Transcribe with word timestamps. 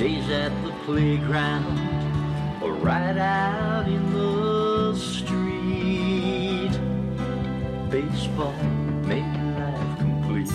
Days 0.00 0.30
at 0.30 0.64
the 0.64 0.72
playground 0.86 2.62
or 2.62 2.72
right 2.72 3.18
out 3.18 3.86
in 3.86 4.10
the 4.14 4.96
street. 4.96 6.70
Baseball 7.90 8.54
made 9.04 9.20
life 9.58 9.98
complete. 9.98 10.48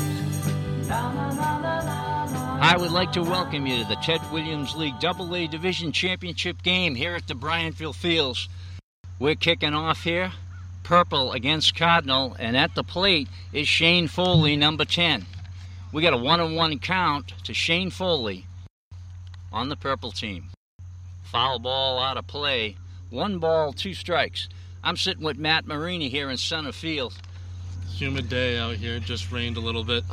I 0.90 2.76
would 2.76 2.90
like 2.90 3.12
to 3.12 3.22
welcome 3.22 3.68
you 3.68 3.84
to 3.84 3.88
the 3.88 3.98
Ted 3.98 4.20
Williams 4.32 4.76
League 4.76 5.00
Double 5.00 5.36
A 5.36 5.46
Division 5.46 5.92
Championship 5.92 6.64
game 6.64 6.96
here 6.96 7.14
at 7.14 7.28
the 7.28 7.36
Bryantville 7.36 7.94
Fields. 7.94 8.50
We're 9.20 9.36
kicking 9.36 9.76
off 9.76 10.02
here. 10.02 10.32
Purple 10.82 11.34
against 11.34 11.76
Cardinal, 11.76 12.36
and 12.40 12.58
at 12.58 12.74
the 12.74 12.84
plate 12.84 13.28
is 13.54 13.68
Shane 13.68 14.08
Foley, 14.08 14.56
number 14.56 14.86
10. 14.86 15.24
We 15.94 16.02
got 16.02 16.14
a 16.14 16.18
one 16.18 16.40
on 16.40 16.56
one 16.56 16.80
count 16.80 17.36
to 17.44 17.54
Shane 17.54 17.92
Foley 17.92 18.48
on 19.56 19.70
the 19.70 19.76
purple 19.78 20.12
team. 20.12 20.50
Foul 21.24 21.60
ball 21.60 21.98
out 21.98 22.18
of 22.18 22.28
play. 22.28 22.76
One 23.10 23.40
ball, 23.40 23.72
two 23.72 23.94
strikes. 23.94 24.50
I'm 24.84 24.98
sitting 24.98 25.24
with 25.24 25.38
Matt 25.38 25.66
Marini 25.66 26.10
here 26.10 26.30
in 26.30 26.36
center 26.36 26.74
field. 26.74 27.14
Humid 27.94 28.28
day 28.28 28.58
out 28.58 28.76
here, 28.76 29.00
just 29.00 29.32
rained 29.32 29.56
a 29.56 29.62
little 29.62 29.86
bit. 29.86 30.04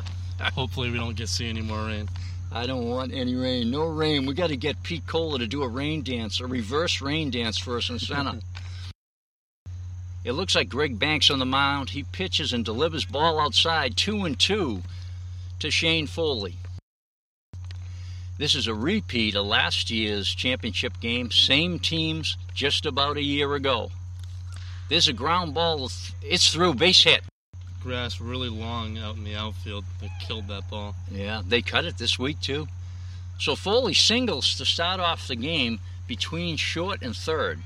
Hopefully, 0.55 0.91
we 0.91 0.97
don't 0.97 1.17
get 1.17 1.29
see 1.29 1.49
any 1.49 1.61
more 1.61 1.87
rain. 1.87 2.09
I 2.53 2.67
don't 2.67 2.89
want 2.89 3.13
any 3.13 3.35
rain. 3.35 3.71
No 3.71 3.87
rain. 3.87 4.27
We 4.27 4.35
got 4.35 4.49
to 4.49 4.57
get 4.57 4.83
Pete 4.85 5.07
Cola 5.07 5.41
to 5.41 5.47
do 5.47 5.63
a 5.63 5.69
rain 5.69 6.03
dance, 6.03 6.39
a 6.39 6.47
reverse 6.47 7.01
rain 7.01 7.31
dance 7.31 7.59
for 7.59 7.77
us 7.77 7.91
in 7.91 7.99
center. 7.99 8.39
it 10.25 10.33
looks 10.33 10.55
like 10.55 10.69
Greg 10.69 10.99
Banks 10.99 11.31
on 11.31 11.41
the 11.41 11.47
mound. 11.47 11.91
He 11.91 12.05
pitches 12.05 12.53
and 12.53 12.65
delivers 12.65 13.05
ball 13.05 13.41
outside, 13.41 13.97
two 13.97 14.25
and 14.25 14.39
two, 14.39 14.83
to 15.59 15.71
Shane 15.71 16.07
Foley. 16.07 16.59
This 18.43 18.57
is 18.57 18.67
a 18.67 18.75
repeat 18.75 19.37
of 19.37 19.47
last 19.47 19.89
year's 19.89 20.29
championship 20.35 20.99
game. 21.01 21.31
Same 21.31 21.79
teams 21.79 22.37
just 22.53 22.87
about 22.87 23.17
a 23.17 23.23
year 23.23 23.55
ago. 23.55 23.93
There's 24.89 25.07
a 25.07 25.13
ground 25.13 25.55
ball. 25.55 25.89
It's 26.21 26.53
through 26.53 26.75
base 26.75 27.05
hit. 27.05 27.23
Grass 27.81 28.21
really 28.21 28.49
long 28.49 28.99
out 28.99 29.15
in 29.15 29.23
the 29.23 29.37
outfield. 29.37 29.85
They 30.01 30.11
killed 30.27 30.49
that 30.49 30.69
ball. 30.69 30.97
Yeah, 31.09 31.43
they 31.47 31.63
cut 31.63 31.85
it 31.85 31.99
this 31.99 32.19
week 32.19 32.41
too. 32.41 32.67
So 33.39 33.55
Foley 33.55 33.95
singles 33.95 34.57
to 34.57 34.65
start 34.65 34.99
off 34.99 35.29
the 35.29 35.37
game 35.37 35.79
between 36.09 36.57
short 36.57 37.01
and 37.01 37.15
third. 37.15 37.61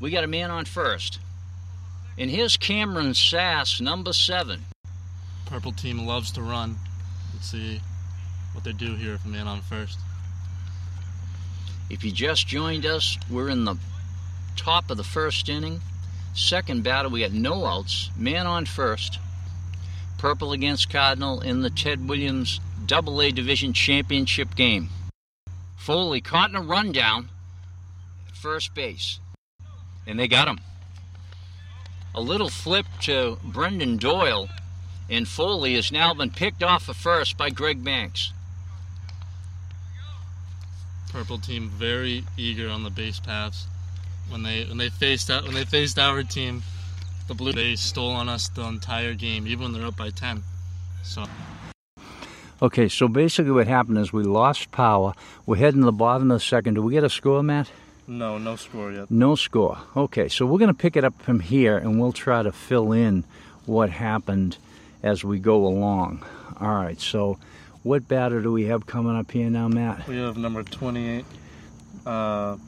We 0.00 0.12
got 0.12 0.22
a 0.22 0.28
man 0.28 0.52
on 0.52 0.66
first. 0.66 1.18
And 2.16 2.30
here's 2.30 2.56
Cameron 2.56 3.14
Sass, 3.14 3.80
number 3.80 4.12
seven. 4.12 4.60
Purple 5.46 5.72
team 5.72 6.06
loves 6.06 6.30
to 6.30 6.42
run. 6.42 6.76
Let's 7.34 7.50
see 7.50 7.80
what 8.58 8.64
they 8.64 8.72
do 8.72 8.96
here 8.96 9.16
a 9.24 9.28
man 9.28 9.46
on 9.46 9.60
first. 9.60 10.00
If 11.90 12.02
you 12.02 12.10
just 12.10 12.48
joined 12.48 12.84
us, 12.86 13.16
we're 13.30 13.50
in 13.50 13.64
the 13.64 13.76
top 14.56 14.90
of 14.90 14.96
the 14.96 15.04
first 15.04 15.48
inning. 15.48 15.80
Second 16.34 16.82
batter, 16.82 17.08
we 17.08 17.20
got 17.20 17.30
no 17.30 17.66
outs. 17.66 18.10
Man 18.16 18.48
on 18.48 18.66
first. 18.66 19.20
Purple 20.18 20.50
against 20.50 20.90
Cardinal 20.90 21.40
in 21.40 21.62
the 21.62 21.70
Ted 21.70 22.08
Williams 22.08 22.60
Double 22.84 23.22
A 23.22 23.30
Division 23.30 23.72
Championship 23.72 24.56
game. 24.56 24.88
Foley 25.76 26.20
caught 26.20 26.50
in 26.50 26.56
a 26.56 26.60
rundown 26.60 27.28
at 28.28 28.36
first 28.36 28.74
base, 28.74 29.20
and 30.04 30.18
they 30.18 30.26
got 30.26 30.48
him. 30.48 30.58
A 32.12 32.20
little 32.20 32.50
flip 32.50 32.86
to 33.02 33.38
Brendan 33.44 33.98
Doyle, 33.98 34.48
and 35.08 35.28
Foley 35.28 35.76
has 35.76 35.92
now 35.92 36.12
been 36.12 36.30
picked 36.30 36.64
off 36.64 36.88
of 36.88 36.96
first 36.96 37.38
by 37.38 37.50
Greg 37.50 37.84
Banks. 37.84 38.32
Purple 41.10 41.38
team 41.38 41.68
very 41.70 42.24
eager 42.36 42.68
on 42.68 42.82
the 42.84 42.90
base 42.90 43.20
paths. 43.20 43.66
When 44.30 44.42
they 44.42 44.64
when 44.64 44.78
they 44.78 44.90
faced 44.90 45.30
out 45.30 45.44
when 45.44 45.54
they 45.54 45.64
faced 45.64 45.98
our 45.98 46.22
team, 46.22 46.62
the 47.28 47.34
blue 47.34 47.52
they 47.52 47.76
stole 47.76 48.10
on 48.10 48.28
us 48.28 48.48
the 48.48 48.62
entire 48.62 49.14
game, 49.14 49.46
even 49.46 49.64
when 49.64 49.72
they're 49.72 49.86
up 49.86 49.96
by 49.96 50.10
ten. 50.10 50.42
So 51.02 51.24
Okay, 52.60 52.88
so 52.88 53.06
basically 53.06 53.52
what 53.52 53.68
happened 53.68 53.98
is 53.98 54.12
we 54.12 54.24
lost 54.24 54.72
power. 54.72 55.14
We're 55.46 55.56
heading 55.56 55.80
to 55.82 55.86
the 55.86 55.92
bottom 55.92 56.30
of 56.30 56.40
the 56.40 56.44
second. 56.44 56.74
Do 56.74 56.82
we 56.82 56.92
get 56.92 57.04
a 57.04 57.10
score, 57.10 57.42
Matt? 57.42 57.70
no, 58.08 58.38
no 58.38 58.56
score 58.56 58.90
yet. 58.90 59.10
No 59.10 59.34
score. 59.36 59.78
Okay, 59.96 60.28
so 60.28 60.44
we're 60.46 60.58
going 60.58 60.68
to 60.68 60.74
pick 60.74 60.96
it 60.96 61.04
up 61.04 61.20
from 61.22 61.40
here 61.40 61.76
and 61.76 62.00
we'll 62.00 62.12
try 62.12 62.42
to 62.42 62.50
fill 62.50 62.90
in 62.92 63.22
what 63.66 63.90
happened 63.90 64.56
as 65.02 65.22
we 65.22 65.38
go 65.38 65.66
along. 65.66 66.24
All 66.60 66.74
right, 66.74 67.00
so 67.00 67.38
what 67.88 68.06
batter 68.06 68.42
do 68.42 68.52
we 68.52 68.66
have 68.66 68.86
coming 68.86 69.16
up 69.16 69.30
here 69.30 69.48
now, 69.48 69.66
Matt? 69.66 70.06
We 70.06 70.18
have 70.18 70.36
number 70.36 70.62
28, 70.62 71.24
uh, 72.04 72.58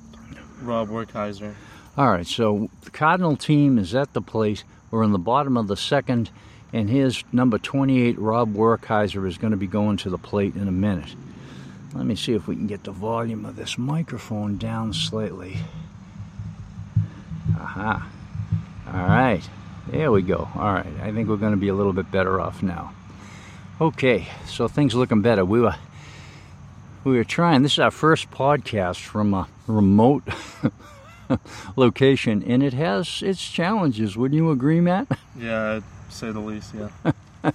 Rob 0.62 0.88
Werkheiser. 0.88 1.54
All 1.98 2.10
right, 2.10 2.26
so 2.26 2.70
the 2.84 2.90
Cardinal 2.90 3.36
team 3.36 3.78
is 3.78 3.94
at 3.94 4.14
the 4.14 4.22
plate. 4.22 4.64
We're 4.90 5.02
in 5.02 5.12
the 5.12 5.18
bottom 5.18 5.58
of 5.58 5.68
the 5.68 5.76
second, 5.76 6.30
and 6.72 6.88
his 6.88 7.22
number 7.32 7.58
28, 7.58 8.18
Rob 8.18 8.54
Werkheiser, 8.54 9.28
is 9.28 9.36
going 9.36 9.50
to 9.50 9.58
be 9.58 9.66
going 9.66 9.98
to 9.98 10.08
the 10.08 10.16
plate 10.16 10.54
in 10.54 10.66
a 10.66 10.72
minute. 10.72 11.14
Let 11.92 12.06
me 12.06 12.16
see 12.16 12.32
if 12.32 12.48
we 12.48 12.56
can 12.56 12.66
get 12.66 12.84
the 12.84 12.92
volume 12.92 13.44
of 13.44 13.56
this 13.56 13.76
microphone 13.76 14.56
down 14.56 14.94
slightly. 14.94 15.58
Aha. 17.58 18.10
All 18.86 18.92
right. 18.92 19.42
There 19.88 20.10
we 20.10 20.22
go. 20.22 20.48
All 20.54 20.72
right. 20.72 20.86
I 21.02 21.12
think 21.12 21.28
we're 21.28 21.36
going 21.36 21.52
to 21.52 21.58
be 21.58 21.68
a 21.68 21.74
little 21.74 21.92
bit 21.92 22.10
better 22.10 22.40
off 22.40 22.62
now. 22.62 22.94
Okay. 23.80 24.26
So 24.46 24.68
things 24.68 24.94
are 24.94 24.98
looking 24.98 25.22
better. 25.22 25.44
We 25.44 25.60
were 25.60 25.76
we 27.04 27.16
were 27.16 27.24
trying. 27.24 27.62
This 27.62 27.72
is 27.72 27.78
our 27.78 27.90
first 27.90 28.30
podcast 28.30 28.98
from 29.00 29.32
a 29.32 29.48
remote 29.66 30.22
location, 31.76 32.42
and 32.42 32.62
it 32.62 32.74
has 32.74 33.22
its 33.22 33.48
challenges. 33.50 34.16
Wouldn't 34.16 34.36
you 34.36 34.50
agree, 34.50 34.80
Matt? 34.80 35.06
Yeah, 35.38 35.76
I'd 35.76 36.12
say 36.12 36.30
the 36.30 36.40
least. 36.40 36.74
Yeah. 36.74 37.12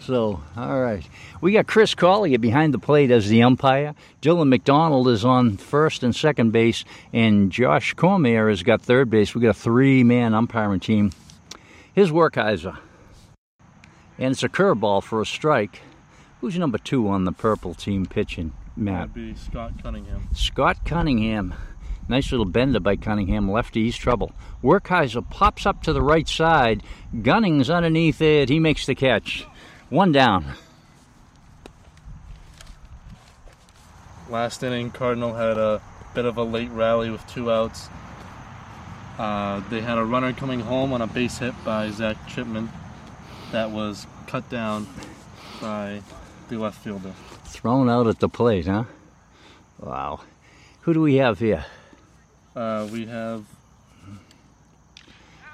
So, 0.00 0.40
all 0.56 0.80
right. 0.80 1.06
We 1.42 1.52
got 1.52 1.66
Chris 1.66 1.94
Collier 1.94 2.38
behind 2.38 2.72
the 2.72 2.78
plate 2.78 3.10
as 3.10 3.28
the 3.28 3.42
umpire. 3.42 3.94
Dylan 4.22 4.48
McDonald 4.48 5.06
is 5.06 5.22
on 5.22 5.58
first 5.58 6.02
and 6.02 6.16
second 6.16 6.50
base, 6.50 6.82
and 7.12 7.52
Josh 7.52 7.92
Cormier 7.92 8.48
has 8.48 8.62
got 8.62 8.80
third 8.80 9.10
base. 9.10 9.34
We 9.34 9.42
got 9.42 9.50
a 9.50 9.52
three 9.52 10.04
man 10.04 10.32
umpiring 10.32 10.80
team. 10.80 11.12
His 11.92 12.10
Werkheiser. 12.10 12.78
And 14.18 14.32
it's 14.32 14.42
a 14.42 14.48
curveball 14.48 15.02
for 15.02 15.20
a 15.20 15.26
strike. 15.26 15.82
Who's 16.40 16.58
number 16.58 16.78
two 16.78 17.08
on 17.08 17.24
the 17.24 17.32
purple 17.32 17.74
team 17.74 18.06
pitching, 18.06 18.52
Matt? 18.76 19.14
That'd 19.14 19.14
be 19.14 19.34
Scott 19.34 19.72
Cunningham. 19.82 20.28
Scott 20.34 20.78
Cunningham. 20.84 21.54
Nice 22.08 22.30
little 22.30 22.46
bender 22.46 22.80
by 22.80 22.96
Cunningham. 22.96 23.50
Lefty, 23.50 23.84
he's 23.84 23.96
trouble. 23.96 24.32
Werkheiser 24.62 25.28
pops 25.28 25.66
up 25.66 25.82
to 25.82 25.92
the 25.92 26.02
right 26.02 26.26
side. 26.28 26.82
Gunning's 27.22 27.70
underneath 27.70 28.20
it. 28.20 28.48
He 28.48 28.58
makes 28.58 28.86
the 28.86 28.94
catch. 28.94 29.46
One 29.90 30.10
down. 30.10 30.54
Last 34.30 34.62
inning, 34.62 34.90
Cardinal 34.90 35.34
had 35.34 35.58
a 35.58 35.80
bit 36.14 36.24
of 36.24 36.36
a 36.36 36.42
late 36.42 36.70
rally 36.70 37.10
with 37.10 37.26
two 37.26 37.50
outs. 37.50 37.88
Uh, 39.18 39.60
they 39.70 39.80
had 39.80 39.98
a 39.98 40.04
runner 40.04 40.32
coming 40.32 40.60
home 40.60 40.92
on 40.92 41.02
a 41.02 41.06
base 41.06 41.38
hit 41.38 41.54
by 41.64 41.90
Zach 41.90 42.16
Chipman 42.28 42.70
that 43.52 43.70
was 43.70 44.06
cut 44.26 44.48
down 44.48 44.86
by 45.60 46.02
the 46.48 46.58
left 46.58 46.82
fielder. 46.82 47.12
Thrown 47.44 47.88
out 47.88 48.06
at 48.06 48.20
the 48.20 48.28
plate, 48.28 48.66
huh? 48.66 48.84
Wow. 49.78 50.20
Who 50.82 50.94
do 50.94 51.00
we 51.00 51.16
have 51.16 51.38
here? 51.38 51.64
Uh, 52.54 52.88
we 52.90 53.06
have 53.06 53.44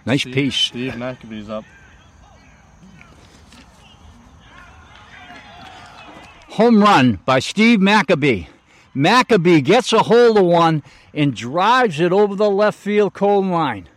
Nice 0.06 0.22
Steve, 0.22 0.34
piece. 0.34 0.54
Steve 0.54 0.92
McAbee's 0.92 1.48
up. 1.48 1.64
Home 6.50 6.82
run 6.82 7.18
by 7.24 7.40
Steve 7.40 7.80
Maccabee. 7.80 8.46
Maccabee 8.94 9.60
gets 9.60 9.92
a 9.92 10.04
hold 10.04 10.38
of 10.38 10.44
one 10.44 10.82
and 11.12 11.34
drives 11.34 11.98
it 11.98 12.12
over 12.12 12.36
the 12.36 12.50
left 12.50 12.78
field 12.78 13.12
cone 13.12 13.50
line. 13.50 13.88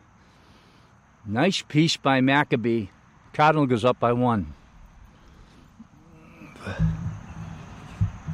Nice 1.26 1.62
piece 1.62 1.98
by 1.98 2.20
Maccabee. 2.22 2.88
Cardinal 3.38 3.68
goes 3.68 3.86
up 3.86 4.00
by 4.00 4.14
one. 4.14 4.52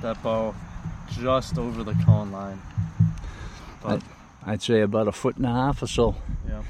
That 0.02 0.24
ball 0.24 0.56
just 1.20 1.58
over 1.58 1.84
the 1.84 1.94
cone 2.06 2.32
line. 2.32 2.62
But, 3.84 4.02
I'd 4.46 4.62
say 4.62 4.80
about 4.80 5.10
a 5.10 5.12
foot 5.12 5.36
and 5.36 5.46
a 5.46 5.50
half 5.50 5.82
or 5.82 5.88
so. 5.88 6.16
yeah. 6.48 6.64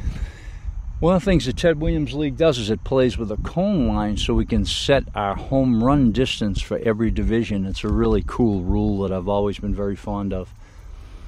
One 1.00 1.16
of 1.16 1.22
the 1.22 1.26
things 1.26 1.46
the 1.46 1.54
Ted 1.54 1.80
Williams 1.80 2.16
League 2.16 2.36
does 2.36 2.58
is 2.58 2.72
it 2.72 2.84
plays 2.84 3.20
with 3.20 3.32
a 3.32 3.38
cone 3.38 3.88
line 3.88 4.18
so 4.18 4.34
we 4.34 4.48
can 4.48 4.66
set 4.66 5.04
our 5.14 5.36
home 5.36 5.84
run 5.84 6.12
distance 6.12 6.60
for 6.60 6.80
every 6.80 7.12
division. 7.12 7.68
It's 7.68 7.84
a 7.84 7.90
really 7.90 8.24
cool 8.26 8.64
rule 8.64 9.04
that 9.04 9.12
I've 9.12 9.30
always 9.30 9.60
been 9.60 9.76
very 9.76 9.96
fond 9.96 10.34
of. 10.34 10.52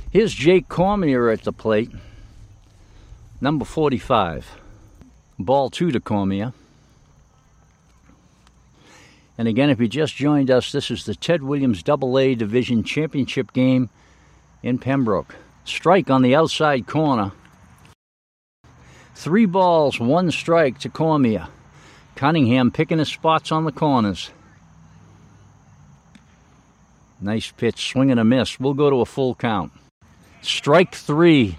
Here's 0.09 0.33
Jake 0.33 0.69
Cormier 0.69 1.29
at 1.29 1.43
the 1.43 1.53
plate, 1.53 1.91
number 3.39 3.63
45. 3.63 4.59
Ball 5.37 5.69
two 5.69 5.91
to 5.91 5.99
Cormier. 5.99 6.53
And 9.37 9.47
again, 9.47 9.69
if 9.69 9.79
you 9.79 9.87
just 9.87 10.15
joined 10.15 10.49
us, 10.49 10.71
this 10.71 10.89
is 10.89 11.05
the 11.05 11.15
Ted 11.15 11.43
Williams 11.43 11.83
AA 11.87 12.35
Division 12.35 12.83
Championship 12.83 13.51
game 13.53 13.89
in 14.63 14.77
Pembroke. 14.77 15.35
Strike 15.65 16.09
on 16.09 16.21
the 16.21 16.35
outside 16.35 16.87
corner. 16.87 17.31
Three 19.13 19.45
balls, 19.45 19.99
one 19.99 20.31
strike 20.31 20.79
to 20.79 20.89
Cormier. 20.89 21.47
Cunningham 22.15 22.71
picking 22.71 22.99
his 22.99 23.09
spots 23.09 23.51
on 23.51 23.65
the 23.65 23.71
corners. 23.71 24.29
Nice 27.19 27.51
pitch, 27.51 27.89
swing 27.89 28.11
and 28.11 28.19
a 28.19 28.23
miss. 28.23 28.59
We'll 28.59 28.73
go 28.73 28.89
to 28.89 29.01
a 29.01 29.05
full 29.05 29.35
count. 29.35 29.71
Strike 30.41 30.93
three. 30.93 31.57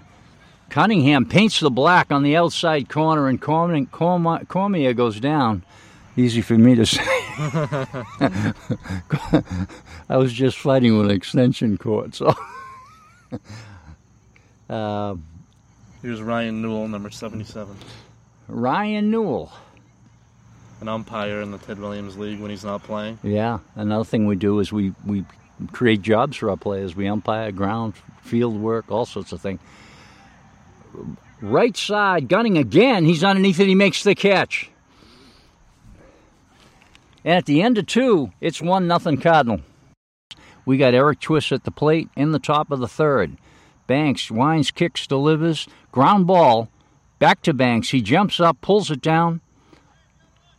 Cunningham 0.69 1.25
paints 1.25 1.59
the 1.59 1.69
black 1.69 2.11
on 2.11 2.23
the 2.23 2.35
outside 2.35 2.89
corner, 2.89 3.27
and 3.27 3.41
Cormier 3.41 4.93
goes 4.93 5.19
down. 5.19 5.63
Easy 6.15 6.41
for 6.41 6.57
me 6.57 6.75
to 6.75 6.85
say. 6.85 7.16
I 10.09 10.17
was 10.17 10.33
just 10.33 10.57
fighting 10.57 10.97
with 10.97 11.05
an 11.05 11.15
extension 11.15 11.77
cord, 11.77 12.15
so. 12.15 12.33
uh, 14.69 15.15
Here's 16.01 16.21
Ryan 16.21 16.61
Newell, 16.61 16.87
number 16.87 17.11
77. 17.11 17.75
Ryan 18.47 19.11
Newell. 19.11 19.51
An 20.81 20.87
umpire 20.87 21.41
in 21.41 21.51
the 21.51 21.59
Ted 21.59 21.79
Williams 21.79 22.17
League 22.17 22.39
when 22.39 22.49
he's 22.49 22.63
not 22.63 22.81
playing. 22.83 23.19
Yeah. 23.21 23.59
Another 23.75 24.03
thing 24.03 24.25
we 24.25 24.35
do 24.35 24.59
is 24.59 24.71
we, 24.71 24.93
we 25.05 25.23
create 25.71 26.01
jobs 26.01 26.37
for 26.37 26.49
our 26.49 26.57
players. 26.57 26.95
We 26.95 27.07
umpire 27.07 27.51
ground, 27.51 27.93
field 28.21 28.59
work, 28.59 28.89
all 28.89 29.05
sorts 29.05 29.31
of 29.31 29.41
things. 29.41 29.59
Right 31.41 31.77
side, 31.77 32.29
gunning 32.29 32.57
again. 32.57 33.05
He's 33.05 33.23
underneath 33.23 33.59
it. 33.59 33.67
He 33.67 33.75
makes 33.75 34.01
the 34.01 34.15
catch. 34.15 34.71
And 37.27 37.35
at 37.35 37.45
the 37.45 37.61
end 37.61 37.77
of 37.77 37.87
two, 37.87 38.31
it's 38.39 38.61
one 38.61 38.87
nothing 38.87 39.17
Cardinal. 39.17 39.59
We 40.65 40.77
got 40.77 40.93
Eric 40.93 41.19
Twist 41.19 41.51
at 41.51 41.65
the 41.65 41.71
plate 41.71 42.07
in 42.15 42.31
the 42.31 42.39
top 42.39 42.71
of 42.71 42.79
the 42.79 42.87
third. 42.87 43.35
Banks 43.85 44.31
winds, 44.31 44.71
kicks, 44.71 45.05
delivers, 45.05 45.67
ground 45.91 46.25
ball, 46.25 46.69
back 47.19 47.41
to 47.41 47.53
Banks. 47.53 47.89
He 47.89 48.01
jumps 48.01 48.39
up, 48.39 48.61
pulls 48.61 48.89
it 48.91 49.01
down. 49.01 49.41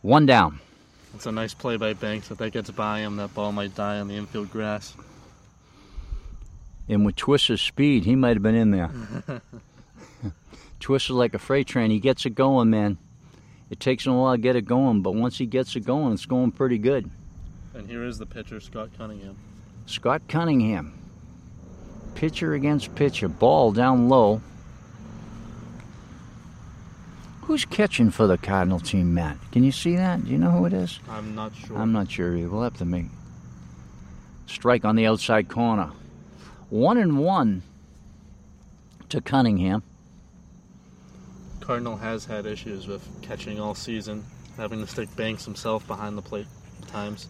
One 0.03 0.27
down. 0.27 0.59
It's 1.15 1.25
a 1.25 1.31
nice 1.31 1.55
play 1.55 1.75
by 1.75 1.93
Banks. 1.93 2.29
If 2.29 2.37
that 2.37 2.51
gets 2.51 2.69
by 2.69 2.99
him, 2.99 3.15
that 3.15 3.33
ball 3.33 3.51
might 3.51 3.73
die 3.73 3.97
on 3.97 4.07
the 4.07 4.15
infield 4.15 4.51
grass. 4.51 4.93
And 6.87 7.03
with 7.03 7.15
Twist's 7.15 7.63
speed, 7.63 8.05
he 8.05 8.15
might 8.15 8.35
have 8.35 8.43
been 8.43 8.53
in 8.53 8.69
there. 8.69 8.91
Twist 10.79 11.05
is 11.05 11.15
like 11.15 11.33
a 11.33 11.39
freight 11.39 11.65
train. 11.65 11.89
He 11.89 11.99
gets 11.99 12.27
it 12.27 12.35
going, 12.35 12.69
man. 12.69 12.99
It 13.69 13.79
takes 13.79 14.05
him 14.05 14.13
a 14.13 14.19
while 14.19 14.35
to 14.35 14.41
get 14.41 14.55
it 14.55 14.65
going, 14.65 15.01
but 15.01 15.13
once 15.13 15.37
he 15.37 15.45
gets 15.45 15.75
it 15.75 15.81
going, 15.81 16.13
it's 16.13 16.25
going 16.25 16.51
pretty 16.51 16.77
good. 16.77 17.09
And 17.73 17.87
here 17.87 18.03
is 18.03 18.17
the 18.17 18.25
pitcher, 18.25 18.59
Scott 18.59 18.89
Cunningham. 18.97 19.37
Scott 19.85 20.23
Cunningham. 20.27 20.93
Pitcher 22.15 22.53
against 22.53 22.95
pitcher. 22.95 23.27
Ball 23.27 23.71
down 23.71 24.09
low. 24.09 24.41
Who's 27.41 27.65
catching 27.65 28.11
for 28.11 28.27
the 28.27 28.37
Cardinal 28.37 28.79
team, 28.79 29.13
Matt? 29.13 29.37
Can 29.51 29.63
you 29.63 29.71
see 29.71 29.95
that? 29.95 30.23
Do 30.23 30.31
you 30.31 30.37
know 30.37 30.51
who 30.51 30.65
it 30.65 30.73
is? 30.73 30.99
I'm 31.09 31.33
not 31.33 31.55
sure. 31.55 31.77
I'm 31.77 31.91
not 31.91 32.11
sure 32.11 32.35
either. 32.35 32.49
We'll 32.49 32.63
have 32.63 32.77
to 32.77 32.85
make 32.85 33.05
strike 34.45 34.85
on 34.85 34.95
the 34.95 35.07
outside 35.07 35.47
corner. 35.47 35.91
One 36.69 36.97
and 36.97 37.17
one 37.19 37.63
to 39.09 39.21
Cunningham. 39.21 39.83
Cardinal 41.69 41.97
has 41.97 42.25
had 42.25 42.47
issues 42.47 42.87
with 42.87 43.07
catching 43.21 43.59
all 43.59 43.75
season, 43.75 44.25
having 44.57 44.81
to 44.81 44.87
stick 44.87 45.15
Banks 45.15 45.45
himself 45.45 45.85
behind 45.85 46.17
the 46.17 46.21
plate 46.23 46.47
at 46.81 46.87
times. 46.87 47.27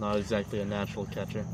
Not 0.00 0.16
exactly 0.16 0.58
a 0.58 0.64
natural 0.64 1.06
catcher. 1.06 1.46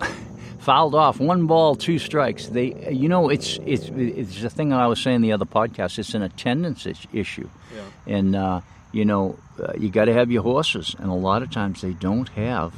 Fouled 0.58 0.96
off, 0.96 1.20
one 1.20 1.46
ball, 1.46 1.76
two 1.76 2.00
strikes. 2.00 2.48
They, 2.48 2.90
you 2.90 3.08
know, 3.08 3.28
it's 3.28 3.60
it's 3.64 3.90
it's 3.90 4.42
the 4.42 4.50
thing 4.50 4.70
that 4.70 4.80
I 4.80 4.88
was 4.88 5.00
saying 5.00 5.20
the 5.20 5.30
other 5.30 5.44
podcast. 5.44 6.00
It's 6.00 6.14
an 6.14 6.22
attendance 6.22 6.84
issue, 7.12 7.48
yeah. 7.72 8.12
and 8.12 8.34
uh, 8.34 8.60
you 8.90 9.04
know, 9.04 9.38
uh, 9.62 9.74
you 9.78 9.90
got 9.90 10.06
to 10.06 10.12
have 10.12 10.32
your 10.32 10.42
horses, 10.42 10.96
and 10.98 11.10
a 11.10 11.14
lot 11.14 11.44
of 11.44 11.52
times 11.52 11.80
they 11.80 11.92
don't 11.92 12.30
have 12.30 12.74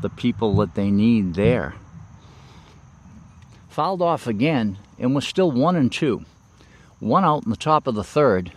the 0.00 0.10
people 0.10 0.54
that 0.58 0.76
they 0.76 0.92
need 0.92 1.34
there 1.34 1.74
fouled 3.68 4.00
off 4.00 4.28
again, 4.28 4.78
and 4.96 5.12
was 5.12 5.26
still 5.26 5.50
one 5.50 5.74
and 5.74 5.90
two. 5.90 6.24
One 7.02 7.24
out 7.24 7.42
in 7.42 7.50
the 7.50 7.56
top 7.56 7.88
of 7.88 7.96
the 7.96 8.04
third, 8.04 8.52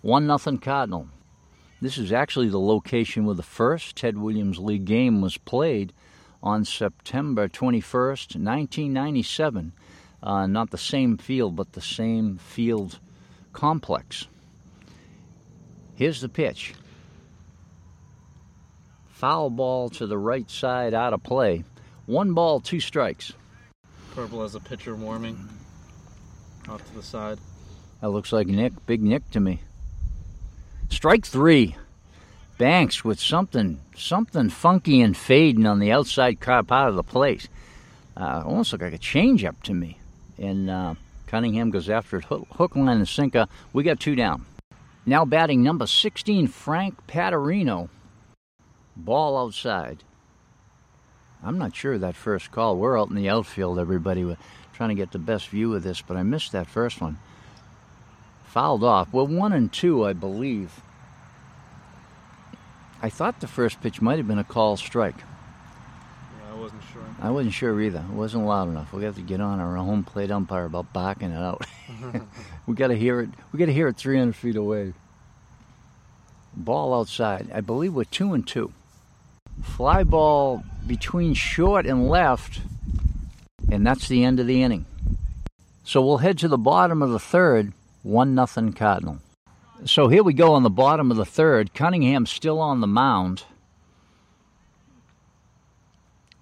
one 0.00 0.24
nothing 0.24 0.58
Cardinal. 0.58 1.08
This 1.82 1.98
is 1.98 2.12
actually 2.12 2.48
the 2.48 2.60
location 2.60 3.24
where 3.24 3.34
the 3.34 3.42
first 3.42 3.96
Ted 3.96 4.16
Williams 4.16 4.60
League 4.60 4.84
game 4.84 5.20
was 5.20 5.36
played 5.36 5.92
on 6.40 6.64
September 6.64 7.48
21st, 7.48 8.36
1997. 8.36 9.72
Uh, 10.22 10.46
not 10.46 10.70
the 10.70 10.78
same 10.78 11.18
field, 11.18 11.56
but 11.56 11.72
the 11.72 11.80
same 11.80 12.36
field 12.36 13.00
complex. 13.52 14.28
Here's 15.96 16.20
the 16.20 16.28
pitch. 16.28 16.74
Foul 19.08 19.50
ball 19.50 19.90
to 19.90 20.06
the 20.06 20.16
right 20.16 20.48
side 20.48 20.94
out 20.94 21.12
of 21.12 21.24
play. 21.24 21.64
One 22.06 22.34
ball, 22.34 22.60
two 22.60 22.78
strikes. 22.78 23.32
Purple 24.14 24.44
as 24.44 24.54
a 24.54 24.60
pitcher 24.60 24.94
warming 24.94 25.48
off 26.68 26.86
to 26.86 26.94
the 26.94 27.02
side. 27.02 27.40
That 28.00 28.10
looks 28.10 28.32
like 28.32 28.46
Nick, 28.46 28.72
big 28.86 29.02
Nick 29.02 29.30
to 29.30 29.40
me. 29.40 29.60
Strike 30.88 31.26
three. 31.26 31.76
Banks 32.56 33.04
with 33.04 33.20
something, 33.20 33.80
something 33.96 34.50
funky 34.50 35.00
and 35.00 35.16
fading 35.16 35.66
on 35.66 35.78
the 35.78 35.92
outside 35.92 36.40
car 36.40 36.62
part 36.62 36.90
of 36.90 36.96
the 36.96 37.02
place. 37.02 37.48
Uh, 38.16 38.42
almost 38.44 38.72
looked 38.72 38.84
like 38.84 38.92
a 38.92 38.98
changeup 38.98 39.62
to 39.62 39.72
me. 39.72 39.98
And 40.38 40.68
uh, 40.68 40.94
Cunningham 41.26 41.70
goes 41.70 41.88
after 41.88 42.18
it, 42.18 42.24
hook, 42.24 42.46
hook, 42.52 42.76
line, 42.76 42.98
and 42.98 43.08
sinker. 43.08 43.46
We 43.72 43.82
got 43.82 44.00
two 44.00 44.14
down. 44.14 44.44
Now 45.06 45.24
batting 45.24 45.62
number 45.62 45.86
16, 45.86 46.48
Frank 46.48 47.06
Paterino. 47.06 47.88
Ball 48.96 49.38
outside. 49.38 50.04
I'm 51.42 51.56
not 51.56 51.74
sure 51.74 51.96
that 51.96 52.16
first 52.16 52.50
call. 52.50 52.76
We're 52.76 53.00
out 53.00 53.08
in 53.08 53.16
the 53.16 53.30
outfield, 53.30 53.78
everybody, 53.78 54.24
We're 54.24 54.36
trying 54.74 54.90
to 54.90 54.94
get 54.94 55.12
the 55.12 55.18
best 55.18 55.48
view 55.48 55.74
of 55.74 55.82
this, 55.82 56.02
but 56.02 56.16
I 56.16 56.22
missed 56.22 56.52
that 56.52 56.66
first 56.66 57.00
one. 57.00 57.18
Fouled 58.50 58.82
off. 58.82 59.12
Well, 59.12 59.28
one 59.28 59.52
and 59.52 59.72
two, 59.72 60.04
I 60.04 60.12
believe. 60.12 60.80
I 63.00 63.08
thought 63.08 63.38
the 63.38 63.46
first 63.46 63.80
pitch 63.80 64.02
might 64.02 64.18
have 64.18 64.26
been 64.26 64.40
a 64.40 64.44
call 64.44 64.76
strike. 64.76 65.18
Yeah, 65.18 66.52
I 66.52 66.58
wasn't 66.58 66.82
sure. 66.92 67.02
I 67.22 67.30
wasn't 67.30 67.54
sure 67.54 67.80
either. 67.80 68.00
It 68.00 68.12
wasn't 68.12 68.46
loud 68.46 68.68
enough. 68.68 68.92
We 68.92 69.04
have 69.04 69.14
to 69.14 69.22
get 69.22 69.40
on 69.40 69.60
our 69.60 69.76
home 69.76 70.02
plate 70.02 70.32
umpire 70.32 70.64
about 70.64 70.92
backing 70.92 71.30
it 71.30 71.40
out. 71.40 71.64
we 72.66 72.74
got 72.74 72.88
to 72.88 72.96
hear 72.96 73.20
it. 73.20 73.28
We 73.52 73.60
got 73.60 73.66
to 73.66 73.72
hear 73.72 73.86
it 73.86 73.96
300 73.96 74.34
feet 74.34 74.56
away. 74.56 74.94
Ball 76.56 76.92
outside. 76.92 77.52
I 77.54 77.60
believe 77.60 77.94
we're 77.94 78.02
two 78.02 78.34
and 78.34 78.44
two. 78.44 78.72
Fly 79.62 80.02
ball 80.02 80.64
between 80.88 81.34
short 81.34 81.86
and 81.86 82.08
left, 82.08 82.62
and 83.70 83.86
that's 83.86 84.08
the 84.08 84.24
end 84.24 84.40
of 84.40 84.48
the 84.48 84.60
inning. 84.60 84.86
So 85.84 86.04
we'll 86.04 86.18
head 86.18 86.36
to 86.38 86.48
the 86.48 86.58
bottom 86.58 87.00
of 87.00 87.10
the 87.10 87.20
third, 87.20 87.72
one 88.02 88.34
nothing 88.34 88.72
Cardinal. 88.72 89.18
So 89.84 90.08
here 90.08 90.22
we 90.22 90.34
go 90.34 90.54
on 90.54 90.62
the 90.62 90.70
bottom 90.70 91.10
of 91.10 91.16
the 91.16 91.24
third. 91.24 91.74
Cunningham 91.74 92.26
still 92.26 92.60
on 92.60 92.80
the 92.80 92.86
mound. 92.86 93.44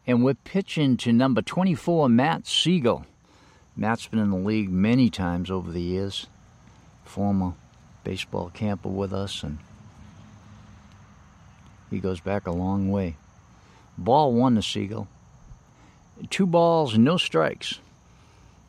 And 0.06 0.24
we're 0.24 0.34
pitching 0.34 0.96
to 0.98 1.12
number 1.12 1.42
24, 1.42 2.08
Matt 2.08 2.46
Siegel. 2.46 3.04
Matt's 3.76 4.08
been 4.08 4.18
in 4.18 4.30
the 4.30 4.36
league 4.36 4.70
many 4.70 5.10
times 5.10 5.50
over 5.50 5.70
the 5.70 5.82
years. 5.82 6.26
Former 7.04 7.52
baseball 8.02 8.50
camper 8.52 8.88
with 8.88 9.12
us, 9.12 9.42
and 9.42 9.58
he 11.90 11.98
goes 11.98 12.20
back 12.20 12.46
a 12.46 12.50
long 12.50 12.90
way. 12.90 13.16
Ball 13.96 14.32
one 14.32 14.54
to 14.56 14.62
Siegel. 14.62 15.06
Two 16.30 16.46
balls, 16.46 16.98
no 16.98 17.16
strikes. 17.16 17.78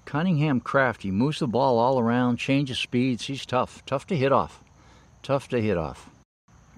Cunningham 0.10 0.60
crafty 0.60 1.12
moves 1.12 1.38
the 1.38 1.46
ball 1.46 1.78
all 1.78 2.00
around, 2.00 2.38
changes 2.38 2.80
speeds. 2.80 3.28
He's 3.28 3.46
tough, 3.46 3.86
tough 3.86 4.08
to 4.08 4.18
hit 4.18 4.32
off, 4.32 4.64
tough 5.22 5.48
to 5.50 5.62
hit 5.62 5.78
off. 5.78 6.10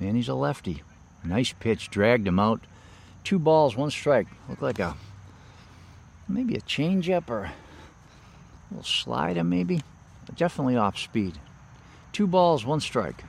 And 0.01 0.17
he's 0.17 0.27
a 0.27 0.33
lefty. 0.33 0.83
Nice 1.23 1.53
pitch, 1.53 1.89
dragged 1.89 2.27
him 2.27 2.39
out. 2.39 2.59
Two 3.23 3.39
balls, 3.39 3.77
one 3.77 3.89
strike. 3.89 4.27
Looked 4.49 4.61
like 4.61 4.79
a 4.79 4.97
maybe 6.27 6.55
a 6.55 6.59
changeup 6.59 7.29
or 7.29 7.43
a 7.45 7.53
little 8.69 8.83
slider, 8.83 9.45
maybe. 9.45 9.81
But 10.25 10.35
definitely 10.35 10.75
off 10.75 10.97
speed. 10.97 11.39
Two 12.11 12.27
balls, 12.27 12.65
one 12.65 12.81
strike 12.81 13.23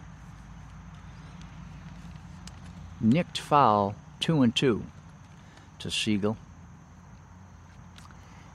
nicked 3.00 3.38
foul, 3.38 3.94
two 4.18 4.42
and 4.42 4.54
two 4.54 4.84
to 5.78 5.92
Siegel. 5.92 6.36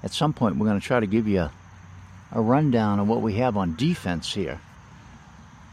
At 0.07 0.13
some 0.13 0.31
point, 0.31 0.55
we're 0.55 0.65
going 0.65 0.79
to 0.79 0.87
try 0.87 1.01
to 1.01 1.05
give 1.05 1.27
you 1.27 1.41
a, 1.41 1.51
a 2.31 2.39
rundown 2.39 3.01
of 3.01 3.09
what 3.09 3.21
we 3.21 3.33
have 3.33 3.57
on 3.57 3.75
defense 3.75 4.33
here. 4.33 4.61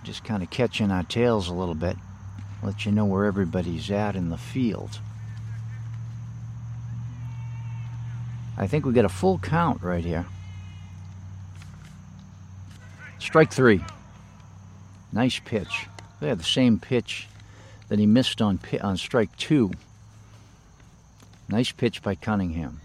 Just 0.02 0.24
kind 0.24 0.42
of 0.42 0.50
catching 0.50 0.90
our 0.90 1.04
tails 1.04 1.46
a 1.46 1.54
little 1.54 1.76
bit. 1.76 1.96
Let 2.60 2.84
you 2.84 2.90
know 2.90 3.04
where 3.04 3.26
everybody's 3.26 3.92
at 3.92 4.16
in 4.16 4.30
the 4.30 4.36
field. 4.36 4.98
I 8.58 8.66
think 8.66 8.84
we 8.84 8.92
got 8.92 9.04
a 9.04 9.08
full 9.08 9.38
count 9.38 9.84
right 9.84 10.04
here. 10.04 10.26
Strike 13.20 13.52
three. 13.52 13.84
Nice 15.12 15.38
pitch. 15.38 15.86
They 16.18 16.26
had 16.26 16.40
the 16.40 16.42
same 16.42 16.80
pitch 16.80 17.28
that 17.88 18.00
he 18.00 18.06
missed 18.06 18.42
on 18.42 18.58
on 18.80 18.96
strike 18.96 19.36
two. 19.36 19.70
Nice 21.48 21.70
pitch 21.70 22.02
by 22.02 22.16
Cunningham. 22.16 22.80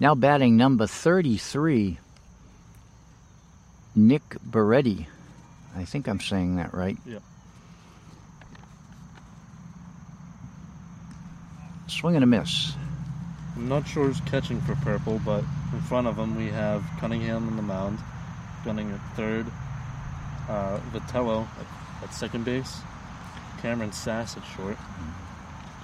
Now 0.00 0.14
batting 0.14 0.56
number 0.56 0.86
33, 0.86 1.98
Nick 3.96 4.22
Beretti. 4.48 5.06
I 5.76 5.84
think 5.84 6.08
I'm 6.08 6.20
saying 6.20 6.56
that 6.56 6.72
right. 6.72 6.96
Yep. 7.04 7.22
Swing 11.88 12.14
and 12.14 12.22
a 12.22 12.26
miss. 12.26 12.72
I'm 13.56 13.68
not 13.68 13.88
sure 13.88 14.06
who's 14.06 14.20
catching 14.20 14.60
for 14.60 14.76
purple, 14.76 15.20
but 15.24 15.42
in 15.72 15.80
front 15.82 16.06
of 16.06 16.16
him 16.16 16.36
we 16.36 16.46
have 16.46 16.84
Cunningham 17.00 17.48
on 17.48 17.56
the 17.56 17.62
mound, 17.62 17.98
gunning 18.64 18.92
at 18.92 19.00
third, 19.16 19.46
uh, 20.48 20.78
Vitello 20.92 21.48
at, 21.58 22.04
at 22.04 22.14
second 22.14 22.44
base, 22.44 22.78
Cameron 23.60 23.90
Sass 23.90 24.36
at 24.36 24.44
short, 24.56 24.76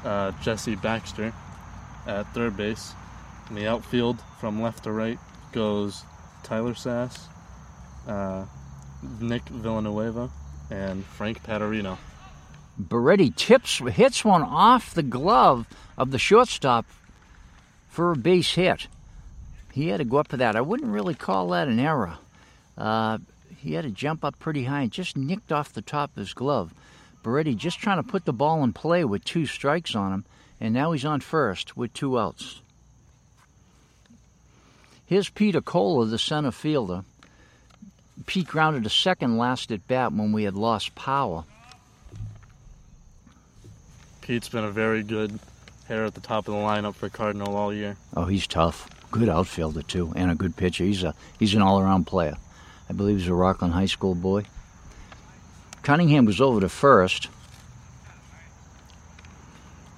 uh, 0.05 0.31
Jesse 0.41 0.77
Baxter 0.77 1.33
at 2.07 2.33
third 2.33 2.57
base. 2.57 2.95
In 3.51 3.57
the 3.57 3.67
outfield, 3.67 4.21
from 4.41 4.63
left 4.63 4.85
to 4.85 4.93
right, 4.93 5.19
goes 5.53 6.03
Tyler 6.43 6.75
Sass, 6.75 7.29
uh, 8.09 8.47
Nick 9.21 9.43
Villanueva, 9.49 10.31
and 10.71 11.05
Frank 11.05 11.43
Paterino. 11.43 11.99
Beretti 12.81 13.35
tips 13.35 13.79
hits 13.79 14.25
one 14.25 14.43
off 14.43 14.95
the 14.95 15.03
glove 15.03 15.67
of 15.97 16.11
the 16.11 16.19
shortstop 16.19 16.87
for 17.89 18.13
a 18.13 18.17
base 18.17 18.55
hit. 18.55 18.89
He 19.73 19.89
had 19.89 19.99
to 19.99 20.05
go 20.05 20.17
up 20.17 20.29
for 20.29 20.37
that. 20.39 20.57
I 20.57 20.61
wouldn't 20.61 20.91
really 20.91 21.15
call 21.15 21.49
that 21.51 21.69
an 21.69 21.79
error. 21.79 22.15
Uh, 22.77 23.19
he 23.57 23.75
had 23.75 23.85
to 23.85 23.91
jump 23.91 24.25
up 24.25 24.39
pretty 24.39 24.65
high 24.65 24.83
and 24.83 24.91
just 24.91 25.17
nicked 25.17 25.53
off 25.53 25.73
the 25.73 25.83
top 25.83 26.11
of 26.11 26.17
his 26.17 26.35
glove. 26.35 26.75
Beretti 27.23 27.57
just 27.57 27.79
trying 27.79 28.03
to 28.03 28.09
put 28.09 28.25
the 28.25 28.33
ball 28.33 28.65
in 28.65 28.73
play 28.73 29.05
with 29.05 29.25
two 29.25 29.47
strikes 29.47 29.95
on 29.95 30.13
him, 30.13 30.25
and 30.61 30.75
now 30.75 30.93
he's 30.93 31.05
on 31.05 31.21
first 31.21 31.77
with 31.77 31.93
two 31.93 32.19
outs. 32.19 32.61
Here's 35.15 35.31
Peter 35.31 35.61
Kohler, 35.61 36.07
the 36.07 36.19
center 36.19 36.51
fielder. 36.51 37.05
Pete 38.27 38.49
grounded 38.49 38.85
a 38.85 38.91
second 38.91 39.39
last 39.39 39.71
at 39.71 39.87
bat 39.87 40.13
when 40.13 40.33
we 40.33 40.43
had 40.43 40.55
lost 40.55 40.97
power. 40.97 41.45
Pete's 44.23 44.49
been 44.49 44.65
a 44.65 44.73
very 44.73 45.05
good 45.05 45.39
hitter 45.87 46.05
at 46.05 46.15
the 46.15 46.21
top 46.21 46.49
of 46.49 46.55
the 46.55 46.61
lineup 46.61 46.97
for 46.97 47.09
Cardinal 47.09 47.57
all 47.57 47.73
year. 47.73 47.97
Oh, 48.17 48.25
he's 48.25 48.49
tough. 48.49 48.91
Good 49.13 49.29
outfielder 49.29 49.83
too, 49.83 50.13
and 50.17 50.33
a 50.33 50.35
good 50.35 50.57
pitcher. 50.57 50.83
He's 50.83 51.05
a 51.05 51.15
he's 51.39 51.55
an 51.55 51.63
all-around 51.63 52.09
player. 52.09 52.35
I 52.91 52.93
believe 52.93 53.19
he's 53.19 53.29
a 53.29 53.35
Rockland 53.35 53.73
High 53.73 53.87
School 53.87 54.17
boy. 54.17 54.47
Cunningham 55.85 56.25
was 56.25 56.41
over 56.41 56.61
to 56.61 56.69
first. 56.69 57.29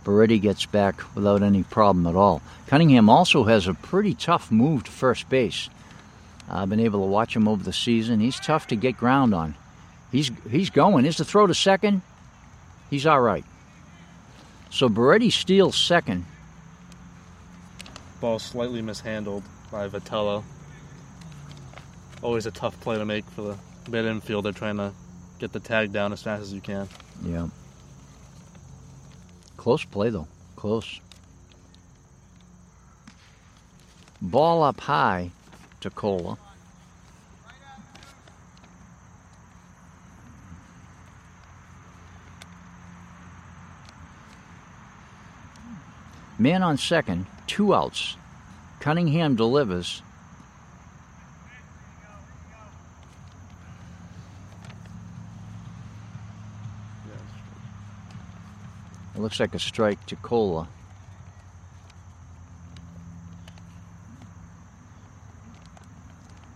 Beretti 0.07 0.41
gets 0.41 0.67
back 0.67 1.03
without 1.17 1.43
any 1.43 1.65
problem 1.65 2.07
at 2.07 2.15
all. 2.15 2.41
Cunningham 2.69 3.11
also 3.11 3.43
has 3.43 3.67
a 3.67 3.75
pretty 3.75 4.15
tough 4.15 4.53
move 4.53 4.85
to 4.85 4.91
first 4.93 5.29
base. 5.29 5.69
I've 6.49 6.71
been 6.71 6.79
able 6.79 7.01
to 7.01 7.11
watch 7.11 7.35
him 7.35 7.49
over 7.49 7.65
the 7.65 7.73
season. 7.73 8.21
He's 8.21 8.39
tough 8.39 8.69
to 8.69 8.77
get 8.77 8.97
ground 8.97 9.35
on. 9.35 9.57
He's 10.13 10.31
he's 10.49 10.71
going. 10.71 11.07
Is 11.07 11.17
the 11.17 11.25
throw 11.25 11.49
to 11.49 11.55
second? 11.55 12.03
He's 12.89 13.05
all 13.05 13.21
right. 13.21 13.45
So 14.71 14.89
Beretti 14.89 15.33
steals 15.33 15.77
second. 15.77 16.25
Ball 18.21 18.39
slightly 18.39 18.83
mishandled 18.83 19.43
by 19.73 19.89
Vitello. 19.89 20.45
Always 22.23 22.47
a 22.47 22.53
tough 22.53 22.81
play 22.81 22.97
to 22.97 23.05
make 23.05 23.25
for 23.31 23.43
the 23.43 23.59
mid 23.91 24.05
infielder 24.05 24.55
trying 24.55 24.77
to 24.77 24.93
get 25.41 25.53
the 25.53 25.59
tag 25.59 25.93
down 25.93 26.13
as 26.13 26.23
fast 26.23 26.43
as 26.43 26.53
you 26.53 26.61
can. 26.61 26.89
Yeah. 27.25 27.49
Close 29.67 29.85
play 29.85 30.11
though. 30.11 30.29
Close. 30.55 31.01
Ball 34.23 34.63
up 34.63 34.79
high 34.79 35.33
to 35.81 35.91
Cola. 35.91 36.39
Man 46.39 46.63
on 46.63 46.79
second, 46.79 47.27
two 47.49 47.75
outs. 47.75 48.17
Cunningham 48.79 49.35
delivers. 49.35 50.01
It 59.17 59.21
looks 59.21 59.41
like 59.41 59.55
a 59.55 59.59
strike 59.59 60.05
to 60.07 60.17
Cola. 60.17 60.69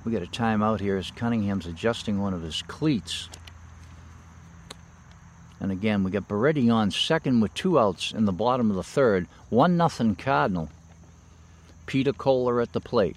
We 0.05 0.12
got 0.12 0.21
a 0.21 0.26
time 0.26 0.62
out 0.62 0.79
here 0.79 0.99
as 0.99 1.11
Cunningham's 1.11 1.64
adjusting 1.64 2.21
one 2.21 2.35
of 2.35 2.43
his 2.43 2.61
cleats. 2.61 3.31
And 5.59 5.73
again, 5.73 6.05
we 6.05 6.11
got 6.11 6.29
Beretti 6.29 6.71
on 6.71 6.90
second 6.90 7.40
with 7.40 7.55
two 7.55 7.79
outs 7.79 8.12
in 8.12 8.26
the 8.26 8.33
bottom 8.33 8.69
of 8.69 8.76
the 8.76 8.83
third. 8.83 9.26
One 9.49 9.79
nothing 9.79 10.14
Cardinal. 10.14 10.69
Peter 11.87 12.12
Kohler 12.12 12.61
at 12.61 12.75
the 12.75 12.81
plate. 12.81 13.17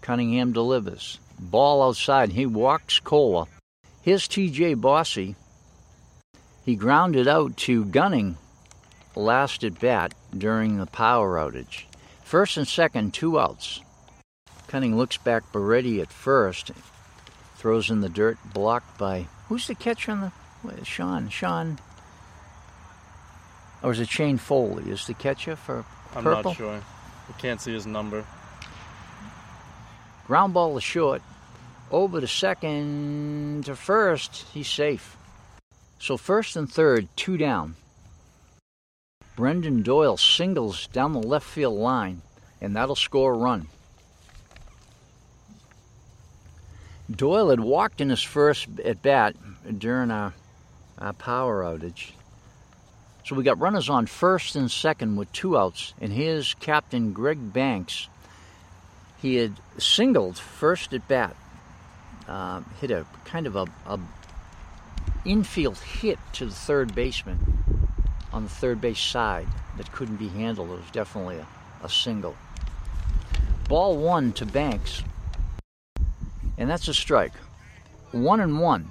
Cunningham 0.00 0.52
delivers. 0.52 1.18
Ball 1.38 1.82
outside. 1.82 2.32
He 2.32 2.46
walks 2.46 2.98
Kohler. 2.98 3.44
Here's 4.00 4.26
TJ 4.26 4.80
Bossy. 4.80 5.36
He 6.64 6.76
grounded 6.76 7.28
out 7.28 7.58
to 7.58 7.84
Gunning 7.84 8.38
last 9.20 9.62
at 9.64 9.78
bat 9.78 10.14
during 10.36 10.78
the 10.78 10.86
power 10.86 11.36
outage. 11.36 11.84
First 12.24 12.56
and 12.56 12.66
second, 12.66 13.14
two 13.14 13.38
outs. 13.38 13.80
Cunning 14.66 14.96
looks 14.96 15.16
back 15.16 15.42
Beretti 15.52 16.00
at 16.00 16.12
first, 16.12 16.70
throws 17.56 17.90
in 17.90 18.00
the 18.00 18.08
dirt, 18.08 18.38
blocked 18.54 18.98
by 18.98 19.26
who's 19.48 19.66
the 19.66 19.74
catcher 19.74 20.12
on 20.12 20.32
the 20.64 20.84
Sean, 20.84 21.28
Sean, 21.28 21.78
or 23.82 23.92
is 23.92 24.00
it 24.00 24.08
Shane 24.08 24.38
Foley? 24.38 24.90
Is 24.90 25.06
the 25.06 25.14
catcher 25.14 25.56
for 25.56 25.84
I'm 26.14 26.24
not 26.24 26.54
sure. 26.54 26.80
I 27.28 27.32
can't 27.40 27.60
see 27.60 27.72
his 27.72 27.86
number. 27.86 28.24
Ground 30.26 30.54
ball 30.54 30.76
is 30.76 30.84
short, 30.84 31.22
over 31.90 32.20
to 32.20 32.26
second 32.28 33.64
to 33.64 33.74
first. 33.74 34.46
He's 34.52 34.68
safe. 34.68 35.16
So 35.98 36.16
first 36.16 36.56
and 36.56 36.70
third, 36.70 37.08
two 37.16 37.36
down. 37.36 37.76
Brendan 39.40 39.80
Doyle 39.80 40.18
singles 40.18 40.86
down 40.88 41.14
the 41.14 41.18
left 41.18 41.46
field 41.46 41.78
line, 41.78 42.20
and 42.60 42.76
that'll 42.76 42.94
score 42.94 43.32
a 43.32 43.38
run. 43.38 43.68
Doyle 47.10 47.48
had 47.48 47.60
walked 47.60 48.02
in 48.02 48.10
his 48.10 48.22
first 48.22 48.68
at 48.84 49.00
bat 49.00 49.34
during 49.78 50.10
our, 50.10 50.34
our 50.98 51.14
power 51.14 51.62
outage. 51.62 52.10
So 53.24 53.34
we 53.34 53.42
got 53.42 53.58
runners 53.58 53.88
on 53.88 54.04
first 54.04 54.56
and 54.56 54.70
second 54.70 55.16
with 55.16 55.32
two 55.32 55.56
outs, 55.56 55.94
and 56.02 56.12
here's 56.12 56.52
Captain 56.52 57.14
Greg 57.14 57.50
Banks. 57.50 58.08
He 59.22 59.36
had 59.36 59.54
singled 59.78 60.36
first 60.36 60.92
at 60.92 61.08
bat, 61.08 61.34
uh, 62.28 62.60
hit 62.78 62.90
a 62.90 63.06
kind 63.24 63.46
of 63.46 63.56
a, 63.56 63.64
a 63.86 63.98
infield 65.24 65.78
hit 65.78 66.18
to 66.34 66.44
the 66.44 66.54
third 66.54 66.94
baseman 66.94 67.60
on 68.32 68.44
the 68.44 68.50
third 68.50 68.80
base 68.80 69.00
side 69.00 69.46
that 69.76 69.90
couldn't 69.92 70.16
be 70.16 70.28
handled. 70.28 70.70
It 70.70 70.80
was 70.80 70.90
definitely 70.92 71.38
a, 71.38 71.46
a 71.84 71.88
single. 71.88 72.36
Ball 73.68 73.96
one 73.96 74.32
to 74.34 74.46
Banks, 74.46 75.02
and 76.58 76.68
that's 76.68 76.88
a 76.88 76.94
strike. 76.94 77.32
One 78.12 78.40
and 78.40 78.60
one. 78.60 78.88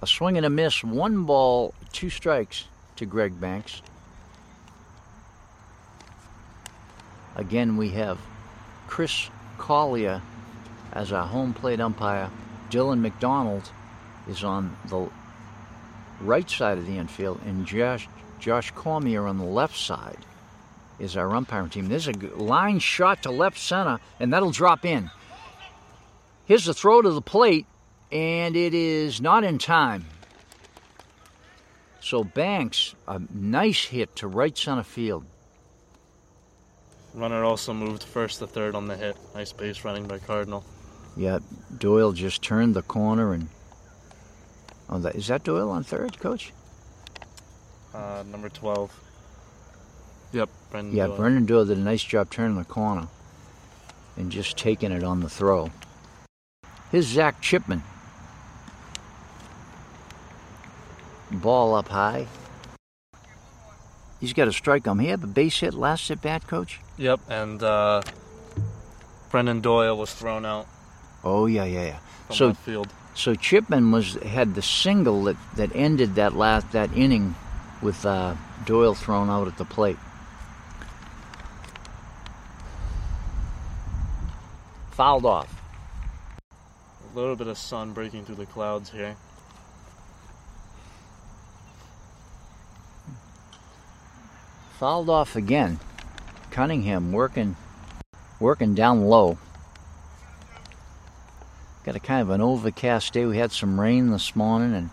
A 0.00 0.06
swing 0.06 0.36
and 0.36 0.44
a 0.44 0.50
miss, 0.50 0.82
one 0.82 1.24
ball, 1.24 1.74
two 1.92 2.10
strikes 2.10 2.64
to 2.96 3.06
Greg 3.06 3.40
Banks. 3.40 3.82
Again, 7.36 7.76
we 7.76 7.90
have 7.90 8.18
Chris 8.88 9.30
Collier 9.58 10.20
as 10.92 11.12
our 11.12 11.26
home 11.26 11.54
plate 11.54 11.80
umpire. 11.80 12.30
Dylan 12.68 13.00
McDonald 13.00 13.70
is 14.28 14.42
on 14.42 14.76
the 14.86 15.08
right 16.22 16.48
side 16.48 16.78
of 16.78 16.86
the 16.86 16.98
infield, 16.98 17.40
and 17.46 17.66
Josh, 17.66 18.08
Josh 18.38 18.70
Cormier 18.70 19.26
on 19.26 19.38
the 19.38 19.44
left 19.44 19.76
side 19.76 20.18
is 20.98 21.16
our 21.16 21.34
umpiring 21.34 21.70
team. 21.70 21.88
There's 21.88 22.08
a 22.08 22.12
line 22.12 22.78
shot 22.78 23.24
to 23.24 23.30
left 23.30 23.58
center, 23.58 23.98
and 24.20 24.32
that'll 24.32 24.50
drop 24.50 24.84
in. 24.84 25.10
Here's 26.44 26.64
the 26.64 26.74
throw 26.74 27.02
to 27.02 27.10
the 27.10 27.22
plate, 27.22 27.66
and 28.10 28.56
it 28.56 28.74
is 28.74 29.20
not 29.20 29.44
in 29.44 29.58
time. 29.58 30.04
So 32.00 32.24
Banks, 32.24 32.94
a 33.06 33.20
nice 33.32 33.84
hit 33.84 34.16
to 34.16 34.26
right 34.26 34.56
center 34.56 34.82
field. 34.82 35.24
Runner 37.14 37.44
also 37.44 37.72
moved 37.74 38.02
first 38.02 38.38
to 38.38 38.46
third 38.46 38.74
on 38.74 38.86
the 38.86 38.96
hit. 38.96 39.16
Nice 39.34 39.52
base 39.52 39.84
running 39.84 40.06
by 40.06 40.18
Cardinal. 40.18 40.64
Yeah, 41.16 41.40
Doyle 41.78 42.12
just 42.12 42.42
turned 42.42 42.74
the 42.74 42.82
corner 42.82 43.34
and. 43.34 43.48
Oh, 44.92 44.98
that, 44.98 45.14
is 45.14 45.26
that 45.28 45.42
Doyle 45.42 45.70
on 45.70 45.84
third, 45.84 46.20
Coach? 46.20 46.52
Uh, 47.94 48.22
number 48.30 48.50
12. 48.50 48.92
Yep, 50.32 50.50
Brendan 50.70 50.94
Yeah, 50.94 51.06
Doyle. 51.06 51.16
Brendan 51.16 51.46
Doyle 51.46 51.64
did 51.64 51.78
a 51.78 51.80
nice 51.80 52.04
job 52.04 52.28
turning 52.28 52.58
the 52.58 52.64
corner 52.64 53.08
and 54.18 54.30
just 54.30 54.58
taking 54.58 54.92
it 54.92 55.02
on 55.02 55.20
the 55.20 55.30
throw. 55.30 55.70
Here's 56.90 57.06
Zach 57.06 57.40
Chipman. 57.40 57.82
Ball 61.30 61.74
up 61.74 61.88
high. 61.88 62.26
He's 64.20 64.34
got 64.34 64.46
a 64.46 64.52
strike 64.52 64.86
on 64.86 64.98
him. 64.98 65.04
He 65.04 65.10
had 65.10 65.24
a 65.24 65.26
base 65.26 65.60
hit 65.60 65.72
last 65.72 66.10
at 66.10 66.20
bat, 66.20 66.46
Coach? 66.46 66.80
Yep, 66.98 67.20
and 67.30 67.62
uh, 67.62 68.02
Brendan 69.30 69.62
Doyle 69.62 69.96
was 69.96 70.12
thrown 70.12 70.44
out 70.44 70.66
Oh 71.24 71.46
yeah, 71.46 71.64
yeah, 71.64 71.84
yeah. 71.84 71.98
from 72.26 72.36
So 72.36 72.46
left 72.48 72.60
field. 72.60 72.88
So 73.14 73.34
Chipman 73.34 73.90
was 73.92 74.14
had 74.14 74.54
the 74.54 74.62
single 74.62 75.24
that, 75.24 75.36
that 75.56 75.74
ended 75.74 76.14
that 76.14 76.34
last 76.34 76.72
that 76.72 76.92
inning 76.96 77.34
with 77.82 78.06
uh, 78.06 78.34
Doyle 78.64 78.94
thrown 78.94 79.28
out 79.28 79.48
at 79.48 79.58
the 79.58 79.64
plate. 79.64 79.98
Fouled 84.92 85.26
off. 85.26 85.54
A 87.12 87.16
little 87.18 87.36
bit 87.36 87.46
of 87.46 87.58
sun 87.58 87.92
breaking 87.92 88.24
through 88.24 88.36
the 88.36 88.46
clouds 88.46 88.90
here. 88.90 89.16
Fouled 94.78 95.10
off 95.10 95.36
again. 95.36 95.78
Cunningham 96.50 97.12
working 97.12 97.56
working 98.40 98.74
down 98.74 99.02
low. 99.02 99.38
Got 101.84 101.96
a 101.96 102.00
kind 102.00 102.22
of 102.22 102.30
an 102.30 102.40
overcast 102.40 103.12
day. 103.12 103.26
We 103.26 103.38
had 103.38 103.50
some 103.50 103.80
rain 103.80 104.10
this 104.10 104.36
morning 104.36 104.74
and 104.74 104.90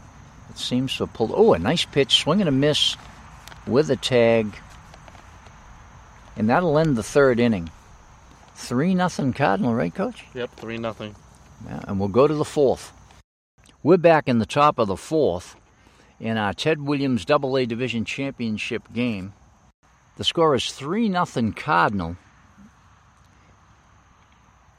it 0.49 0.57
seems 0.57 0.95
to 0.97 1.05
have 1.05 1.13
pulled 1.13 1.31
oh 1.33 1.53
a 1.53 1.59
nice 1.59 1.85
pitch, 1.85 2.21
swing 2.21 2.41
and 2.41 2.49
a 2.49 2.51
miss 2.51 2.97
with 3.67 3.91
a 3.91 3.95
tag. 3.95 4.55
And 6.35 6.49
that'll 6.49 6.79
end 6.79 6.95
the 6.95 7.03
third 7.03 7.39
inning. 7.39 7.69
Three 8.55 8.95
nothing 8.95 9.33
Cardinal, 9.33 9.73
right, 9.73 9.93
Coach? 9.93 10.25
Yep, 10.33 10.55
3 10.55 10.77
nothing. 10.77 11.15
Yeah, 11.65 11.81
and 11.87 11.99
we'll 11.99 12.09
go 12.09 12.27
to 12.27 12.33
the 12.33 12.45
fourth. 12.45 12.91
We're 13.83 13.97
back 13.97 14.27
in 14.27 14.39
the 14.39 14.45
top 14.45 14.79
of 14.79 14.87
the 14.87 14.97
fourth 14.97 15.55
in 16.19 16.37
our 16.37 16.53
Ted 16.53 16.81
Williams 16.81 17.23
Double 17.23 17.57
A 17.57 17.65
Division 17.65 18.03
Championship 18.03 18.91
game. 18.93 19.33
The 20.17 20.23
score 20.23 20.55
is 20.55 20.71
3 20.71 21.07
nothing 21.07 21.53
Cardinal. 21.53 22.17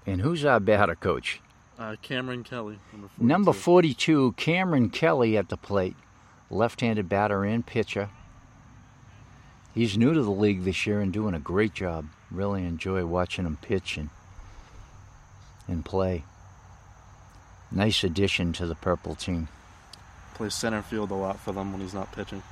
And 0.07 0.21
who's 0.21 0.45
our 0.45 0.61
batter 0.61 0.97
coach? 0.97 1.41
Uh, 1.81 1.97
Cameron 2.03 2.45
Kelly, 2.45 2.79
number 2.93 3.09
42. 3.09 3.27
Number 3.27 3.53
42, 3.55 4.33
Cameron 4.33 4.91
Kelly 4.91 5.39
at 5.39 5.49
the 5.49 5.57
plate. 5.57 5.97
Left 6.51 6.83
handed 6.83 7.09
batter 7.09 7.43
and 7.43 7.65
pitcher. 7.65 8.11
He's 9.75 9.97
new 9.97 10.13
to 10.13 10.23
the 10.23 10.31
league 10.31 10.65
this 10.65 10.87
year 10.87 11.01
and 11.01 11.11
doing 11.11 11.35
a 11.35 11.39
great 11.39 11.73
job. 11.73 12.07
Really 12.31 12.67
enjoy 12.67 13.07
watching 13.07 13.47
him 13.47 13.57
pitch 13.63 13.97
and, 13.97 14.11
and 15.67 15.83
play. 15.83 16.25
Nice 17.73 18.05
addition 18.05 18.53
to 18.55 18.67
the 18.67 18.75
purple 18.75 19.15
team. 19.15 19.49
Plays 20.35 20.55
center 20.55 20.83
field 20.83 21.11
a 21.11 21.15
lot 21.15 21.41
for 21.41 21.53
them 21.53 21.73
when 21.73 21.81
he's 21.81 21.95
not 21.95 22.13
pitching. 22.13 22.43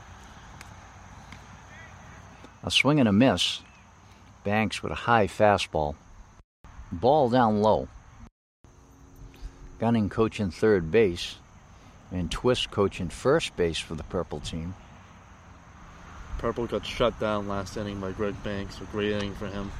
A 2.62 2.70
swing 2.70 2.98
and 2.98 3.08
a 3.08 3.12
miss. 3.12 3.60
Banks 4.42 4.82
with 4.82 4.92
a 4.92 4.94
high 4.94 5.26
fastball. 5.26 5.96
Ball 6.90 7.28
down 7.28 7.60
low. 7.60 7.88
Gunning 9.78 10.08
coaching 10.08 10.50
third 10.50 10.90
base. 10.90 11.36
And 12.10 12.30
Twist 12.30 12.70
coaching 12.70 13.08
first 13.08 13.54
base 13.56 13.78
for 13.78 13.94
the 13.94 14.02
purple 14.04 14.40
team. 14.40 14.74
Purple 16.38 16.66
got 16.66 16.86
shut 16.86 17.18
down 17.20 17.48
last 17.48 17.76
inning 17.76 18.00
by 18.00 18.12
Greg 18.12 18.40
Banks. 18.42 18.80
A 18.80 18.84
great 18.84 19.12
inning 19.12 19.34
for 19.34 19.46
him. 19.46 19.70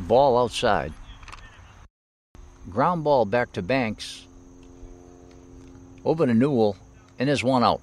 Ball 0.00 0.38
outside. 0.38 0.92
Ground 2.68 3.04
ball 3.04 3.24
back 3.24 3.52
to 3.52 3.62
Banks. 3.62 4.26
Over 6.04 6.26
to 6.26 6.34
Newell, 6.34 6.76
and 7.18 7.28
there's 7.28 7.44
one 7.44 7.62
out. 7.62 7.82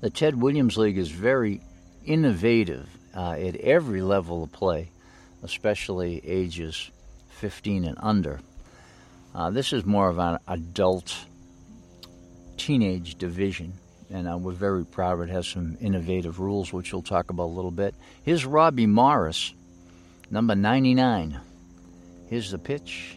The 0.00 0.10
Ted 0.10 0.40
Williams 0.40 0.76
League 0.76 0.98
is 0.98 1.10
very 1.10 1.60
innovative 2.04 2.88
uh, 3.16 3.32
at 3.32 3.56
every 3.56 4.02
level 4.02 4.44
of 4.44 4.52
play, 4.52 4.90
especially 5.42 6.20
ages 6.24 6.90
15 7.30 7.84
and 7.84 7.96
under. 8.00 8.40
Uh, 9.34 9.50
this 9.50 9.72
is 9.72 9.86
more 9.86 10.10
of 10.10 10.18
an 10.18 10.38
adult 10.46 11.16
teenage 12.58 13.14
division, 13.14 13.72
and 14.10 14.28
uh, 14.28 14.36
we're 14.36 14.52
very 14.52 14.84
proud 14.84 15.14
of 15.14 15.20
it 15.22 15.32
has 15.32 15.48
some 15.48 15.76
innovative 15.80 16.38
rules, 16.38 16.70
which 16.70 16.92
we'll 16.92 17.00
talk 17.00 17.30
about 17.30 17.44
a 17.44 17.56
little 17.56 17.70
bit. 17.70 17.94
Here's 18.24 18.44
Robbie 18.44 18.86
Morris, 18.86 19.54
number 20.30 20.54
99. 20.54 21.40
Here's 22.28 22.50
the 22.50 22.58
pitch. 22.58 23.16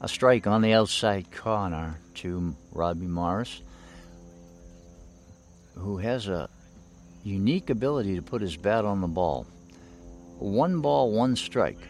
A 0.00 0.08
strike 0.08 0.46
on 0.46 0.62
the 0.62 0.72
outside 0.72 1.30
corner 1.30 1.98
to 2.14 2.56
Robbie 2.72 3.06
Morris, 3.06 3.62
who 5.74 5.98
has 5.98 6.28
a 6.28 6.48
unique 7.24 7.68
ability 7.68 8.16
to 8.16 8.22
put 8.22 8.40
his 8.40 8.56
bat 8.56 8.86
on 8.86 9.02
the 9.02 9.06
ball. 9.06 9.46
One 10.38 10.80
ball, 10.80 11.12
one 11.12 11.36
strike. 11.36 11.89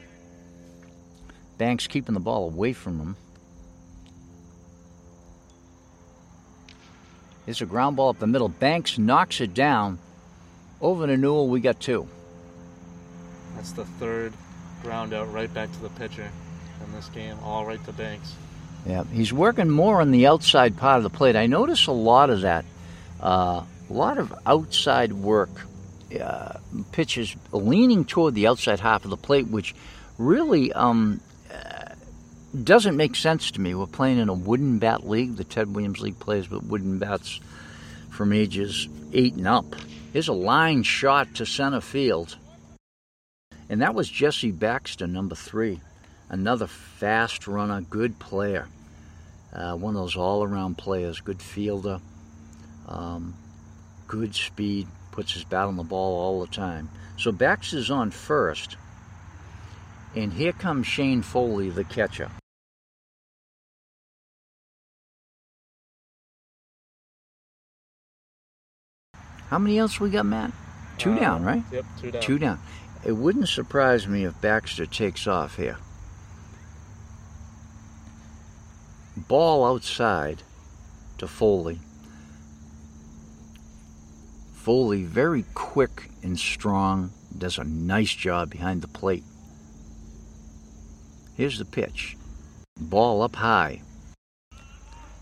Banks 1.61 1.87
keeping 1.87 2.15
the 2.15 2.21
ball 2.21 2.47
away 2.47 2.73
from 2.73 2.99
him. 2.99 3.17
It's 7.47 7.61
a 7.61 7.67
ground 7.67 7.97
ball 7.97 8.09
up 8.09 8.19
the 8.19 8.27
middle. 8.27 8.49
Banks 8.49 8.97
knocks 8.97 9.43
it 9.43 9.53
down. 9.53 9.99
Over 10.81 11.07
to 11.07 11.19
Newell, 11.19 11.49
we 11.49 11.61
got 11.61 11.79
two. 11.79 12.09
That's 13.57 13.73
the 13.73 13.85
third 13.85 14.33
ground 14.81 15.13
out 15.13 15.31
right 15.35 15.53
back 15.53 15.71
to 15.71 15.79
the 15.81 15.91
pitcher 15.91 16.31
in 16.83 16.93
this 16.95 17.11
game, 17.11 17.37
all 17.45 17.67
right 17.67 17.85
to 17.85 17.93
Banks. 17.93 18.33
Yeah, 18.87 19.05
he's 19.13 19.31
working 19.31 19.69
more 19.69 20.01
on 20.01 20.13
the 20.13 20.29
outside 20.29 20.79
part 20.79 20.97
of 20.97 21.03
the 21.03 21.11
plate. 21.11 21.37
I 21.37 21.47
notice 21.47 21.89
a 21.89 21.93
lot 21.93 22.31
of 22.31 22.41
that. 22.41 22.65
Uh, 23.21 23.65
a 23.91 23.93
lot 23.93 24.17
of 24.17 24.33
outside 24.47 25.13
work. 25.13 25.51
Uh, 26.19 26.55
pitches 26.93 27.37
leaning 27.53 28.07
toward 28.07 28.35
the 28.35 28.47
outside 28.47 28.81
half 28.81 29.05
of 29.05 29.11
the 29.11 29.19
plate, 29.19 29.47
which 29.49 29.75
really 30.17 30.73
um, 30.73 31.21
doesn't 32.65 32.97
make 32.97 33.15
sense 33.15 33.53
to 33.53 33.61
me. 33.61 33.75
We're 33.75 33.87
playing 33.87 34.19
in 34.19 34.29
a 34.29 34.35
wooden 34.35 34.79
bat 34.79 35.09
league. 35.09 35.37
The 35.37 35.45
Ted 35.45 35.73
Williams 35.75 36.01
League 36.01 36.19
plays 36.19 36.51
with 36.51 36.65
wooden 36.65 36.99
bats 36.99 37.41
from 38.11 38.33
ages 38.33 38.89
eight 39.13 39.35
and 39.35 39.47
up. 39.47 39.77
Here's 40.13 40.29
a 40.29 40.33
line 40.33 40.83
shot 40.83 41.35
to 41.37 41.47
center 41.47 41.81
field. 41.81 42.37
And 43.69 43.83
that 43.83 43.95
was 43.95 44.09
Jesse 44.09 44.51
Baxter, 44.51 45.07
number 45.07 45.37
three. 45.37 45.81
Another 46.29 46.67
fast 46.67 47.47
runner, 47.47 47.81
good 47.83 48.19
player. 48.19 48.67
Uh, 49.53 49.77
one 49.77 49.95
of 49.95 50.03
those 50.03 50.17
all 50.17 50.43
around 50.43 50.77
players, 50.77 51.21
good 51.21 51.41
fielder, 51.41 52.01
um, 52.89 53.35
good 54.09 54.35
speed, 54.35 54.89
puts 55.13 55.35
his 55.35 55.45
bat 55.45 55.67
on 55.67 55.77
the 55.77 55.83
ball 55.85 56.21
all 56.21 56.41
the 56.41 56.53
time. 56.53 56.89
So 57.17 57.31
Baxter's 57.31 57.91
on 57.91 58.11
first. 58.11 58.77
And 60.17 60.33
here 60.33 60.53
comes 60.53 60.89
Shane 60.89 61.23
Foley, 61.23 61.71
the 61.71 61.85
catcher. 61.85 62.31
How 69.51 69.59
many 69.59 69.79
else 69.79 69.99
we 69.99 70.11
got, 70.11 70.27
Matt? 70.27 70.53
Two 70.97 71.13
Uh, 71.15 71.19
down, 71.19 71.43
right? 71.45 71.65
Yep, 71.73 71.85
two 72.01 72.11
down. 72.13 72.23
Two 72.23 72.39
down. 72.39 72.61
It 73.05 73.13
wouldn't 73.13 73.49
surprise 73.49 74.07
me 74.07 74.25
if 74.25 74.41
Baxter 74.41 74.87
takes 74.87 75.27
off 75.27 75.57
here. 75.57 75.77
Ball 79.17 79.67
outside 79.67 80.45
to 81.19 81.27
Foley. 81.27 81.81
Foley, 84.55 85.03
very 85.03 85.45
quick 85.55 86.11
and 86.23 86.39
strong, 86.39 87.11
does 87.37 87.59
a 87.59 87.65
nice 87.65 88.15
job 88.15 88.51
behind 88.51 88.83
the 88.83 88.89
plate. 88.89 89.25
Here's 91.37 91.59
the 91.59 91.65
pitch. 91.65 92.17
Ball 92.79 93.23
up 93.23 93.35
high. 93.35 93.83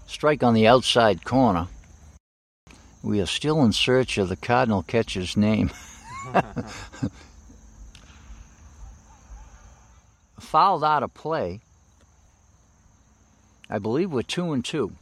Strike 0.06 0.42
on 0.42 0.52
the 0.52 0.66
outside 0.66 1.24
corner. 1.24 1.68
We 3.02 3.20
are 3.20 3.26
still 3.26 3.62
in 3.64 3.72
search 3.72 4.18
of 4.18 4.28
the 4.28 4.36
Cardinal 4.36 4.82
catcher's 4.82 5.36
name. 5.36 5.70
Fouled 10.40 10.84
out 10.84 11.02
of 11.02 11.14
play. 11.14 11.60
I 13.70 13.78
believe 13.78 14.10
we're 14.10 14.22
two 14.22 14.52
and 14.52 14.64
two. 14.64 14.92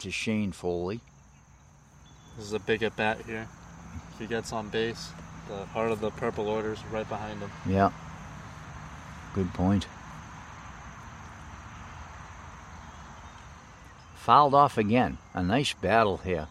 to 0.00 0.10
Shane 0.10 0.52
Foley. 0.52 1.00
This 2.36 2.46
is 2.46 2.52
a 2.52 2.58
big 2.58 2.82
at 2.82 2.94
bat 2.96 3.22
here. 3.26 3.48
If 4.12 4.18
he 4.18 4.26
gets 4.26 4.52
on 4.52 4.68
base, 4.68 5.10
the 5.48 5.64
heart 5.66 5.90
of 5.90 6.00
the 6.00 6.10
purple 6.10 6.46
orders 6.48 6.78
right 6.92 7.08
behind 7.08 7.40
him. 7.40 7.50
Yeah. 7.66 7.90
Good 9.34 9.52
point. 9.54 9.86
Fouled 14.24 14.54
off 14.54 14.78
again. 14.78 15.18
A 15.34 15.42
nice 15.42 15.74
battle 15.74 16.16
here. 16.16 16.46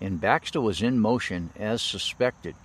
And 0.00 0.20
Baxter 0.20 0.60
was 0.60 0.82
in 0.82 0.98
motion 0.98 1.50
as 1.56 1.80
suspected. 1.80 2.56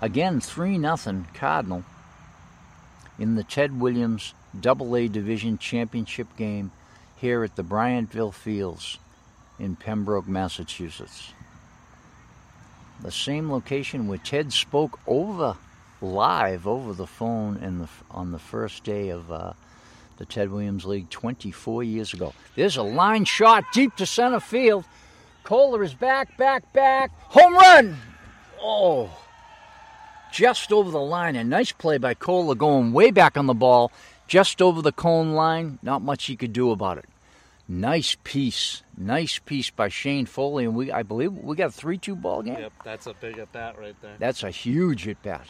Again, 0.00 0.40
3 0.40 0.80
0 0.80 1.24
Cardinal 1.34 1.84
in 3.16 3.36
the 3.36 3.44
Ted 3.44 3.78
Williams 3.78 4.34
Double 4.60 4.96
A 4.96 5.06
Division 5.06 5.56
Championship 5.56 6.26
game 6.36 6.72
here 7.14 7.44
at 7.44 7.54
the 7.54 7.62
Bryantville 7.62 8.34
Fields 8.34 8.98
in 9.60 9.76
Pembroke, 9.76 10.26
Massachusetts. 10.26 11.32
The 13.02 13.12
same 13.12 13.52
location 13.52 14.08
where 14.08 14.18
Ted 14.18 14.52
spoke 14.52 14.98
over 15.06 15.56
live 16.00 16.66
over 16.66 16.92
the 16.92 17.06
phone 17.06 17.56
in 17.58 17.78
the, 17.78 17.88
on 18.10 18.32
the 18.32 18.38
first 18.38 18.84
day 18.84 19.08
of 19.08 19.30
uh, 19.30 19.52
the 20.18 20.24
Ted 20.24 20.50
Williams 20.50 20.84
League 20.84 21.10
24 21.10 21.82
years 21.82 22.14
ago. 22.14 22.32
There's 22.54 22.76
a 22.76 22.82
line 22.82 23.24
shot 23.24 23.64
deep 23.72 23.96
to 23.96 24.06
center 24.06 24.40
field. 24.40 24.84
Kohler 25.44 25.82
is 25.82 25.94
back, 25.94 26.36
back, 26.36 26.72
back. 26.72 27.10
Home 27.30 27.54
run! 27.54 27.96
Oh, 28.60 29.10
just 30.32 30.72
over 30.72 30.90
the 30.90 31.00
line. 31.00 31.36
A 31.36 31.44
nice 31.44 31.72
play 31.72 31.98
by 31.98 32.14
Kohler 32.14 32.54
going 32.54 32.92
way 32.92 33.10
back 33.10 33.36
on 33.36 33.46
the 33.46 33.54
ball, 33.54 33.92
just 34.26 34.60
over 34.60 34.82
the 34.82 34.92
cone 34.92 35.32
line. 35.32 35.78
Not 35.82 36.02
much 36.02 36.24
he 36.24 36.36
could 36.36 36.52
do 36.52 36.72
about 36.72 36.98
it. 36.98 37.06
Nice 37.68 38.16
piece, 38.22 38.82
nice 38.96 39.38
piece 39.40 39.70
by 39.70 39.88
Shane 39.88 40.26
Foley, 40.26 40.64
and 40.64 40.74
we 40.74 40.92
I 40.92 41.02
believe 41.02 41.32
we 41.32 41.56
got 41.56 41.70
a 41.70 41.72
three-two 41.72 42.14
ball 42.14 42.42
game. 42.42 42.58
Yep, 42.58 42.72
that's 42.84 43.06
a 43.08 43.14
big 43.14 43.38
at 43.38 43.50
bat 43.52 43.76
right 43.76 43.96
there. 44.02 44.14
That's 44.20 44.44
a 44.44 44.50
huge 44.50 45.08
at 45.08 45.20
bat. 45.22 45.48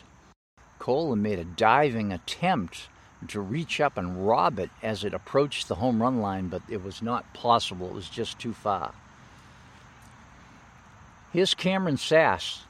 Kohler 0.87 1.17
made 1.17 1.41
a 1.41 1.45
diving 1.45 2.13
attempt 2.13 2.89
to 3.27 3.41
reach 3.41 3.81
up 3.81 3.99
and 3.99 4.25
rob 4.25 4.61
it 4.61 4.71
as 4.85 5.03
it 5.03 5.15
approached 5.15 5.67
the 5.67 5.75
home 5.75 6.01
run 6.01 6.21
line, 6.21 6.47
but 6.47 6.63
it 6.69 6.85
was 6.85 7.03
not 7.03 7.35
possible. 7.35 7.89
It 7.89 7.93
was 7.93 8.09
just 8.09 8.39
too 8.39 8.53
far. 8.53 8.95
Here's 11.33 11.55
Cameron 11.55 11.97
Sass, 11.97 12.63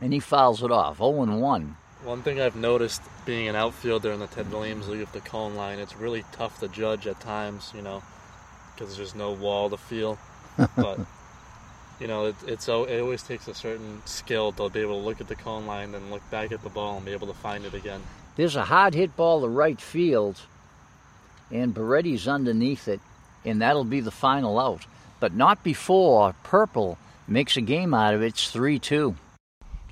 and 0.00 0.12
he 0.12 0.18
fouls 0.18 0.64
it 0.64 0.72
off. 0.72 0.96
0 0.96 1.10
1. 1.12 1.76
One 2.02 2.22
thing 2.22 2.40
I've 2.40 2.56
noticed 2.56 3.02
being 3.24 3.46
an 3.46 3.54
outfielder 3.54 4.10
in 4.10 4.18
the 4.18 4.26
Ted 4.26 4.50
Williams 4.50 4.88
League 4.88 5.02
of 5.02 5.12
the 5.12 5.20
cone 5.20 5.54
line, 5.54 5.78
it's 5.78 5.94
really 5.94 6.24
tough 6.32 6.58
to 6.58 6.66
judge 6.66 7.06
at 7.06 7.20
times, 7.20 7.70
you 7.72 7.82
know, 7.82 8.02
because 8.74 8.96
there's 8.96 9.14
no 9.14 9.30
wall 9.30 9.70
to 9.70 9.76
feel. 9.76 10.18
But 10.76 10.98
you 12.00 12.06
know, 12.06 12.26
it, 12.26 12.34
it's 12.46 12.66
it 12.68 13.00
always 13.00 13.22
takes 13.22 13.46
a 13.46 13.54
certain 13.54 14.02
skill 14.06 14.52
to 14.52 14.70
be 14.70 14.80
able 14.80 15.00
to 15.00 15.06
look 15.06 15.20
at 15.20 15.28
the 15.28 15.36
cone 15.36 15.66
line 15.66 15.94
and 15.94 16.10
look 16.10 16.28
back 16.30 16.50
at 16.50 16.62
the 16.62 16.70
ball 16.70 16.96
and 16.96 17.04
be 17.04 17.12
able 17.12 17.26
to 17.26 17.34
find 17.34 17.64
it 17.64 17.74
again. 17.74 18.00
There's 18.36 18.56
a 18.56 18.64
hard 18.64 18.94
hit 18.94 19.14
ball 19.16 19.42
to 19.42 19.48
right 19.48 19.80
field, 19.80 20.40
and 21.50 21.74
Beretti's 21.74 22.26
underneath 22.26 22.88
it, 22.88 23.00
and 23.44 23.60
that'll 23.60 23.84
be 23.84 24.00
the 24.00 24.10
final 24.10 24.58
out. 24.58 24.86
But 25.20 25.34
not 25.34 25.62
before 25.62 26.34
Purple 26.42 26.96
makes 27.28 27.58
a 27.58 27.60
game 27.60 27.92
out 27.92 28.14
of 28.14 28.22
it. 28.22 28.28
It's 28.28 28.50
3 28.50 28.78
2. 28.78 29.14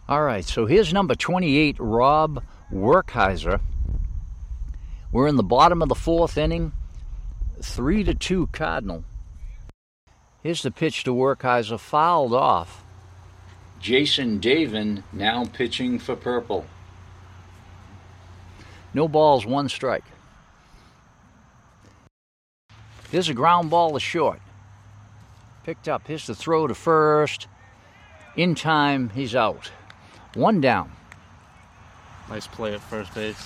All 0.09 0.23
right, 0.23 0.44
so 0.44 0.64
here's 0.64 0.94
number 0.94 1.14
28, 1.14 1.77
Rob 1.79 2.42
Werkheiser. 2.73 3.61
We're 5.12 5.27
in 5.27 5.37
the 5.37 5.42
bottom 5.42 5.83
of 5.83 5.90
the 5.90 5.94
fourth 5.94 6.38
inning, 6.38 6.73
3 7.61 8.05
to 8.05 8.14
2 8.14 8.49
Cardinal. 8.53 9.05
Here's 10.42 10.62
the 10.62 10.70
pitch 10.70 11.05
to 11.05 11.12
Werkheiser, 11.12 11.81
fouled 11.81 12.33
off. 12.33 12.85
Jason 13.81 14.40
Davin 14.40 15.03
now 15.12 15.44
pitching 15.44 15.98
for 15.98 16.16
Purple. 16.16 16.66
No 18.94 19.09
balls, 19.09 19.44
one 19.44 19.68
strike. 19.68 20.05
Here's 23.11 23.29
a 23.29 23.35
ground 23.35 23.70
ball 23.70 23.92
to 23.92 24.01
short. 24.01 24.40
Picked 25.64 25.88
up. 25.88 26.07
Here's 26.07 26.27
the 26.27 26.35
throw 26.35 26.66
to 26.66 26.74
first. 26.74 27.48
In 28.37 28.55
time, 28.55 29.11
he's 29.11 29.35
out. 29.35 29.70
One 30.35 30.61
down. 30.61 30.92
Nice 32.29 32.46
play 32.46 32.74
at 32.74 32.81
first 32.81 33.14
base. 33.14 33.37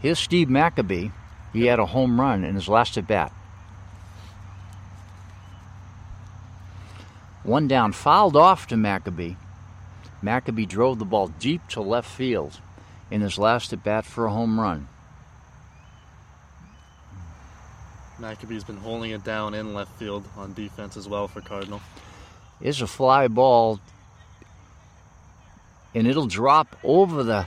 Here's 0.00 0.18
Steve 0.18 0.50
Maccabee. 0.50 1.10
He 1.52 1.66
had 1.66 1.78
a 1.78 1.86
home 1.86 2.20
run 2.20 2.44
in 2.44 2.54
his 2.54 2.68
last 2.68 2.98
at 2.98 3.06
bat. 3.06 3.32
One 7.46 7.68
down, 7.68 7.92
fouled 7.92 8.34
off 8.34 8.66
to 8.66 8.76
Maccabee. 8.76 9.36
Maccabee 10.20 10.66
drove 10.66 10.98
the 10.98 11.04
ball 11.04 11.28
deep 11.28 11.66
to 11.68 11.80
left 11.80 12.10
field 12.10 12.60
in 13.08 13.20
his 13.20 13.38
last 13.38 13.72
at 13.72 13.84
bat 13.84 14.04
for 14.04 14.26
a 14.26 14.32
home 14.32 14.58
run. 14.58 14.88
Maccabee's 18.18 18.64
been 18.64 18.78
holding 18.78 19.12
it 19.12 19.22
down 19.22 19.54
in 19.54 19.74
left 19.74 19.96
field 19.96 20.26
on 20.36 20.54
defense 20.54 20.96
as 20.96 21.06
well 21.06 21.28
for 21.28 21.40
Cardinal. 21.40 21.80
Is 22.60 22.82
a 22.82 22.86
fly 22.88 23.28
ball, 23.28 23.78
and 25.94 26.08
it'll 26.08 26.26
drop 26.26 26.76
over 26.82 27.22
the 27.22 27.46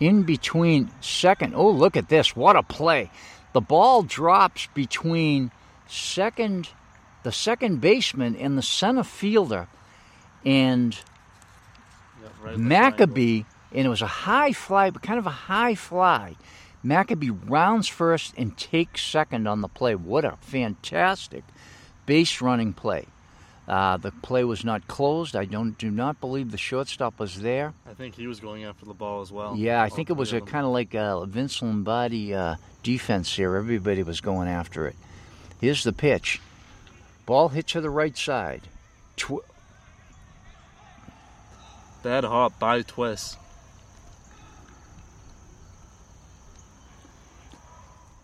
in 0.00 0.24
between 0.24 0.90
second. 1.00 1.54
Oh, 1.54 1.70
look 1.70 1.96
at 1.96 2.10
this! 2.10 2.36
What 2.36 2.56
a 2.56 2.62
play! 2.62 3.10
The 3.54 3.62
ball 3.62 4.02
drops 4.02 4.66
between 4.74 5.50
second, 5.86 6.68
the 7.24 7.32
second 7.32 7.80
baseman 7.80 8.36
and 8.36 8.56
the 8.56 8.62
center 8.62 9.02
fielder, 9.02 9.66
and 10.44 10.96
Yep, 12.22 12.32
right 12.42 12.58
Maccabee, 12.58 13.42
and 13.72 13.86
it 13.86 13.90
was 13.90 14.02
a 14.02 14.06
high 14.06 14.52
fly, 14.52 14.90
but 14.90 15.02
kind 15.02 15.18
of 15.18 15.26
a 15.26 15.30
high 15.30 15.74
fly. 15.74 16.36
Maccabee 16.82 17.30
rounds 17.30 17.88
first 17.88 18.34
and 18.36 18.56
takes 18.56 19.02
second 19.02 19.48
on 19.48 19.62
the 19.62 19.68
play. 19.68 19.94
What 19.94 20.24
a 20.24 20.36
fantastic 20.40 21.42
base 22.06 22.40
running 22.40 22.74
play. 22.74 23.06
Uh, 23.66 23.96
the 23.96 24.10
play 24.10 24.44
was 24.44 24.62
not 24.62 24.86
closed. 24.86 25.34
I 25.34 25.46
don't 25.46 25.78
do 25.78 25.90
not 25.90 26.20
believe 26.20 26.50
the 26.50 26.58
shortstop 26.58 27.18
was 27.18 27.40
there. 27.40 27.72
I 27.88 27.94
think 27.94 28.14
he 28.14 28.26
was 28.26 28.38
going 28.38 28.64
after 28.64 28.84
the 28.84 28.92
ball 28.92 29.22
as 29.22 29.32
well. 29.32 29.56
Yeah, 29.56 29.82
I 29.82 29.88
think 29.88 30.10
it 30.10 30.12
was 30.18 30.34
a 30.34 30.42
kind 30.42 30.66
of 30.66 30.72
like 30.72 30.92
a 30.92 31.24
Vince 31.26 31.62
Lombardi 31.62 32.34
uh, 32.34 32.56
defense 32.82 33.34
here. 33.34 33.56
Everybody 33.56 34.02
was 34.02 34.20
going 34.20 34.48
after 34.48 34.86
it. 34.86 34.96
Here's 35.62 35.82
the 35.82 35.94
pitch. 35.94 36.42
Ball 37.26 37.48
hit 37.48 37.66
to 37.68 37.80
the 37.80 37.90
right 37.90 38.16
side. 38.16 38.62
Tw- 39.16 39.44
bad 42.02 42.24
hop 42.24 42.58
by 42.58 42.82
Twist. 42.82 43.38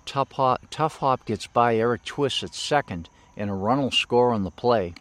Tough 0.04 0.32
hop, 0.32 0.60
tough 0.70 0.96
hop 0.96 1.24
gets 1.24 1.46
by 1.46 1.76
Eric 1.76 2.04
Twist 2.04 2.42
at 2.42 2.54
second, 2.54 3.08
and 3.36 3.48
a 3.48 3.54
run 3.54 3.80
will 3.80 3.90
score 3.92 4.32
on 4.32 4.42
the 4.42 4.50
play. 4.50 4.94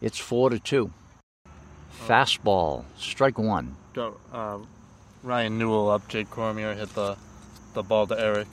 It's 0.00 0.18
four 0.18 0.50
to 0.50 0.58
two. 0.58 0.92
Fastball, 2.06 2.84
strike 2.96 3.38
one. 3.38 3.76
Uh, 3.96 4.58
Ryan 5.22 5.58
Newell 5.58 5.90
up. 5.90 6.06
Jake 6.08 6.30
Cormier 6.30 6.74
hit 6.74 6.94
the 6.94 7.16
the 7.74 7.82
ball 7.82 8.06
to 8.06 8.18
Eric. 8.18 8.48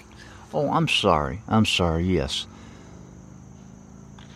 Oh, 0.54 0.70
I'm 0.72 0.88
sorry. 0.88 1.42
I'm 1.48 1.66
sorry. 1.66 2.04
Yes, 2.06 2.48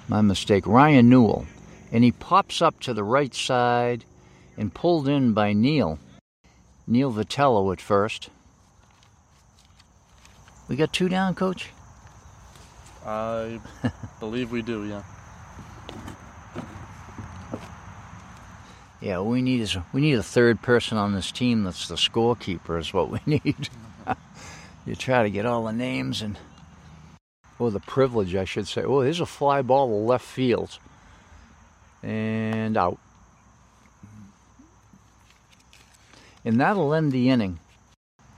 my 0.08 0.22
mistake. 0.22 0.66
Ryan 0.68 1.10
Newell, 1.10 1.46
and 1.92 2.04
he 2.04 2.12
pops 2.12 2.62
up 2.62 2.80
to 2.82 2.94
the 2.94 3.04
right 3.04 3.34
side, 3.34 4.06
and 4.58 4.74
pulled 4.74 5.08
in 5.08 5.34
by 5.34 5.54
Neil. 5.54 6.00
Neil 6.88 7.12
Vitello 7.12 7.72
at 7.74 7.82
first. 7.82 8.30
We 10.68 10.76
got 10.76 10.94
two 10.94 11.10
down, 11.10 11.36
Coach. 11.36 11.70
I 13.06 13.60
believe 14.20 14.52
we 14.52 14.62
do. 14.62 14.86
Yeah. 14.86 15.04
Yeah, 19.02 19.20
we 19.22 19.44
need 19.44 19.62
is 19.62 19.78
we 19.94 20.02
need 20.02 20.16
a 20.16 20.24
third 20.24 20.64
person 20.64 20.98
on 20.98 21.14
this 21.14 21.32
team 21.32 21.64
that's 21.64 21.88
the 21.88 21.94
scorekeeper 21.94 22.80
is 22.80 22.92
what 22.92 23.12
we 23.12 23.20
need. 23.28 23.70
you 24.86 24.96
try 24.96 25.22
to 25.22 25.30
get 25.30 25.46
all 25.46 25.66
the 25.66 25.74
names 25.74 26.24
and 26.24 26.40
or 27.60 27.72
the 27.72 27.80
privilege, 27.80 28.36
I 28.36 28.46
should 28.46 28.68
say. 28.68 28.84
Oh, 28.84 29.02
there's 29.04 29.20
a 29.22 29.26
fly 29.26 29.62
ball 29.62 29.88
to 29.88 29.94
left 29.94 30.26
field 30.26 30.78
and 32.04 32.78
out, 32.78 33.00
and 36.44 36.60
that'll 36.60 36.94
end 36.94 37.12
the 37.12 37.30
inning. 37.30 37.60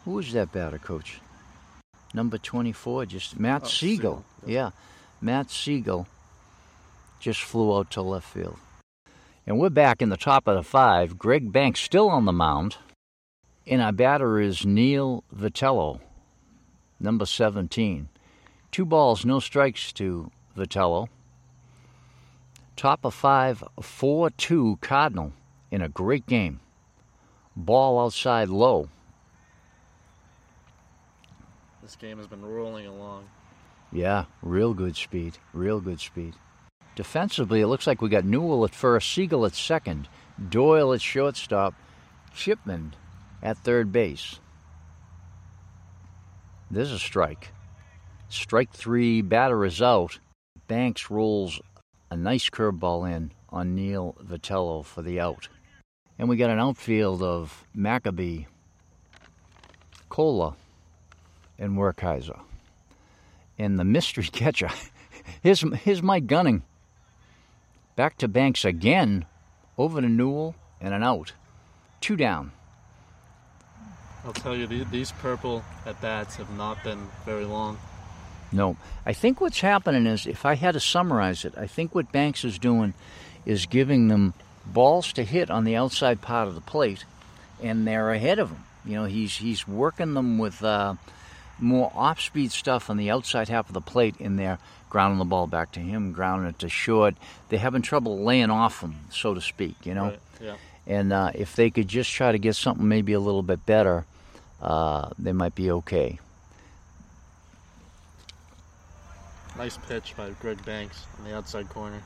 Who 0.05 0.11
was 0.11 0.31
that 0.33 0.51
batter, 0.51 0.77
Coach? 0.77 1.19
Number 2.13 2.37
twenty-four, 2.37 3.05
just 3.05 3.39
Matt 3.39 3.63
Oh, 3.65 3.67
Siegel. 3.67 4.23
Siegel, 4.45 4.53
Yeah, 4.53 4.69
Matt 5.21 5.51
Siegel 5.51 6.07
just 7.19 7.41
flew 7.41 7.75
out 7.77 7.91
to 7.91 8.01
left 8.01 8.27
field. 8.31 8.57
And 9.45 9.59
we're 9.59 9.69
back 9.69 10.01
in 10.01 10.09
the 10.09 10.17
top 10.17 10.47
of 10.47 10.55
the 10.55 10.63
five. 10.63 11.17
Greg 11.17 11.51
Banks 11.51 11.79
still 11.79 12.09
on 12.09 12.25
the 12.25 12.31
mound. 12.33 12.77
And 13.65 13.81
our 13.81 13.91
batter 13.91 14.39
is 14.39 14.65
Neil 14.65 15.23
Vitello, 15.35 15.99
number 17.01 17.25
17. 17.25 18.07
Two 18.77 18.85
balls, 18.85 19.25
no 19.25 19.39
strikes 19.39 19.91
to 19.93 20.29
Vitello. 20.55 21.07
Top 22.75 23.05
of 23.05 23.15
five, 23.15 23.63
4 23.81 24.29
2 24.29 24.77
Cardinal 24.81 25.33
in 25.71 25.81
a 25.81 25.89
great 25.89 26.27
game. 26.27 26.59
Ball 27.55 27.99
outside 27.99 28.49
low. 28.49 28.87
This 31.81 31.95
game 31.95 32.19
has 32.19 32.27
been 32.27 32.45
rolling 32.45 32.85
along. 32.85 33.27
Yeah, 33.91 34.25
real 34.43 34.75
good 34.75 34.95
speed. 34.95 35.39
Real 35.53 35.79
good 35.79 35.99
speed. 35.99 36.35
Defensively, 36.95 37.61
it 37.61 37.67
looks 37.67 37.87
like 37.87 38.03
we 38.03 38.09
got 38.09 38.25
Newell 38.25 38.63
at 38.63 38.75
first, 38.75 39.11
Siegel 39.11 39.47
at 39.47 39.55
second, 39.55 40.07
Doyle 40.49 40.93
at 40.93 41.01
shortstop, 41.01 41.73
Chipman 42.35 42.93
at 43.41 43.57
third 43.57 43.91
base. 43.91 44.39
There's 46.69 46.91
a 46.91 46.99
strike. 46.99 47.53
Strike 48.29 48.71
three, 48.71 49.21
batter 49.21 49.63
is 49.63 49.81
out. 49.81 50.19
Banks 50.67 51.09
rolls 51.09 51.61
a 52.11 52.17
nice 52.17 52.49
curveball 52.49 53.09
in 53.09 53.31
on 53.49 53.75
Neil 53.75 54.15
Vitello 54.23 54.83
for 54.83 55.01
the 55.01 55.19
out. 55.19 55.47
And 56.19 56.27
we 56.27 56.35
got 56.35 56.49
an 56.49 56.59
outfield 56.59 57.21
of 57.21 57.65
Maccabee, 57.73 58.45
Cola, 60.09 60.55
and 61.57 61.77
Werkheiser. 61.77 62.39
And 63.57 63.79
the 63.79 63.85
mystery 63.85 64.23
catcher, 64.31 64.69
here's, 65.41 65.63
here's 65.83 66.03
Mike 66.03 66.27
Gunning. 66.27 66.63
Back 67.95 68.17
to 68.17 68.27
Banks 68.27 68.65
again, 68.65 69.25
over 69.77 70.01
to 70.01 70.07
Newell, 70.07 70.55
and 70.81 70.93
an 70.93 71.01
out. 71.01 71.33
Two 72.01 72.15
down. 72.15 72.51
I'll 74.25 74.33
tell 74.33 74.55
you, 74.55 74.67
these 74.67 75.11
purple 75.13 75.63
at 75.85 75.99
bats 76.01 76.35
have 76.35 76.51
not 76.57 76.83
been 76.83 76.99
very 77.25 77.45
long. 77.45 77.77
No. 78.51 78.77
I 79.05 79.13
think 79.13 79.41
what's 79.41 79.59
happening 79.59 80.05
is, 80.05 80.25
if 80.25 80.45
I 80.45 80.55
had 80.55 80.73
to 80.73 80.79
summarize 80.79 81.45
it, 81.45 81.53
I 81.57 81.67
think 81.67 81.93
what 81.93 82.11
Banks 82.11 82.43
is 82.43 82.59
doing 82.59 82.93
is 83.45 83.65
giving 83.65 84.07
them 84.07 84.33
balls 84.65 85.13
to 85.13 85.23
hit 85.23 85.49
on 85.49 85.63
the 85.63 85.75
outside 85.75 86.21
part 86.21 86.47
of 86.47 86.55
the 86.55 86.61
plate, 86.61 87.05
and 87.61 87.87
they're 87.87 88.11
ahead 88.11 88.39
of 88.39 88.51
him. 88.51 88.63
You 88.85 88.95
know, 88.95 89.05
he's 89.05 89.37
he's 89.37 89.67
working 89.67 90.13
them 90.13 90.37
with 90.37 90.63
uh, 90.63 90.95
more 91.59 91.91
off-speed 91.95 92.51
stuff 92.51 92.89
on 92.89 92.97
the 92.97 93.11
outside 93.11 93.49
half 93.49 93.67
of 93.67 93.73
the 93.73 93.81
plate, 93.81 94.15
and 94.19 94.37
they're 94.37 94.59
grounding 94.89 95.19
the 95.19 95.25
ball 95.25 95.47
back 95.47 95.73
to 95.73 95.79
him, 95.79 96.13
grounding 96.13 96.49
it 96.49 96.59
to 96.59 96.69
short. 96.69 97.15
They're 97.49 97.59
having 97.59 97.81
trouble 97.81 98.23
laying 98.23 98.49
off 98.49 98.81
him, 98.81 98.95
so 99.11 99.33
to 99.33 99.41
speak. 99.41 99.75
You 99.85 99.93
know, 99.93 100.05
right. 100.05 100.19
yeah. 100.41 100.55
And 100.85 101.11
uh, 101.11 101.31
if 101.35 101.55
they 101.55 101.69
could 101.69 101.89
just 101.89 102.11
try 102.11 102.31
to 102.31 102.37
get 102.37 102.55
something 102.55 102.87
maybe 102.87 103.11
a 103.11 103.19
little 103.19 103.43
bit 103.43 103.65
better, 103.65 104.05
uh, 104.61 105.09
they 105.19 105.33
might 105.33 105.53
be 105.53 105.69
okay. 105.71 106.19
Nice 109.57 109.77
pitch 109.77 110.13
by 110.15 110.29
Greg 110.39 110.63
Banks 110.65 111.05
on 111.17 111.25
the 111.25 111.35
outside 111.35 111.67
corner. 111.69 112.01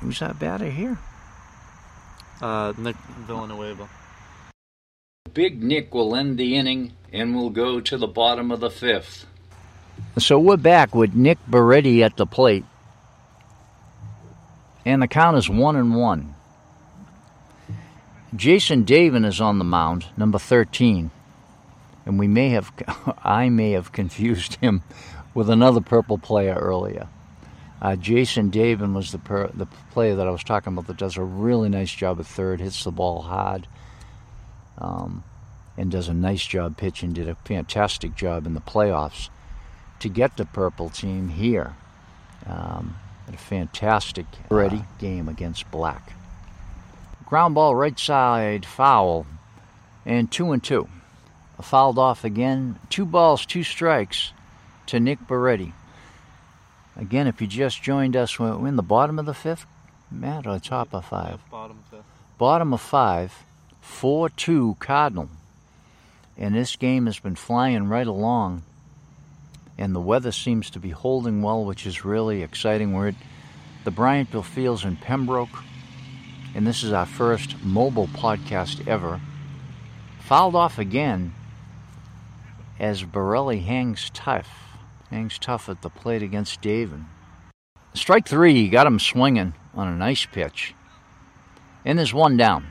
Who's 0.00 0.18
that 0.18 0.38
batter 0.38 0.68
here? 0.68 0.98
Uh, 2.42 2.74
Nick 2.76 2.96
Villanueva. 3.26 3.88
Big 5.32 5.62
Nick 5.62 5.94
will 5.94 6.14
end 6.14 6.36
the 6.36 6.56
inning 6.56 6.92
and 7.10 7.34
we'll 7.34 7.50
go 7.50 7.80
to 7.80 7.96
the 7.96 8.06
bottom 8.06 8.50
of 8.50 8.60
the 8.60 8.70
fifth. 8.70 9.26
So 10.18 10.38
we're 10.38 10.58
back 10.58 10.94
with 10.94 11.14
Nick 11.14 11.38
Beretti 11.48 12.02
at 12.02 12.18
the 12.18 12.26
plate. 12.26 12.64
And 14.84 15.00
the 15.00 15.08
count 15.08 15.38
is 15.38 15.48
one 15.48 15.76
and 15.76 15.96
one. 15.96 16.34
Jason 18.34 18.84
Davin 18.84 19.24
is 19.24 19.40
on 19.40 19.58
the 19.58 19.64
mound, 19.64 20.06
number 20.16 20.38
13. 20.38 21.10
And 22.04 22.18
we 22.18 22.28
may 22.28 22.50
have, 22.50 22.72
I 23.24 23.48
may 23.48 23.72
have 23.72 23.92
confused 23.92 24.56
him 24.56 24.82
with 25.34 25.48
another 25.48 25.80
purple 25.80 26.18
player 26.18 26.54
earlier. 26.54 27.08
Uh, 27.80 27.96
Jason 27.96 28.50
Davin 28.50 28.94
was 28.94 29.10
the 29.10 29.18
per, 29.18 29.48
the 29.48 29.66
player 29.90 30.14
that 30.14 30.28
I 30.28 30.30
was 30.30 30.44
talking 30.44 30.72
about 30.72 30.86
that 30.86 30.96
does 30.96 31.16
a 31.16 31.22
really 31.22 31.68
nice 31.68 31.92
job 31.92 32.20
at 32.20 32.26
third, 32.26 32.60
hits 32.60 32.84
the 32.84 32.92
ball 32.92 33.22
hard, 33.22 33.66
um, 34.78 35.24
and 35.76 35.90
does 35.90 36.08
a 36.08 36.14
nice 36.14 36.46
job 36.46 36.76
pitching. 36.76 37.12
Did 37.12 37.28
a 37.28 37.34
fantastic 37.34 38.14
job 38.14 38.46
in 38.46 38.54
the 38.54 38.60
playoffs 38.60 39.30
to 39.98 40.08
get 40.08 40.36
the 40.36 40.44
purple 40.44 40.90
team 40.90 41.28
here. 41.28 41.74
Um, 42.46 42.96
a 43.32 43.36
fantastic 43.36 44.26
ready 44.50 44.84
game 44.98 45.28
against 45.28 45.70
black. 45.70 46.12
Ground 47.26 47.54
ball 47.54 47.74
right 47.74 47.98
side 47.98 48.66
foul, 48.66 49.26
and 50.04 50.30
two 50.30 50.52
and 50.52 50.62
two. 50.62 50.88
Fouled 51.60 51.98
off 51.98 52.24
again. 52.24 52.78
Two 52.88 53.06
balls, 53.06 53.46
two 53.46 53.62
strikes 53.62 54.32
to 54.86 54.98
Nick 54.98 55.20
Beretti. 55.26 55.72
Again, 56.96 57.26
if 57.26 57.40
you 57.40 57.46
just 57.46 57.82
joined 57.82 58.16
us, 58.16 58.38
we're 58.38 58.66
in 58.66 58.76
the 58.76 58.82
bottom 58.82 59.18
of 59.18 59.26
the 59.26 59.34
fifth, 59.34 59.64
Matt, 60.10 60.46
or 60.46 60.58
top 60.58 60.92
of 60.92 61.04
five? 61.04 61.40
Bottom 61.50 61.82
fifth. 61.90 62.04
Bottom 62.36 62.74
of 62.74 62.80
five, 62.80 63.44
4 63.80 64.28
2 64.30 64.76
Cardinal. 64.80 65.28
And 66.36 66.54
this 66.54 66.76
game 66.76 67.06
has 67.06 67.18
been 67.18 67.36
flying 67.36 67.88
right 67.88 68.06
along. 68.06 68.62
And 69.78 69.94
the 69.94 70.00
weather 70.00 70.32
seems 70.32 70.70
to 70.70 70.80
be 70.80 70.90
holding 70.90 71.42
well, 71.42 71.64
which 71.64 71.86
is 71.86 72.04
really 72.04 72.42
exciting. 72.42 72.92
We're 72.92 73.08
at 73.08 73.14
the 73.84 73.92
Bryantville 73.92 74.44
Fields 74.44 74.84
in 74.84 74.96
Pembroke. 74.96 75.62
And 76.54 76.66
this 76.66 76.82
is 76.82 76.92
our 76.92 77.06
first 77.06 77.62
mobile 77.64 78.08
podcast 78.08 78.86
ever. 78.86 79.20
Fouled 80.20 80.54
off 80.54 80.78
again 80.78 81.32
as 82.78 83.02
Borelli 83.02 83.60
hangs 83.60 84.10
tough. 84.14 84.48
Hangs 85.10 85.38
tough 85.38 85.68
at 85.68 85.82
the 85.82 85.90
plate 85.90 86.22
against 86.22 86.62
Davin. 86.62 87.04
Strike 87.94 88.26
three, 88.26 88.54
he 88.54 88.68
got 88.68 88.86
him 88.86 88.98
swinging 88.98 89.52
on 89.74 89.88
a 89.88 89.96
nice 89.96 90.24
pitch. 90.24 90.74
And 91.84 91.98
there's 91.98 92.14
one 92.14 92.36
down. 92.36 92.66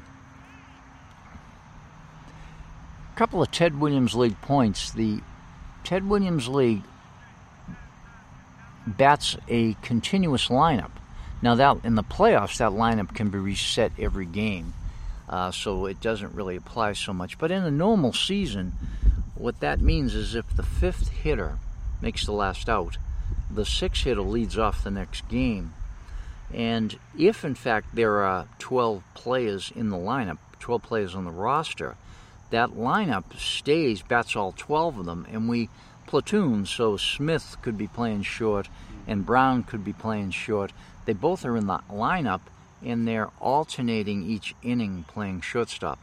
A 3.13 3.17
couple 3.17 3.41
of 3.41 3.51
Ted 3.51 3.79
Williams 3.79 4.15
League 4.15 4.41
points. 4.41 4.91
The 4.91 5.21
Ted 5.83 6.07
Williams 6.07 6.47
League 6.47 6.83
bats 8.87 9.37
a 9.47 9.73
continuous 9.81 10.47
lineup. 10.47 10.91
Now 11.41 11.55
that 11.55 11.77
in 11.83 11.95
the 11.95 12.03
playoffs, 12.03 12.57
that 12.57 12.71
lineup 12.71 13.13
can 13.15 13.29
be 13.29 13.37
reset 13.37 13.91
every 13.99 14.25
game, 14.25 14.73
uh, 15.27 15.51
so 15.51 15.85
it 15.85 15.99
doesn't 15.99 16.35
really 16.35 16.55
apply 16.55 16.93
so 16.93 17.13
much. 17.13 17.37
But 17.37 17.51
in 17.51 17.63
a 17.63 17.71
normal 17.71 18.13
season, 18.13 18.73
what 19.41 19.59
that 19.59 19.81
means 19.81 20.13
is 20.13 20.35
if 20.35 20.55
the 20.55 20.63
fifth 20.63 21.09
hitter 21.09 21.57
makes 21.99 22.25
the 22.25 22.31
last 22.31 22.69
out. 22.69 22.97
The 23.49 23.65
sixth 23.65 24.03
hitter 24.03 24.21
leads 24.21 24.57
off 24.57 24.83
the 24.83 24.91
next 24.91 25.27
game. 25.27 25.73
And 26.53 26.97
if, 27.17 27.43
in 27.43 27.55
fact, 27.55 27.95
there 27.95 28.21
are 28.23 28.47
12 28.59 29.03
players 29.13 29.71
in 29.75 29.89
the 29.89 29.97
lineup, 29.97 30.37
12 30.59 30.83
players 30.83 31.15
on 31.15 31.25
the 31.25 31.31
roster, 31.31 31.95
that 32.51 32.71
lineup 32.71 33.37
stays, 33.37 34.01
bats 34.01 34.35
all 34.35 34.51
12 34.51 34.99
of 34.99 35.05
them, 35.05 35.25
and 35.31 35.49
we 35.49 35.69
platoon. 36.05 36.65
So 36.65 36.97
Smith 36.97 37.57
could 37.61 37.77
be 37.77 37.87
playing 37.87 38.23
short 38.23 38.67
and 39.07 39.25
Brown 39.25 39.63
could 39.63 39.83
be 39.83 39.93
playing 39.93 40.31
short. 40.31 40.71
They 41.05 41.13
both 41.13 41.45
are 41.45 41.57
in 41.57 41.67
the 41.67 41.79
lineup 41.89 42.41
and 42.83 43.07
they're 43.07 43.29
alternating 43.39 44.23
each 44.23 44.53
inning 44.61 45.05
playing 45.07 45.41
shortstop. 45.41 45.99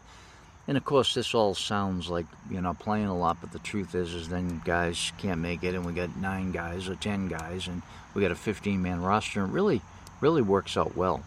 And 0.68 0.76
of 0.76 0.84
course, 0.84 1.14
this 1.14 1.34
all 1.34 1.54
sounds 1.54 2.10
like 2.10 2.26
you 2.50 2.60
know 2.60 2.74
playing 2.74 3.06
a 3.06 3.16
lot, 3.16 3.38
but 3.40 3.52
the 3.52 3.58
truth 3.58 3.94
is, 3.94 4.12
is 4.12 4.28
then 4.28 4.60
guys 4.66 5.12
can't 5.16 5.40
make 5.40 5.64
it, 5.64 5.74
and 5.74 5.86
we 5.86 5.94
got 5.94 6.14
nine 6.18 6.52
guys 6.52 6.90
or 6.90 6.94
ten 6.94 7.26
guys, 7.26 7.66
and 7.66 7.80
we 8.12 8.20
got 8.20 8.30
a 8.30 8.34
15-man 8.34 9.00
roster, 9.00 9.40
and 9.40 9.50
it 9.50 9.54
really, 9.54 9.80
really 10.20 10.42
works 10.42 10.76
out 10.76 10.94
well. 10.94 11.24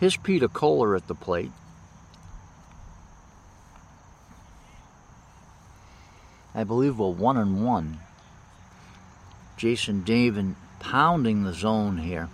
Here's 0.00 0.16
Peter 0.16 0.48
Kohler 0.48 0.96
at 0.96 1.06
the 1.06 1.14
plate. 1.14 1.52
I 6.54 6.64
believe 6.64 6.98
we're 6.98 7.10
one 7.10 7.36
and 7.36 7.62
one. 7.62 7.98
Jason 9.58 10.02
Davin 10.02 10.54
pounding 10.78 11.44
the 11.44 11.52
zone 11.52 11.98
here 11.98 12.30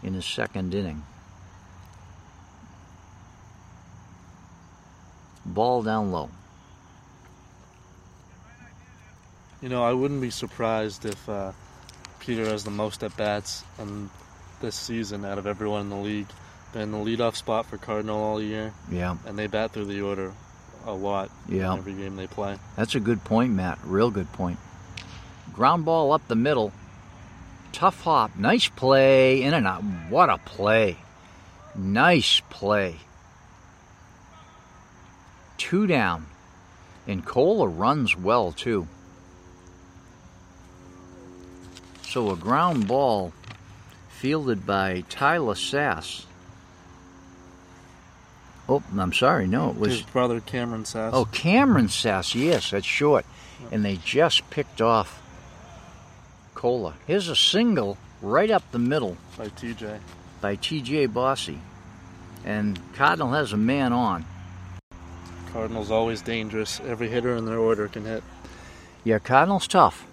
in 0.00 0.14
his 0.14 0.24
second 0.24 0.72
inning. 0.72 1.02
Ball 5.54 5.82
down 5.82 6.10
low. 6.10 6.30
You 9.62 9.68
know, 9.68 9.84
I 9.84 9.92
wouldn't 9.92 10.20
be 10.20 10.30
surprised 10.30 11.04
if 11.04 11.28
uh, 11.28 11.52
Peter 12.20 12.44
has 12.46 12.64
the 12.64 12.70
most 12.70 13.02
at 13.02 13.14
bats 13.16 13.62
in 13.78 14.08
this 14.60 14.74
season 14.74 15.24
out 15.24 15.38
of 15.38 15.46
everyone 15.46 15.82
in 15.82 15.90
the 15.90 15.96
league. 15.96 16.28
Been 16.72 16.82
in 16.82 16.92
the 16.92 16.98
leadoff 16.98 17.36
spot 17.36 17.66
for 17.66 17.76
Cardinal 17.76 18.22
all 18.22 18.40
year. 18.40 18.72
Yeah. 18.90 19.16
And 19.26 19.38
they 19.38 19.48
bat 19.48 19.72
through 19.72 19.86
the 19.86 20.02
order 20.02 20.32
a 20.86 20.92
lot 20.92 21.30
yeah. 21.48 21.74
every 21.74 21.92
game 21.92 22.16
they 22.16 22.26
play. 22.26 22.56
That's 22.76 22.94
a 22.94 23.00
good 23.00 23.22
point, 23.24 23.52
Matt. 23.52 23.78
Real 23.84 24.10
good 24.10 24.32
point. 24.32 24.58
Ground 25.52 25.84
ball 25.84 26.12
up 26.12 26.26
the 26.28 26.36
middle. 26.36 26.72
Tough 27.72 28.00
hop. 28.02 28.36
Nice 28.36 28.68
play. 28.68 29.42
In 29.42 29.52
and 29.52 29.66
out. 29.66 29.82
What 30.08 30.30
a 30.30 30.38
play. 30.38 30.96
Nice 31.74 32.40
play. 32.50 32.96
Two 35.60 35.86
down. 35.86 36.24
And 37.06 37.22
Cola 37.24 37.68
runs 37.68 38.16
well, 38.16 38.50
too. 38.50 38.88
So 42.02 42.30
a 42.30 42.36
ground 42.36 42.88
ball 42.88 43.34
fielded 44.08 44.64
by 44.64 45.04
Tyler 45.10 45.54
Sass. 45.54 46.24
Oh, 48.70 48.82
I'm 48.96 49.12
sorry. 49.12 49.46
No, 49.46 49.68
it 49.68 49.76
was 49.76 49.92
His 49.92 50.02
brother 50.02 50.40
Cameron 50.40 50.86
Sass. 50.86 51.12
Oh, 51.14 51.26
Cameron 51.26 51.90
Sass, 51.90 52.34
yes, 52.34 52.70
that's 52.70 52.86
short. 52.86 53.26
And 53.70 53.84
they 53.84 53.96
just 53.96 54.48
picked 54.48 54.80
off 54.80 55.20
Cola. 56.54 56.94
Here's 57.06 57.28
a 57.28 57.36
single 57.36 57.98
right 58.22 58.50
up 58.50 58.62
the 58.72 58.78
middle 58.78 59.18
by 59.36 59.48
TJ. 59.48 59.98
by 60.40 60.56
TJ 60.56 61.12
Bossy. 61.12 61.60
And 62.46 62.80
Cardinal 62.94 63.32
has 63.32 63.52
a 63.52 63.58
man 63.58 63.92
on. 63.92 64.24
Cardinals 65.52 65.90
always 65.90 66.22
dangerous. 66.22 66.80
Every 66.86 67.08
hitter 67.08 67.34
in 67.36 67.44
their 67.44 67.58
order 67.58 67.88
can 67.88 68.04
hit. 68.04 68.22
Yeah, 69.04 69.18
Cardinal's 69.18 69.66
tough. 69.66 70.06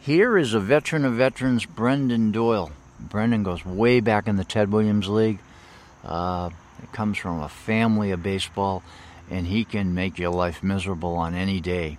Here 0.00 0.36
is 0.36 0.52
a 0.52 0.60
veteran 0.60 1.04
of 1.04 1.14
veterans, 1.14 1.64
Brendan 1.64 2.32
Doyle. 2.32 2.72
Brendan 2.98 3.44
goes 3.44 3.64
way 3.64 4.00
back 4.00 4.26
in 4.26 4.36
the 4.36 4.44
Ted 4.44 4.72
Williams 4.72 5.08
League. 5.08 5.38
Uh, 6.04 6.50
it 6.82 6.92
comes 6.92 7.18
from 7.18 7.40
a 7.40 7.48
family 7.48 8.10
of 8.10 8.22
baseball, 8.22 8.82
and 9.30 9.46
he 9.46 9.64
can 9.64 9.94
make 9.94 10.18
your 10.18 10.30
life 10.30 10.62
miserable 10.62 11.14
on 11.14 11.34
any 11.34 11.60
day. 11.60 11.98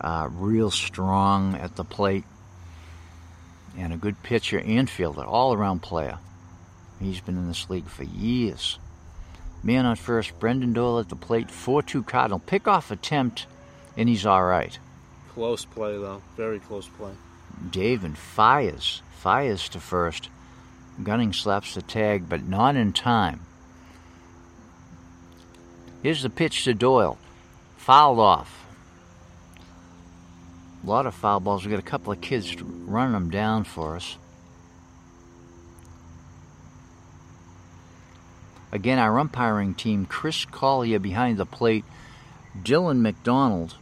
Uh, 0.00 0.28
real 0.30 0.70
strong 0.70 1.54
at 1.54 1.76
the 1.76 1.84
plate, 1.84 2.24
and 3.76 3.92
a 3.92 3.96
good 3.96 4.22
pitcher 4.22 4.58
and 4.58 4.90
fielder, 4.90 5.24
all 5.24 5.54
around 5.54 5.80
player. 5.80 6.18
He's 7.00 7.20
been 7.20 7.38
in 7.38 7.48
this 7.48 7.70
league 7.70 7.88
for 7.88 8.04
years. 8.04 8.78
Man 9.62 9.86
on 9.86 9.96
first, 9.96 10.38
Brendan 10.38 10.72
Doyle 10.72 11.00
at 11.00 11.08
the 11.08 11.16
plate, 11.16 11.50
4 11.50 11.82
2 11.82 12.02
Cardinal. 12.04 12.40
Pickoff 12.40 12.90
attempt, 12.90 13.46
and 13.96 14.08
he's 14.08 14.24
all 14.24 14.44
right. 14.44 14.78
Close 15.34 15.64
play 15.64 15.92
though. 15.92 16.22
Very 16.36 16.58
close 16.58 16.88
play. 16.88 17.12
Davin 17.70 18.16
fires, 18.16 19.02
fires 19.16 19.68
to 19.70 19.80
first. 19.80 20.28
Gunning 21.02 21.32
slaps 21.32 21.74
the 21.74 21.82
tag, 21.82 22.28
but 22.28 22.48
not 22.48 22.76
in 22.76 22.92
time. 22.92 23.40
Here's 26.02 26.22
the 26.22 26.30
pitch 26.30 26.64
to 26.64 26.74
Doyle. 26.74 27.18
Fouled 27.76 28.18
off. 28.18 28.66
A 30.84 30.86
lot 30.86 31.06
of 31.06 31.14
foul 31.14 31.40
balls. 31.40 31.64
We 31.64 31.70
got 31.70 31.80
a 31.80 31.82
couple 31.82 32.12
of 32.12 32.20
kids 32.20 32.60
running 32.62 33.12
them 33.12 33.30
down 33.30 33.64
for 33.64 33.96
us. 33.96 34.16
Again, 38.70 38.98
our 38.98 39.18
umpiring 39.18 39.74
team, 39.74 40.06
Chris 40.06 40.44
Collier 40.44 40.98
behind 40.98 41.38
the 41.38 41.46
plate, 41.46 41.84
Dylan 42.62 43.00
McDonald 43.00 43.76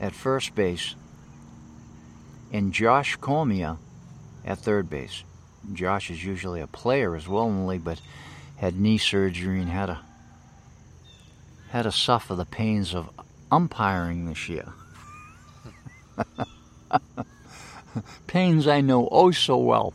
at 0.00 0.14
first 0.14 0.54
base, 0.54 0.94
and 2.52 2.72
Josh 2.72 3.16
Cormier 3.16 3.76
at 4.44 4.58
third 4.58 4.88
base. 4.88 5.24
Josh 5.72 6.10
is 6.10 6.24
usually 6.24 6.60
a 6.60 6.66
player 6.66 7.14
as 7.14 7.28
well 7.28 7.48
in 7.48 7.60
the 7.60 7.66
league, 7.66 7.84
but 7.84 8.00
had 8.56 8.78
knee 8.78 8.98
surgery 8.98 9.60
and 9.60 9.68
had 9.68 9.86
to 9.86 9.98
had 11.70 11.82
to 11.82 11.92
suffer 11.92 12.34
the 12.34 12.44
pains 12.44 12.94
of 12.94 13.08
umpiring 13.50 14.26
this 14.26 14.48
year. 14.48 14.72
pains 18.26 18.68
I 18.68 18.82
know 18.82 19.08
oh 19.10 19.30
so 19.30 19.56
well. 19.56 19.94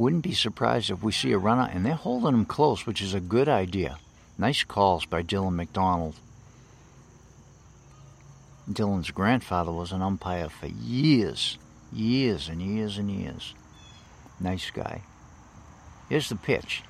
Wouldn't 0.00 0.22
be 0.22 0.32
surprised 0.32 0.88
if 0.88 1.02
we 1.02 1.12
see 1.12 1.32
a 1.32 1.36
runner 1.36 1.68
and 1.70 1.84
they're 1.84 1.92
holding 1.92 2.32
him 2.32 2.46
close, 2.46 2.86
which 2.86 3.02
is 3.02 3.12
a 3.12 3.20
good 3.20 3.50
idea. 3.50 3.98
Nice 4.38 4.64
calls 4.64 5.04
by 5.04 5.22
Dylan 5.22 5.56
McDonald. 5.56 6.14
Dylan's 8.66 9.10
grandfather 9.10 9.70
was 9.70 9.92
an 9.92 10.00
umpire 10.00 10.48
for 10.48 10.68
years, 10.68 11.58
years 11.92 12.48
and 12.48 12.62
years 12.62 12.96
and 12.96 13.10
years. 13.10 13.54
Nice 14.40 14.70
guy. 14.70 15.02
Here's 16.08 16.30
the 16.30 16.36
pitch. 16.36 16.82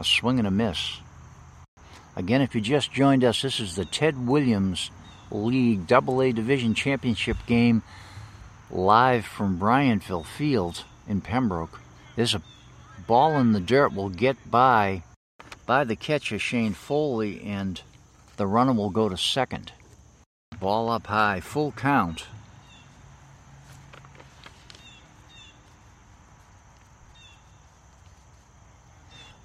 A 0.00 0.04
swing 0.04 0.38
and 0.38 0.48
a 0.48 0.50
miss. 0.50 0.96
Again, 2.16 2.40
if 2.40 2.54
you 2.54 2.62
just 2.62 2.90
joined 2.90 3.22
us, 3.22 3.42
this 3.42 3.60
is 3.60 3.76
the 3.76 3.84
Ted 3.84 4.26
Williams 4.26 4.90
League 5.30 5.92
AA 5.92 6.32
Division 6.32 6.72
Championship 6.72 7.36
game 7.46 7.82
live 8.70 9.26
from 9.26 9.58
Bryanville 9.58 10.24
Field 10.24 10.84
in 11.08 11.20
Pembroke. 11.20 11.80
There's 12.14 12.34
a 12.34 12.42
ball 13.06 13.38
in 13.38 13.52
the 13.52 13.60
dirt 13.60 13.94
will 13.94 14.10
get 14.10 14.36
by 14.50 15.02
by 15.66 15.84
the 15.84 15.96
catcher 15.96 16.38
Shane 16.38 16.74
Foley 16.74 17.42
and 17.42 17.80
the 18.36 18.46
runner 18.46 18.72
will 18.72 18.90
go 18.90 19.08
to 19.08 19.16
second. 19.16 19.72
Ball 20.60 20.90
up 20.90 21.06
high, 21.06 21.40
full 21.40 21.72
count. 21.72 22.26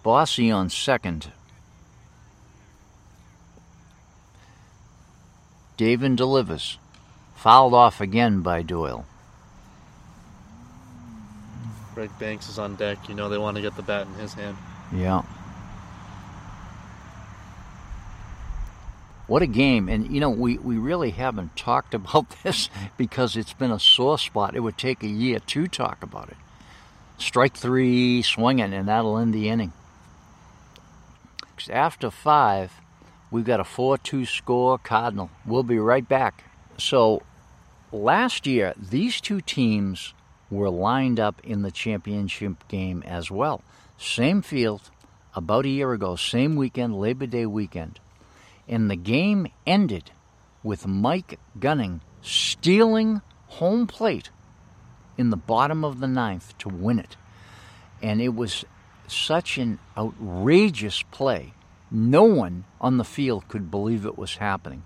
Bossy 0.03 0.51
on 0.51 0.69
second. 0.69 1.31
Davin 5.77 6.15
delivers. 6.15 6.77
Fouled 7.35 7.73
off 7.73 8.01
again 8.01 8.41
by 8.41 8.61
Doyle. 8.61 9.05
Greg 11.95 12.11
Banks 12.19 12.49
is 12.49 12.59
on 12.59 12.75
deck. 12.75 13.07
You 13.07 13.15
know 13.15 13.29
they 13.29 13.37
want 13.37 13.55
to 13.55 13.61
get 13.61 13.75
the 13.75 13.83
bat 13.83 14.07
in 14.07 14.13
his 14.15 14.33
hand. 14.33 14.57
Yeah. 14.93 15.23
What 19.27 19.41
a 19.41 19.47
game. 19.47 19.87
And, 19.87 20.11
you 20.11 20.19
know, 20.19 20.29
we, 20.29 20.57
we 20.57 20.77
really 20.77 21.11
haven't 21.11 21.55
talked 21.55 21.93
about 21.93 22.27
this 22.43 22.69
because 22.97 23.37
it's 23.37 23.53
been 23.53 23.71
a 23.71 23.79
sore 23.79 24.17
spot. 24.17 24.55
It 24.55 24.59
would 24.59 24.77
take 24.77 25.03
a 25.03 25.07
year 25.07 25.39
to 25.39 25.67
talk 25.67 26.03
about 26.03 26.29
it. 26.29 26.37
Strike 27.17 27.55
three, 27.55 28.21
swinging, 28.21 28.73
and 28.73 28.87
that'll 28.87 29.17
end 29.17 29.33
the 29.33 29.49
inning. 29.49 29.71
after 31.69 32.11
five, 32.11 32.73
we've 33.31 33.45
got 33.45 33.59
a 33.59 33.63
4 33.63 33.97
2 33.97 34.25
score, 34.25 34.77
Cardinal. 34.77 35.29
We'll 35.45 35.63
be 35.63 35.79
right 35.79 36.07
back. 36.07 36.43
So, 36.77 37.21
last 37.91 38.45
year, 38.45 38.73
these 38.77 39.21
two 39.21 39.39
teams 39.39 40.13
were 40.53 40.69
lined 40.69 41.19
up 41.19 41.41
in 41.43 41.61
the 41.61 41.71
championship 41.71 42.67
game 42.67 43.03
as 43.05 43.29
well. 43.29 43.61
Same 43.97 44.41
field, 44.41 44.91
about 45.35 45.65
a 45.65 45.69
year 45.69 45.93
ago, 45.93 46.15
same 46.15 46.55
weekend, 46.55 46.99
Labor 46.99 47.25
Day 47.25 47.45
weekend. 47.45 47.99
And 48.67 48.89
the 48.89 48.95
game 48.95 49.47
ended 49.65 50.11
with 50.63 50.87
Mike 50.87 51.39
Gunning 51.59 52.01
stealing 52.21 53.21
home 53.47 53.87
plate 53.87 54.29
in 55.17 55.29
the 55.29 55.37
bottom 55.37 55.83
of 55.83 55.99
the 55.99 56.07
ninth 56.07 56.57
to 56.59 56.69
win 56.69 56.99
it. 56.99 57.17
And 58.01 58.21
it 58.21 58.33
was 58.35 58.65
such 59.07 59.57
an 59.57 59.79
outrageous 59.97 61.03
play. 61.11 61.53
No 61.91 62.23
one 62.23 62.65
on 62.81 62.97
the 62.97 63.03
field 63.03 63.47
could 63.47 63.69
believe 63.69 64.05
it 64.05 64.17
was 64.17 64.37
happening. 64.37 64.83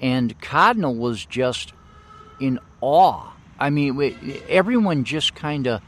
And 0.00 0.38
Cardinal 0.40 0.94
was 0.94 1.24
just 1.24 1.72
in 2.40 2.58
awe. 2.80 3.33
I 3.58 3.70
mean, 3.70 4.42
everyone 4.48 5.04
just 5.04 5.34
kind 5.34 5.66
of 5.66 5.82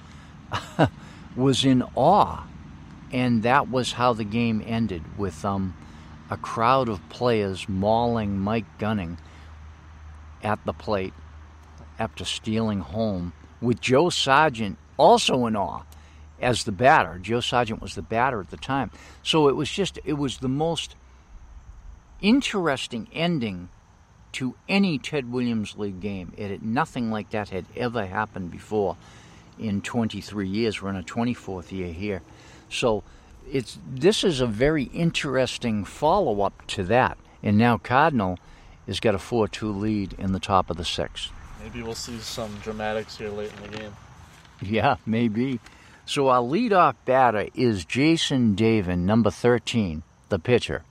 was 1.37 1.65
in 1.65 1.83
awe. 1.95 2.45
And 3.13 3.43
that 3.45 3.71
was 3.71 3.93
how 3.93 4.13
the 4.13 4.25
game 4.25 4.63
ended 4.67 5.03
with 5.17 5.45
um, 5.45 5.77
a 6.31 6.37
crowd 6.37 6.89
of 6.89 7.07
players 7.09 7.69
mauling 7.69 8.39
Mike 8.39 8.79
Gunning 8.79 9.19
at 10.43 10.65
the 10.65 10.73
plate 10.73 11.15
after 11.99 12.25
stealing 12.25 12.81
home, 12.81 13.33
with 13.61 13.81
Joe 13.81 14.11
Sargent 14.11 14.77
also 14.97 15.47
in 15.47 15.57
awe 15.57 15.83
as 16.41 16.65
the 16.65 16.73
batter. 16.73 17.19
Joe 17.19 17.41
Sargent 17.41 17.81
was 17.81 17.95
the 17.95 18.03
batter 18.03 18.41
at 18.41 18.51
the 18.51 18.57
time. 18.57 18.91
So 19.23 19.49
it 19.49 19.57
was 19.57 19.71
just, 19.71 19.99
it 20.05 20.15
was 20.15 20.39
the 20.39 20.49
most 20.49 20.95
interesting 22.21 23.09
ending 23.13 23.69
to 24.37 24.55
any 24.69 24.99
Ted 24.99 25.33
Williams 25.33 25.79
League 25.79 26.01
game. 26.01 26.33
It 26.37 26.51
had, 26.51 26.63
nothing 26.63 27.11
like 27.11 27.31
that 27.31 27.49
had 27.49 27.65
ever 27.75 28.05
happened 28.05 28.51
before 28.51 28.97
in 29.59 29.81
23 29.81 30.47
years. 30.47 30.83
We're 30.83 30.91
in 30.91 30.97
a 30.97 31.03
24th 31.03 31.73
year 31.73 31.93
here. 31.93 32.21
So 32.69 33.03
it's 33.51 33.79
this 33.89 34.25
is 34.25 34.41
a 34.41 34.47
very 34.47 34.85
interesting 34.85 35.85
follow 35.85 36.43
up 36.43 36.67
to 36.69 36.85
that. 36.85 37.17
And 37.43 37.57
now 37.57 37.79
Cardinal 37.79 38.39
has 38.87 39.01
got 39.01 39.15
a 39.15 39.19
4 39.19 39.49
2 39.49 39.73
lead 39.73 40.15
in 40.19 40.33
the 40.33 40.41
top 40.41 40.69
of 40.69 40.77
the 40.77 40.85
sixth. 40.85 41.33
Maybe 41.63 41.83
we'll 41.83 41.95
see 41.95 42.19
some 42.19 42.55
dramatics 42.63 43.17
here 43.17 43.31
late 43.31 43.51
in 43.57 43.71
the 43.71 43.79
game. 43.79 43.97
Yeah, 44.61 44.97
maybe. 45.07 45.61
So 46.05 46.29
our 46.29 46.43
leadoff 46.43 46.95
batter 47.05 47.49
is 47.55 47.85
Jason 47.85 48.55
Davin, 48.55 49.01
number 49.01 49.31
13, 49.31 50.03
the 50.29 50.39
pitcher. 50.39 50.85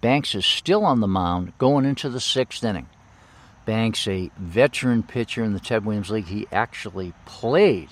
Banks 0.00 0.34
is 0.34 0.46
still 0.46 0.84
on 0.84 1.00
the 1.00 1.06
mound 1.08 1.52
going 1.58 1.84
into 1.84 2.08
the 2.08 2.20
sixth 2.20 2.62
inning. 2.62 2.88
Banks, 3.64 4.06
a 4.06 4.30
veteran 4.38 5.02
pitcher 5.02 5.42
in 5.42 5.52
the 5.52 5.60
Ted 5.60 5.84
Williams 5.84 6.10
League, 6.10 6.26
he 6.26 6.46
actually 6.52 7.12
played 7.24 7.88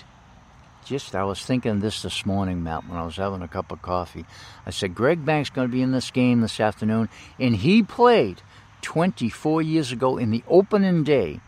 just 0.85 1.15
I 1.15 1.23
was 1.23 1.43
thinking 1.43 1.79
this 1.79 2.03
this 2.03 2.25
morning, 2.27 2.63
Matt, 2.63 2.87
when 2.87 2.97
I 2.99 3.03
was 3.05 3.15
having 3.15 3.41
a 3.41 3.47
cup 3.47 3.71
of 3.71 3.81
coffee. 3.81 4.23
I 4.67 4.69
said 4.69 4.93
Greg 4.93 5.25
Banks 5.25 5.49
going 5.49 5.67
to 5.67 5.71
be 5.71 5.81
in 5.81 5.91
this 5.91 6.11
game 6.11 6.41
this 6.41 6.59
afternoon, 6.59 7.09
and 7.39 7.55
he 7.55 7.81
played 7.81 8.41
24 8.83 9.63
years 9.63 9.91
ago 9.91 10.17
in 10.17 10.29
the 10.29 10.43
opening 10.47 11.03
day 11.03 11.39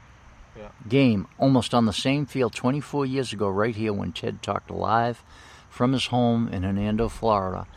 Yeah. 0.58 0.70
game, 0.90 1.28
almost 1.38 1.76
on 1.76 1.86
the 1.86 1.94
same 1.94 2.26
field 2.26 2.56
24 2.56 3.06
years 3.06 3.32
ago, 3.32 3.48
right 3.48 3.76
here 3.76 3.94
when 3.94 4.12
Ted 4.12 4.42
talked 4.42 4.72
live 4.72 5.24
from 5.70 5.94
his 5.94 6.08
home 6.08 6.48
in 6.48 6.64
Hernando, 6.64 7.08
Florida, 7.08 7.68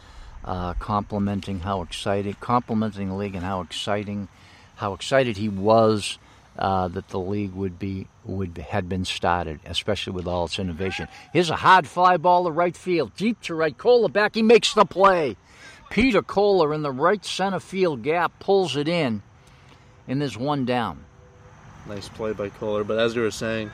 uh, 0.44 0.74
complimenting 0.74 1.60
how 1.60 1.82
excited, 1.82 2.40
complimenting 2.40 3.08
the 3.08 3.14
league 3.14 3.34
and 3.34 3.44
how 3.44 3.60
exciting, 3.60 4.28
how 4.76 4.94
excited 4.94 5.36
he 5.36 5.48
was 5.48 6.18
uh, 6.58 6.88
that 6.88 7.08
the 7.08 7.18
league 7.18 7.52
would 7.52 7.78
be 7.78 8.06
would 8.24 8.56
had 8.58 8.88
been 8.88 9.04
started, 9.04 9.60
especially 9.64 10.12
with 10.12 10.26
all 10.26 10.44
its 10.44 10.58
innovation. 10.58 11.08
Here's 11.32 11.50
a 11.50 11.56
hard 11.56 11.86
fly 11.86 12.16
ball 12.16 12.44
to 12.44 12.50
right 12.50 12.76
field, 12.76 13.14
deep 13.16 13.40
to 13.42 13.54
right. 13.54 13.76
Kohler 13.76 14.08
back, 14.08 14.34
he 14.34 14.42
makes 14.42 14.74
the 14.74 14.84
play. 14.84 15.36
Peter 15.90 16.22
Kohler 16.22 16.72
in 16.72 16.82
the 16.82 16.92
right 16.92 17.24
center 17.24 17.60
field 17.60 18.02
gap 18.02 18.38
pulls 18.38 18.76
it 18.76 18.88
in, 18.88 19.22
and 20.06 20.20
there's 20.20 20.36
one 20.36 20.64
down. 20.64 21.04
Nice 21.88 22.08
play 22.08 22.32
by 22.32 22.48
Kohler. 22.50 22.84
But 22.84 22.98
as 22.98 23.16
you 23.16 23.22
were 23.22 23.30
saying, 23.30 23.70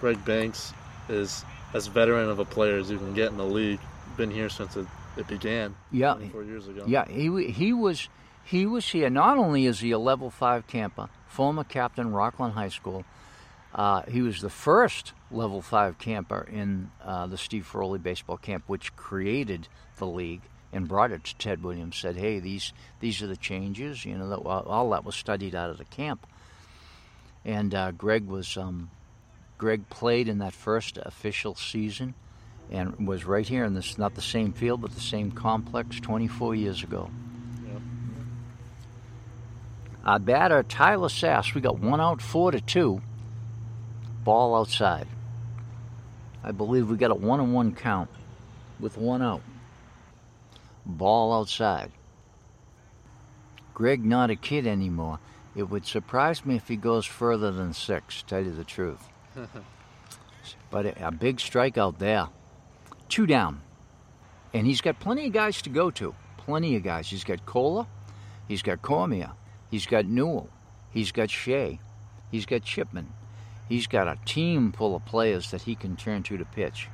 Greg 0.00 0.22
Banks 0.24 0.72
is 1.08 1.44
as 1.72 1.86
veteran 1.86 2.28
of 2.28 2.38
a 2.38 2.44
player 2.44 2.76
as 2.78 2.90
you 2.90 2.98
can 2.98 3.14
get 3.14 3.30
in 3.30 3.36
the 3.36 3.44
league. 3.44 3.80
Been 4.16 4.30
here 4.30 4.48
since 4.48 4.76
it, 4.76 4.86
it 5.16 5.26
began 5.26 5.74
Yeah, 5.90 6.14
24 6.14 6.44
years 6.44 6.68
ago. 6.68 6.84
Yeah, 6.86 7.06
he 7.08 7.50
he 7.50 7.72
was 7.72 8.08
he 8.44 8.66
was 8.66 8.88
here. 8.88 9.10
Not 9.10 9.38
only 9.38 9.66
is 9.66 9.80
he 9.80 9.90
a 9.90 9.98
level 9.98 10.30
five 10.30 10.66
camper, 10.66 11.08
former 11.26 11.64
captain 11.64 12.12
Rockland 12.12 12.54
High 12.54 12.68
School. 12.68 13.04
Uh, 13.74 14.02
he 14.02 14.22
was 14.22 14.40
the 14.40 14.50
first 14.50 15.12
level 15.30 15.60
five 15.60 15.98
camper 15.98 16.46
in 16.50 16.90
uh, 17.02 17.26
the 17.26 17.36
Steve 17.36 17.68
Ferroli 17.70 18.02
baseball 18.02 18.38
camp, 18.38 18.64
which 18.66 18.94
created 18.96 19.68
the 19.98 20.06
league 20.06 20.42
and 20.72 20.88
brought 20.88 21.12
it 21.12 21.24
to 21.24 21.36
Ted 21.36 21.62
Williams. 21.62 21.96
Said, 21.96 22.16
"Hey, 22.16 22.38
these 22.38 22.72
these 23.00 23.20
are 23.22 23.26
the 23.26 23.36
changes." 23.36 24.04
You 24.04 24.16
know, 24.16 24.28
that, 24.28 24.38
all 24.38 24.62
all 24.62 24.90
that 24.90 25.04
was 25.04 25.16
studied 25.16 25.54
out 25.54 25.70
of 25.70 25.78
the 25.78 25.84
camp. 25.84 26.26
And 27.44 27.74
uh, 27.74 27.92
Greg 27.92 28.26
was 28.26 28.56
um, 28.56 28.90
Greg 29.58 29.88
played 29.88 30.28
in 30.28 30.38
that 30.38 30.52
first 30.52 30.98
official 30.98 31.54
season 31.54 32.14
and 32.70 33.06
was 33.06 33.24
right 33.24 33.46
here 33.46 33.64
in 33.64 33.74
this 33.74 33.98
not 33.98 34.14
the 34.14 34.22
same 34.22 34.52
field 34.52 34.80
but 34.80 34.92
the 34.92 35.00
same 35.00 35.30
complex 35.30 36.00
24 36.00 36.54
years 36.54 36.82
ago. 36.82 37.10
Yep. 37.66 37.80
Our 40.04 40.18
batter 40.18 40.62
Tyler 40.62 41.08
Sass, 41.08 41.54
we 41.54 41.60
got 41.60 41.78
one 41.78 42.00
out, 42.00 42.20
four 42.20 42.50
to 42.50 42.60
two. 42.60 43.00
Ball 44.24 44.56
outside. 44.56 45.06
I 46.42 46.52
believe 46.52 46.88
we 46.88 46.96
got 46.96 47.10
a 47.10 47.14
one 47.14 47.40
and 47.40 47.54
one 47.54 47.74
count 47.74 48.10
with 48.80 48.98
one 48.98 49.22
out. 49.22 49.42
Ball 50.84 51.32
outside. 51.32 51.90
Greg 53.74 54.04
not 54.04 54.30
a 54.30 54.36
kid 54.36 54.66
anymore. 54.66 55.18
It 55.54 55.64
would 55.64 55.86
surprise 55.86 56.44
me 56.44 56.56
if 56.56 56.68
he 56.68 56.76
goes 56.76 57.06
further 57.06 57.50
than 57.50 57.72
six, 57.72 58.22
tell 58.26 58.44
you 58.44 58.52
the 58.52 58.64
truth. 58.64 59.08
but 60.70 60.86
a, 60.86 61.08
a 61.08 61.10
big 61.10 61.38
strikeout 61.38 61.98
there. 61.98 62.28
Two 63.08 63.26
down. 63.26 63.60
And 64.52 64.66
he's 64.66 64.80
got 64.80 65.00
plenty 65.00 65.26
of 65.26 65.32
guys 65.32 65.62
to 65.62 65.70
go 65.70 65.90
to. 65.92 66.14
Plenty 66.38 66.76
of 66.76 66.82
guys. 66.82 67.08
He's 67.08 67.24
got 67.24 67.44
Cola, 67.46 67.86
he's 68.48 68.62
got 68.62 68.82
Cormier, 68.82 69.32
he's 69.70 69.86
got 69.86 70.06
Newell, 70.06 70.48
he's 70.90 71.12
got 71.12 71.30
Shea, 71.30 71.80
he's 72.30 72.46
got 72.46 72.62
Chipman. 72.62 73.12
He's 73.68 73.88
got 73.88 74.06
a 74.06 74.16
team 74.24 74.72
full 74.72 74.94
of 74.94 75.04
players 75.04 75.50
that 75.50 75.62
he 75.62 75.74
can 75.74 75.96
turn 75.96 76.22
to 76.24 76.36
to 76.36 76.44
pitch. 76.44 76.88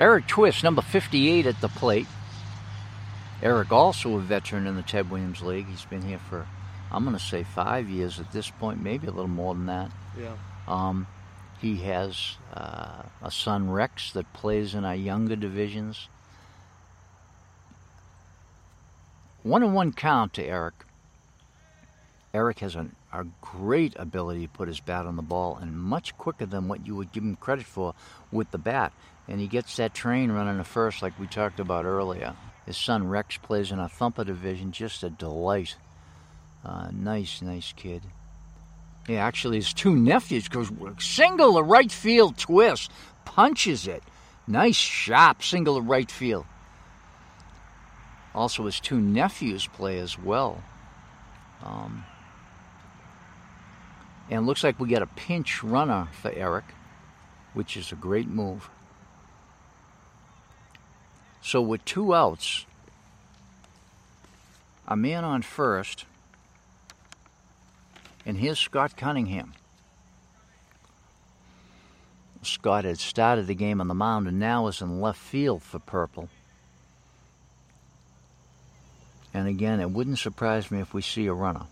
Eric 0.00 0.26
Twist, 0.26 0.64
number 0.64 0.82
58 0.82 1.46
at 1.46 1.60
the 1.60 1.68
plate. 1.68 2.06
Eric, 3.42 3.70
also 3.70 4.16
a 4.16 4.20
veteran 4.20 4.66
in 4.66 4.74
the 4.76 4.82
Ted 4.82 5.10
Williams 5.10 5.42
League. 5.42 5.68
He's 5.68 5.84
been 5.84 6.02
here 6.02 6.18
for, 6.18 6.46
I'm 6.90 7.04
going 7.04 7.16
to 7.16 7.22
say, 7.22 7.42
five 7.42 7.88
years 7.88 8.18
at 8.18 8.32
this 8.32 8.50
point, 8.50 8.82
maybe 8.82 9.06
a 9.06 9.10
little 9.10 9.28
more 9.28 9.54
than 9.54 9.66
that. 9.66 9.90
Yeah. 10.18 10.36
Um, 10.66 11.06
he 11.60 11.76
has 11.78 12.36
uh, 12.54 13.02
a 13.22 13.30
son, 13.30 13.70
Rex, 13.70 14.12
that 14.12 14.32
plays 14.32 14.74
in 14.74 14.84
our 14.84 14.94
younger 14.94 15.36
divisions. 15.36 16.08
One 19.42 19.62
and 19.62 19.74
one 19.74 19.92
count 19.92 20.32
to 20.34 20.44
Eric. 20.44 20.74
Eric 22.32 22.60
has 22.60 22.76
an, 22.76 22.94
a 23.12 23.26
great 23.40 23.94
ability 23.96 24.46
to 24.46 24.52
put 24.52 24.68
his 24.68 24.80
bat 24.80 25.04
on 25.04 25.16
the 25.16 25.22
ball 25.22 25.58
and 25.60 25.78
much 25.78 26.16
quicker 26.16 26.46
than 26.46 26.68
what 26.68 26.86
you 26.86 26.94
would 26.94 27.12
give 27.12 27.24
him 27.24 27.36
credit 27.36 27.66
for 27.66 27.94
with 28.30 28.50
the 28.52 28.58
bat. 28.58 28.92
And 29.28 29.40
he 29.40 29.46
gets 29.46 29.76
that 29.76 29.94
train 29.94 30.32
running 30.32 30.58
to 30.58 30.64
first, 30.64 31.02
like 31.02 31.18
we 31.18 31.26
talked 31.26 31.60
about 31.60 31.84
earlier. 31.84 32.34
His 32.66 32.76
son 32.76 33.08
Rex 33.08 33.36
plays 33.36 33.72
in 33.72 33.78
a 33.78 33.88
thumper 33.88 34.24
division, 34.24 34.72
just 34.72 35.02
a 35.02 35.10
delight. 35.10 35.76
Uh, 36.64 36.90
nice, 36.92 37.42
nice 37.42 37.72
kid. 37.76 38.02
Actually, 39.16 39.56
his 39.56 39.72
two 39.72 39.94
nephews 39.94 40.48
goes 40.48 40.70
single 40.98 41.54
to 41.54 41.62
right 41.62 41.90
field 41.90 42.36
twist, 42.38 42.90
punches 43.24 43.86
it. 43.86 44.02
Nice 44.46 44.76
shot, 44.76 45.42
single 45.42 45.76
to 45.76 45.80
right 45.80 46.10
field. 46.10 46.46
Also, 48.34 48.66
his 48.66 48.78
two 48.80 49.00
nephews 49.00 49.66
play 49.66 49.98
as 49.98 50.18
well. 50.18 50.62
Um, 51.64 52.04
and 54.30 54.46
looks 54.46 54.62
like 54.62 54.78
we 54.78 54.88
got 54.88 55.02
a 55.02 55.06
pinch 55.06 55.62
runner 55.62 56.08
for 56.12 56.30
Eric, 56.30 56.64
which 57.52 57.76
is 57.76 57.90
a 57.92 57.96
great 57.96 58.28
move. 58.28 58.70
So 61.42 61.60
with 61.60 61.84
two 61.84 62.14
outs, 62.14 62.66
a 64.86 64.96
man 64.96 65.24
on 65.24 65.42
first, 65.42 66.04
and 68.26 68.36
here's 68.36 68.58
Scott 68.58 68.96
Cunningham. 68.96 69.54
Scott 72.42 72.84
had 72.84 72.98
started 72.98 73.46
the 73.46 73.54
game 73.54 73.80
on 73.80 73.88
the 73.88 73.94
mound 73.94 74.26
and 74.26 74.38
now 74.38 74.66
is 74.66 74.80
in 74.80 75.00
left 75.00 75.18
field 75.18 75.62
for 75.62 75.78
Purple. 75.78 76.28
And 79.32 79.46
again, 79.46 79.80
it 79.80 79.90
wouldn't 79.90 80.18
surprise 80.18 80.70
me 80.70 80.80
if 80.80 80.92
we 80.94 81.02
see 81.02 81.26
a 81.26 81.32
runner. 81.32 81.66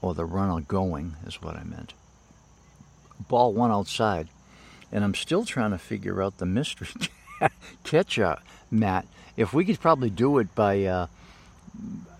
Or 0.00 0.14
the 0.14 0.24
runner 0.24 0.60
going, 0.60 1.16
is 1.26 1.40
what 1.40 1.56
I 1.56 1.64
meant. 1.64 1.94
Ball 3.28 3.52
one 3.52 3.70
outside. 3.70 4.28
And 4.90 5.02
I'm 5.02 5.14
still 5.14 5.44
trying 5.44 5.70
to 5.70 5.78
figure 5.78 6.22
out 6.22 6.38
the 6.38 6.46
mystery 6.46 6.88
catch 7.84 8.18
up, 8.18 8.42
Matt. 8.70 9.06
If 9.36 9.54
we 9.54 9.64
could 9.64 9.80
probably 9.80 10.10
do 10.10 10.38
it 10.38 10.54
by, 10.54 10.84
uh, 10.84 11.06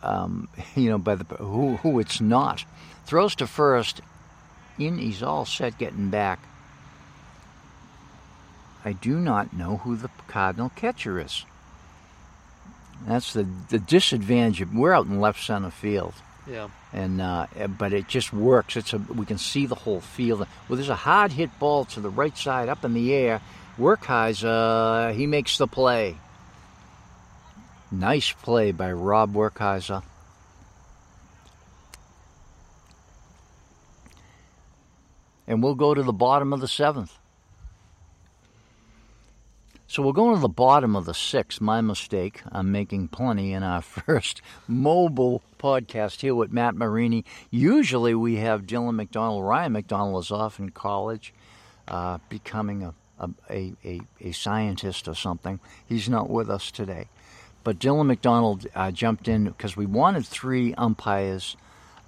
um, 0.02 0.48
you 0.74 0.90
know, 0.90 0.98
by 0.98 1.14
the 1.14 1.24
who 1.36 1.76
who 1.78 1.98
it's 2.00 2.20
not. 2.20 2.64
Throws 3.06 3.34
to 3.36 3.46
first. 3.46 4.00
In 4.78 4.98
he's 4.98 5.22
all 5.22 5.44
set, 5.44 5.76
getting 5.78 6.08
back. 6.08 6.38
I 8.84 8.92
do 8.92 9.18
not 9.18 9.52
know 9.52 9.76
who 9.78 9.96
the 9.96 10.10
Cardinal 10.26 10.70
catcher 10.74 11.20
is. 11.20 11.44
That's 13.06 13.32
the 13.32 13.46
the 13.68 13.78
disadvantage. 13.78 14.60
of- 14.60 14.74
We're 14.74 14.92
out 14.94 15.06
in 15.06 15.20
left 15.20 15.42
center 15.44 15.70
field 15.70 16.14
Yeah. 16.46 16.68
and 16.92 17.20
uh, 17.20 17.46
but 17.78 17.92
it 17.92 18.08
just 18.08 18.32
works. 18.32 18.76
It's 18.76 18.92
a 18.92 18.98
we 18.98 19.26
can 19.26 19.38
see 19.38 19.66
the 19.66 19.74
whole 19.74 20.00
field. 20.00 20.40
Well, 20.68 20.76
there's 20.76 20.88
a 20.88 20.94
hard 20.96 21.32
hit 21.32 21.56
ball 21.58 21.84
to 21.86 22.00
the 22.00 22.10
right 22.10 22.36
side, 22.36 22.68
up 22.68 22.84
in 22.84 22.94
the 22.94 23.12
air. 23.14 23.40
Werkheiser, 23.78 25.14
he 25.14 25.26
makes 25.26 25.58
the 25.58 25.66
play. 25.66 26.16
Nice 27.92 28.32
play 28.32 28.72
by 28.72 28.90
Rob 28.90 29.34
Werkheiser. 29.34 30.02
And 35.46 35.62
we'll 35.62 35.74
go 35.74 35.92
to 35.92 36.02
the 36.02 36.12
bottom 36.12 36.54
of 36.54 36.62
the 36.62 36.68
seventh. 36.68 37.18
So 39.86 40.02
we're 40.02 40.12
going 40.12 40.34
to 40.34 40.40
the 40.40 40.48
bottom 40.48 40.96
of 40.96 41.04
the 41.04 41.12
sixth. 41.12 41.60
My 41.60 41.82
mistake. 41.82 42.40
I'm 42.50 42.72
making 42.72 43.08
plenty 43.08 43.52
in 43.52 43.62
our 43.62 43.82
first 43.82 44.40
mobile 44.66 45.42
podcast 45.58 46.22
here 46.22 46.34
with 46.34 46.50
Matt 46.50 46.74
Marini. 46.74 47.26
Usually 47.50 48.14
we 48.14 48.36
have 48.36 48.62
Dylan 48.62 48.94
McDonald. 48.94 49.44
Ryan 49.44 49.72
McDonald 49.72 50.24
is 50.24 50.30
off 50.30 50.58
in 50.58 50.70
college, 50.70 51.34
uh, 51.88 52.16
becoming 52.30 52.84
a, 52.84 52.94
a, 53.18 53.28
a, 53.50 53.72
a, 53.84 54.00
a 54.22 54.32
scientist 54.32 55.08
or 55.08 55.14
something. 55.14 55.60
He's 55.86 56.08
not 56.08 56.30
with 56.30 56.48
us 56.48 56.70
today. 56.70 57.08
But 57.64 57.78
Dylan 57.78 58.06
McDonald 58.06 58.66
uh, 58.74 58.90
jumped 58.90 59.28
in 59.28 59.44
because 59.44 59.76
we 59.76 59.86
wanted 59.86 60.26
three 60.26 60.74
umpires 60.74 61.56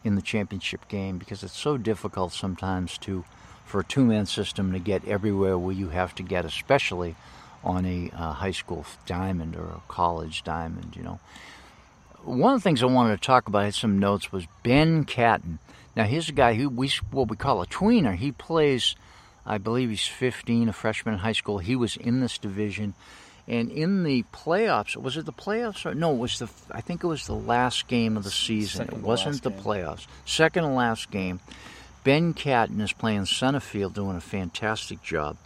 in 0.02 0.16
the 0.16 0.22
championship 0.22 0.88
game 0.88 1.18
because 1.18 1.42
it's 1.42 1.56
so 1.56 1.76
difficult 1.76 2.32
sometimes 2.32 2.98
to 2.98 3.24
for 3.64 3.80
a 3.80 3.84
two-man 3.84 4.26
system 4.26 4.72
to 4.72 4.78
get 4.78 5.06
everywhere 5.08 5.56
where 5.56 5.74
you 5.74 5.88
have 5.88 6.14
to 6.14 6.22
get, 6.22 6.44
especially 6.44 7.16
on 7.64 7.86
a 7.86 8.10
uh, 8.14 8.32
high 8.32 8.50
school 8.50 8.84
diamond 9.06 9.56
or 9.56 9.64
a 9.64 9.82
college 9.88 10.42
diamond. 10.44 10.94
You 10.94 11.02
know, 11.02 11.20
one 12.22 12.54
of 12.54 12.60
the 12.60 12.62
things 12.62 12.82
I 12.82 12.86
wanted 12.86 13.16
to 13.16 13.26
talk 13.26 13.48
about, 13.48 13.62
I 13.62 13.64
had 13.66 13.74
some 13.74 13.98
notes, 13.98 14.30
was 14.30 14.46
Ben 14.62 15.04
Catton. 15.04 15.58
Now 15.96 16.04
here's 16.04 16.28
a 16.28 16.32
guy 16.32 16.54
who 16.54 16.68
we 16.68 16.90
what 17.10 17.28
we 17.28 17.36
call 17.36 17.62
a 17.62 17.66
tweener. 17.66 18.14
He 18.14 18.32
plays, 18.32 18.96
I 19.46 19.58
believe 19.58 19.90
he's 19.90 20.06
15, 20.06 20.68
a 20.68 20.72
freshman 20.72 21.14
in 21.14 21.20
high 21.20 21.32
school. 21.32 21.58
He 21.58 21.76
was 21.76 21.96
in 21.96 22.20
this 22.20 22.36
division, 22.36 22.94
and 23.46 23.70
in 23.70 24.04
the 24.04 24.24
playoffs, 24.32 24.96
was 24.96 25.16
it 25.16 25.26
the 25.26 25.32
playoffs 25.32 25.84
or 25.84 25.94
no? 25.94 26.14
It 26.14 26.18
was 26.18 26.38
the 26.38 26.48
I 26.70 26.80
think 26.80 27.04
it 27.04 27.06
was 27.06 27.26
the 27.26 27.34
last 27.34 27.88
game 27.88 28.16
of 28.16 28.24
the 28.24 28.30
season. 28.30 28.86
Second 28.86 28.98
it 28.98 29.04
wasn't 29.04 29.42
the 29.42 29.50
game. 29.50 29.60
playoffs. 29.60 30.06
Second 30.24 30.62
to 30.64 30.70
last 30.70 31.10
game. 31.10 31.40
Ben 32.04 32.34
Catton 32.34 32.80
is 32.80 32.92
playing 32.92 33.24
center 33.26 33.60
field, 33.60 33.94
doing 33.94 34.16
a 34.16 34.20
fantastic 34.20 35.02
job. 35.02 35.36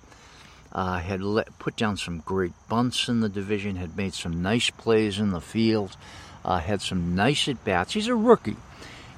Uh, 0.73 0.99
had 0.99 1.23
let, 1.23 1.57
put 1.59 1.77
down 1.77 1.97
some 1.97 2.19
great 2.27 2.53
bunts 2.69 3.09
in 3.09 3.21
the 3.21 3.29
division, 3.29 3.77
had 3.77 3.97
made 3.97 4.13
some 4.13 4.43
nice 4.43 4.69
plays 4.71 5.19
in 5.19 5.31
the 5.31 5.41
field, 5.41 5.97
uh, 6.45 6.59
had 6.59 6.83
some 6.83 7.15
nice 7.15 7.49
at 7.49 7.65
bats. 7.65 7.95
He's 7.95 8.09
a 8.09 8.15
rookie, 8.15 8.57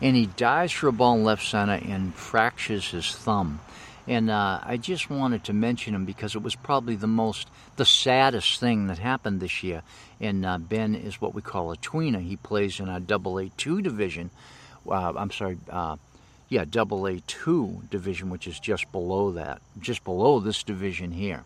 and 0.00 0.14
he 0.14 0.26
dives 0.26 0.72
for 0.72 0.88
a 0.88 0.92
ball 0.92 1.16
in 1.16 1.24
left 1.24 1.44
center 1.44 1.80
and 1.82 2.14
fractures 2.14 2.90
his 2.90 3.10
thumb. 3.12 3.60
And 4.06 4.30
uh, 4.30 4.60
I 4.62 4.76
just 4.76 5.10
wanted 5.10 5.44
to 5.44 5.52
mention 5.52 5.94
him 5.94 6.04
because 6.04 6.34
it 6.34 6.42
was 6.42 6.54
probably 6.54 6.96
the 6.96 7.06
most, 7.06 7.48
the 7.76 7.84
saddest 7.84 8.58
thing 8.58 8.86
that 8.86 8.98
happened 8.98 9.40
this 9.40 9.62
year. 9.62 9.82
And 10.20 10.44
uh, 10.44 10.58
Ben 10.58 10.94
is 10.94 11.20
what 11.20 11.34
we 11.34 11.42
call 11.42 11.70
a 11.70 11.76
tweener. 11.76 12.22
He 12.22 12.36
plays 12.36 12.80
in 12.80 12.88
our 12.88 13.00
Double 13.00 13.38
A 13.38 13.48
two 13.50 13.82
division. 13.82 14.30
Uh, 14.88 15.12
I'm 15.16 15.30
sorry, 15.30 15.58
uh, 15.68 15.96
yeah, 16.48 16.64
Double 16.68 17.06
A 17.06 17.20
two 17.20 17.82
division, 17.90 18.30
which 18.30 18.46
is 18.46 18.58
just 18.58 18.90
below 18.90 19.32
that, 19.32 19.60
just 19.78 20.02
below 20.04 20.40
this 20.40 20.62
division 20.62 21.12
here. 21.12 21.44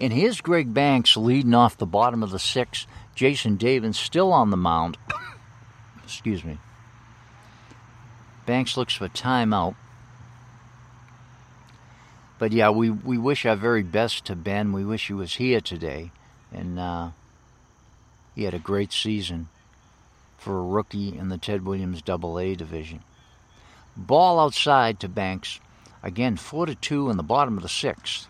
And 0.00 0.12
here's 0.12 0.40
Greg 0.40 0.74
Banks 0.74 1.16
leading 1.16 1.54
off 1.54 1.78
the 1.78 1.86
bottom 1.86 2.22
of 2.22 2.30
the 2.30 2.38
sixth. 2.38 2.86
Jason 3.14 3.56
Davin 3.56 3.94
still 3.94 4.32
on 4.32 4.50
the 4.50 4.56
mound. 4.56 4.98
Excuse 6.04 6.44
me. 6.44 6.58
Banks 8.44 8.76
looks 8.76 8.94
for 8.94 9.08
timeout. 9.08 9.74
But 12.38 12.52
yeah, 12.52 12.70
we, 12.70 12.90
we 12.90 13.16
wish 13.16 13.46
our 13.46 13.56
very 13.56 13.82
best 13.82 14.26
to 14.26 14.36
Ben. 14.36 14.72
We 14.72 14.84
wish 14.84 15.06
he 15.06 15.14
was 15.14 15.36
here 15.36 15.60
today. 15.60 16.10
And 16.52 16.78
uh, 16.78 17.10
he 18.34 18.44
had 18.44 18.54
a 18.54 18.58
great 18.58 18.92
season 18.92 19.48
for 20.36 20.58
a 20.58 20.62
rookie 20.62 21.16
in 21.16 21.28
the 21.28 21.38
Ted 21.38 21.64
Williams 21.64 22.02
Double 22.02 22.38
A 22.38 22.54
division. 22.54 23.00
Ball 23.96 24.38
outside 24.38 25.00
to 25.00 25.08
Banks. 25.08 25.60
Again, 26.02 26.36
4 26.36 26.66
to 26.66 26.74
2 26.74 27.10
in 27.10 27.16
the 27.16 27.22
bottom 27.22 27.56
of 27.56 27.62
the 27.62 27.68
sixth. 27.68 28.28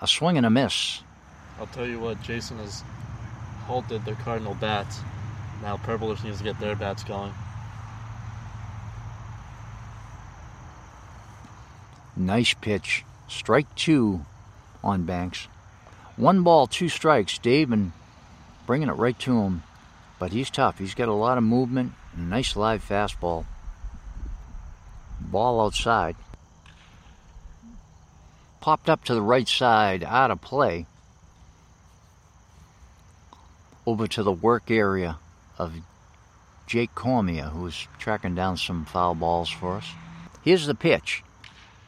A 0.00 0.06
swing 0.06 0.36
and 0.36 0.46
a 0.46 0.50
miss. 0.50 1.02
I'll 1.58 1.66
tell 1.68 1.86
you 1.86 1.98
what, 1.98 2.22
Jason 2.22 2.58
has 2.58 2.84
halted 3.66 4.04
the 4.04 4.12
Cardinal 4.12 4.54
bats. 4.54 4.98
Now 5.62 5.78
Purple 5.78 6.12
just 6.12 6.24
needs 6.24 6.38
to 6.38 6.44
get 6.44 6.60
their 6.60 6.76
bats 6.76 7.02
going. 7.04 7.32
Nice 12.16 12.52
pitch. 12.54 13.04
Strike 13.32 13.74
two 13.74 14.24
on 14.84 15.04
Banks. 15.04 15.48
One 16.16 16.42
ball, 16.42 16.66
two 16.66 16.88
strikes. 16.88 17.38
Davin 17.38 17.92
bringing 18.66 18.88
it 18.88 18.92
right 18.92 19.18
to 19.20 19.40
him. 19.40 19.62
But 20.18 20.32
he's 20.32 20.50
tough. 20.50 20.78
He's 20.78 20.94
got 20.94 21.08
a 21.08 21.14
lot 21.14 21.38
of 21.38 21.44
movement. 21.44 21.92
and 22.14 22.30
Nice 22.30 22.54
live 22.54 22.86
fastball. 22.86 23.46
Ball 25.18 25.64
outside. 25.64 26.14
Popped 28.60 28.88
up 28.88 29.02
to 29.04 29.14
the 29.14 29.22
right 29.22 29.48
side, 29.48 30.04
out 30.04 30.30
of 30.30 30.40
play. 30.40 30.86
Over 33.86 34.06
to 34.06 34.22
the 34.22 34.30
work 34.30 34.70
area 34.70 35.18
of 35.58 35.74
Jake 36.66 36.94
Cormier, 36.94 37.46
who's 37.46 37.88
tracking 37.98 38.34
down 38.36 38.56
some 38.56 38.84
foul 38.84 39.14
balls 39.14 39.50
for 39.50 39.76
us. 39.76 39.88
Here's 40.44 40.66
the 40.66 40.74
pitch. 40.74 41.24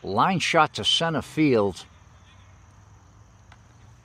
Line 0.05 0.39
shot 0.39 0.75
to 0.75 0.85
center 0.85 1.23
field. 1.23 1.87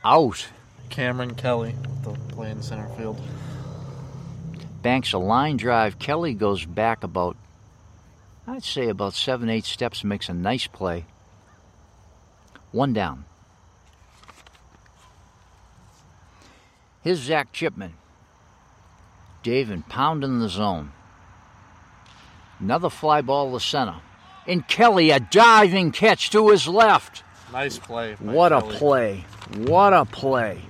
Out. 0.03 0.47
Cameron 0.89 1.35
Kelly 1.35 1.75
with 1.81 2.03
the 2.03 2.33
play 2.33 2.51
in 2.51 2.61
center 2.61 2.87
field. 2.95 3.21
Banks 4.81 5.11
a 5.11 5.17
line 5.17 5.57
drive. 5.57 5.99
Kelly 5.99 6.33
goes 6.33 6.63
back 6.63 7.03
about, 7.03 7.35
I'd 8.47 8.63
say 8.63 8.87
about 8.87 9.13
seven, 9.13 9.49
eight 9.49 9.65
steps 9.65 10.01
and 10.01 10.09
makes 10.09 10.29
a 10.29 10.33
nice 10.33 10.67
play. 10.67 11.05
One 12.71 12.93
down. 12.93 13.25
Here's 17.03 17.19
Zach 17.19 17.51
Chipman. 17.51 17.93
Davin 19.43 19.87
pounding 19.89 20.39
the 20.39 20.49
zone. 20.49 20.93
Another 22.59 22.89
fly 22.89 23.21
ball 23.21 23.51
to 23.51 23.59
center. 23.59 23.95
And 24.49 24.67
Kelly, 24.67 25.11
a 25.11 25.19
diving 25.19 25.91
catch 25.91 26.31
to 26.31 26.49
his 26.49 26.67
left. 26.67 27.21
Nice 27.53 27.77
play. 27.77 28.15
What 28.15 28.51
a 28.51 28.61
play. 28.61 29.23
What 29.55 29.93
a 29.93 30.05
play. 30.05 30.63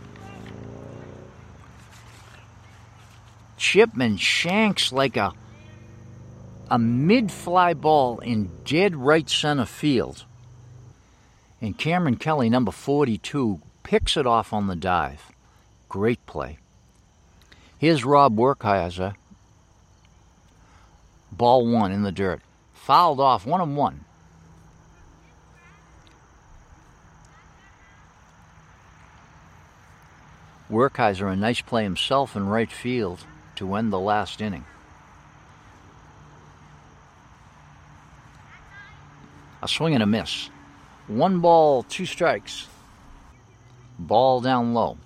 Chipman 3.56 4.18
shanks 4.18 4.92
like 4.92 5.16
a 5.16 5.32
a 6.70 6.78
mid-fly 6.78 7.74
ball 7.74 8.20
in 8.20 8.52
dead 8.66 8.98
right 8.98 9.30
center 9.30 9.66
field. 9.66 10.26
And 11.62 11.78
Cameron 11.78 12.18
Kelly, 12.18 12.50
number 12.50 12.72
42, 12.72 13.62
picks 13.84 14.18
it 14.18 14.28
off 14.28 14.52
on 14.52 14.68
the 14.68 14.76
dive. 14.76 15.32
Great 15.88 16.24
play. 16.26 16.60
Here's 17.78 18.04
Rob 18.04 18.36
Werkheiser. 18.36 19.16
Ball 21.32 21.66
one 21.66 21.94
in 21.94 22.04
the 22.04 22.12
dirt. 22.12 22.42
Fouled 22.90 23.20
off, 23.20 23.46
one 23.46 23.62
on 23.62 23.76
one. 23.76 24.04
Werkheiser 30.72 31.32
a 31.32 31.36
nice 31.36 31.62
play 31.62 31.84
himself 31.84 32.36
in 32.36 32.48
right 32.48 32.72
field 32.72 33.26
to 33.58 33.76
end 33.76 33.94
the 33.94 34.00
last 34.00 34.42
inning. 34.42 34.66
A 39.62 39.68
swing 39.68 39.94
and 39.94 40.02
a 40.02 40.08
miss. 40.08 40.50
One 41.06 41.42
ball, 41.42 41.84
two 41.84 42.08
strikes. 42.08 42.68
Ball 44.00 44.42
down 44.42 44.74
low. 44.74 44.98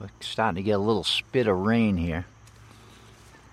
We're 0.00 0.08
starting 0.18 0.56
to 0.56 0.66
get 0.66 0.72
a 0.72 0.78
little 0.78 1.04
spit 1.04 1.46
of 1.46 1.58
rain 1.58 1.96
here. 1.96 2.26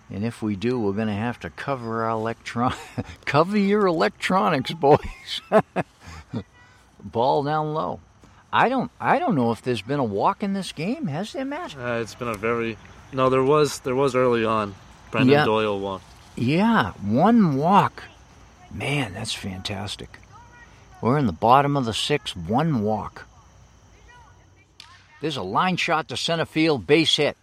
And 0.10 0.24
if 0.24 0.42
we 0.42 0.56
do, 0.56 0.80
we're 0.80 0.94
going 0.94 1.08
to 1.08 1.14
have 1.14 1.40
to 1.42 1.50
cover 1.50 2.04
our 2.04 2.12
electron 2.12 2.74
cover 3.26 3.58
your 3.58 3.88
electronics, 3.88 4.72
boys. 4.72 5.42
Ball 7.04 7.44
down 7.44 7.74
low. 7.74 8.00
I 8.54 8.70
don't 8.70 8.92
I 9.00 9.20
don't 9.20 9.36
know 9.36 9.52
if 9.52 9.62
there's 9.62 9.82
been 9.82 10.00
a 10.00 10.04
walk 10.04 10.42
in 10.44 10.54
this 10.54 10.72
game, 10.72 11.08
has 11.08 11.34
there, 11.34 11.44
Matt? 11.46 11.76
Uh, 11.78 12.00
it's 12.02 12.16
been 12.16 12.28
a 12.28 12.36
very 12.36 12.78
no. 13.12 13.30
There 13.30 13.44
was 13.44 13.80
there 13.80 13.96
was 13.96 14.16
early 14.16 14.46
on. 14.46 14.76
Brendan 15.12 15.34
Yeah. 15.34 15.46
Doyle 15.46 15.80
won. 15.80 16.02
Yeah, 16.36 16.92
one 17.02 17.58
walk. 17.58 18.04
Man, 18.72 19.14
that's 19.14 19.34
fantastic. 19.34 20.20
We're 21.02 21.18
in 21.18 21.28
the 21.28 21.32
bottom 21.34 21.78
of 21.78 21.86
the 21.86 21.94
sixth, 21.94 22.36
one 22.36 22.82
walk. 22.82 23.26
There's 25.22 25.38
a 25.38 25.44
line 25.44 25.78
shot 25.78 26.08
to 26.10 26.18
center 26.18 26.46
field, 26.46 26.86
base 26.88 27.16
hit. 27.16 27.38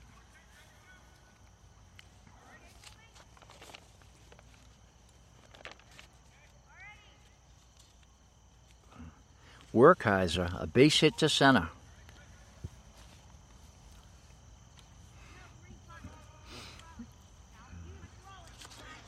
Werkheiser, 9.74 10.60
a 10.60 10.66
base 10.66 11.00
hit 11.00 11.16
to 11.18 11.28
center. 11.28 11.68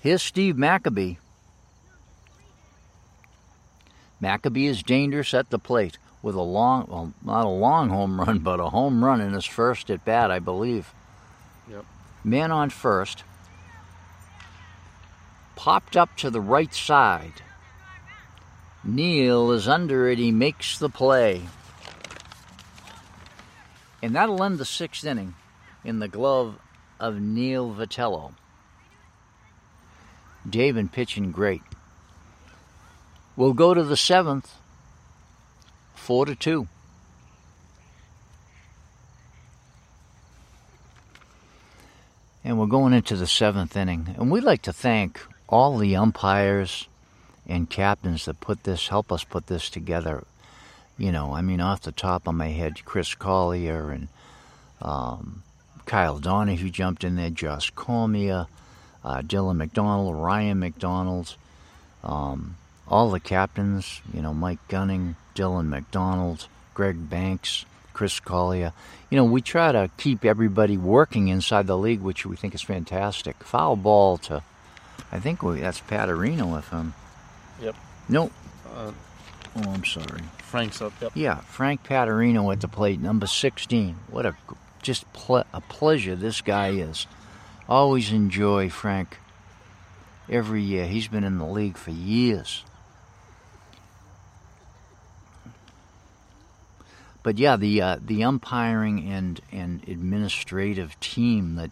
Here's 0.00 0.22
Steve 0.22 0.58
Maccabee. 0.58 1.16
Maccabee 4.20 4.66
is 4.66 4.82
dangerous 4.82 5.34
at 5.34 5.50
the 5.50 5.58
plate 5.58 5.98
with 6.22 6.34
a 6.34 6.42
long, 6.42 6.86
well, 6.88 7.12
not 7.22 7.44
a 7.44 7.48
long 7.48 7.90
home 7.90 8.18
run, 8.20 8.38
but 8.38 8.60
a 8.60 8.70
home 8.70 9.04
run 9.04 9.20
in 9.20 9.32
his 9.32 9.44
first 9.44 9.90
at 9.90 10.04
bat, 10.04 10.30
I 10.30 10.38
believe. 10.38 10.92
Yep. 11.70 11.84
Man 12.24 12.50
on 12.50 12.70
first. 12.70 13.24
Popped 15.56 15.96
up 15.96 16.16
to 16.16 16.30
the 16.30 16.40
right 16.40 16.72
side. 16.74 17.42
Neil 18.84 19.50
is 19.52 19.66
under 19.66 20.08
it. 20.08 20.18
He 20.18 20.30
makes 20.30 20.78
the 20.78 20.90
play. 20.90 21.42
And 24.02 24.14
that'll 24.14 24.42
end 24.42 24.58
the 24.58 24.66
sixth 24.66 25.04
inning 25.04 25.34
in 25.82 25.98
the 25.98 26.08
glove 26.08 26.58
of 27.00 27.20
Neil 27.20 27.74
Vitello. 27.74 28.34
Davin 30.46 30.92
pitching 30.92 31.32
great. 31.32 31.62
We'll 33.36 33.54
go 33.54 33.72
to 33.72 33.82
the 33.82 33.96
seventh, 33.96 34.54
four 35.94 36.26
to 36.26 36.34
two. 36.34 36.68
And 42.44 42.58
we're 42.58 42.66
going 42.66 42.92
into 42.92 43.16
the 43.16 43.26
seventh 43.26 43.74
inning. 43.74 44.14
And 44.18 44.30
we'd 44.30 44.44
like 44.44 44.62
to 44.62 44.72
thank 44.72 45.20
all 45.48 45.78
the 45.78 45.96
umpires 45.96 46.86
and 47.46 47.68
captains 47.68 48.24
that 48.24 48.40
put 48.40 48.64
this, 48.64 48.88
help 48.88 49.12
us 49.12 49.24
put 49.24 49.46
this 49.46 49.68
together. 49.68 50.24
You 50.96 51.12
know, 51.12 51.34
I 51.34 51.42
mean, 51.42 51.60
off 51.60 51.82
the 51.82 51.92
top 51.92 52.26
of 52.26 52.34
my 52.34 52.48
head, 52.48 52.84
Chris 52.84 53.14
Collier 53.14 53.90
and 53.90 54.08
um, 54.80 55.42
Kyle 55.86 56.18
Donahue 56.18 56.70
jumped 56.70 57.04
in 57.04 57.16
there, 57.16 57.30
Josh 57.30 57.70
Cormier, 57.70 58.46
uh, 59.04 59.20
Dylan 59.20 59.56
McDonald, 59.56 60.16
Ryan 60.16 60.60
McDonald, 60.60 61.36
um, 62.02 62.56
all 62.88 63.10
the 63.10 63.20
captains, 63.20 64.00
you 64.12 64.22
know, 64.22 64.32
Mike 64.32 64.66
Gunning, 64.68 65.16
Dylan 65.34 65.66
McDonald, 65.66 66.46
Greg 66.74 67.10
Banks, 67.10 67.64
Chris 67.92 68.20
Collier. 68.20 68.72
You 69.10 69.16
know, 69.16 69.24
we 69.24 69.40
try 69.40 69.72
to 69.72 69.90
keep 69.96 70.24
everybody 70.24 70.76
working 70.76 71.28
inside 71.28 71.66
the 71.66 71.78
league, 71.78 72.00
which 72.00 72.24
we 72.26 72.36
think 72.36 72.54
is 72.54 72.62
fantastic. 72.62 73.42
Foul 73.44 73.76
ball 73.76 74.18
to, 74.18 74.42
I 75.12 75.18
think 75.18 75.42
we, 75.42 75.60
that's 75.60 75.80
Paterino 75.80 76.58
if 76.58 76.72
I'm. 76.72 76.94
Yep. 77.64 77.76
No. 78.08 78.30
Uh, 78.74 78.92
Oh, 79.56 79.70
I'm 79.70 79.84
sorry. 79.84 80.20
Frank's 80.38 80.82
up. 80.82 80.92
Yep. 81.00 81.12
Yeah, 81.14 81.36
Frank 81.42 81.84
Paterino 81.84 82.52
at 82.52 82.60
the 82.60 82.66
plate, 82.66 82.98
number 83.00 83.28
16. 83.28 83.94
What 84.10 84.26
a 84.26 84.34
just 84.82 85.10
ple- 85.12 85.44
a 85.52 85.60
pleasure 85.60 86.16
this 86.16 86.40
guy 86.40 86.70
is. 86.70 87.06
Always 87.68 88.10
enjoy 88.10 88.68
Frank 88.68 89.18
every 90.28 90.60
year. 90.60 90.86
He's 90.88 91.06
been 91.06 91.22
in 91.22 91.38
the 91.38 91.46
league 91.46 91.76
for 91.76 91.92
years. 91.92 92.64
But 97.22 97.38
yeah, 97.38 97.54
the 97.56 97.80
uh, 97.80 97.96
the 98.04 98.24
umpiring 98.24 99.08
and 99.08 99.40
and 99.52 99.88
administrative 99.88 100.98
team 101.00 101.54
that 101.54 101.70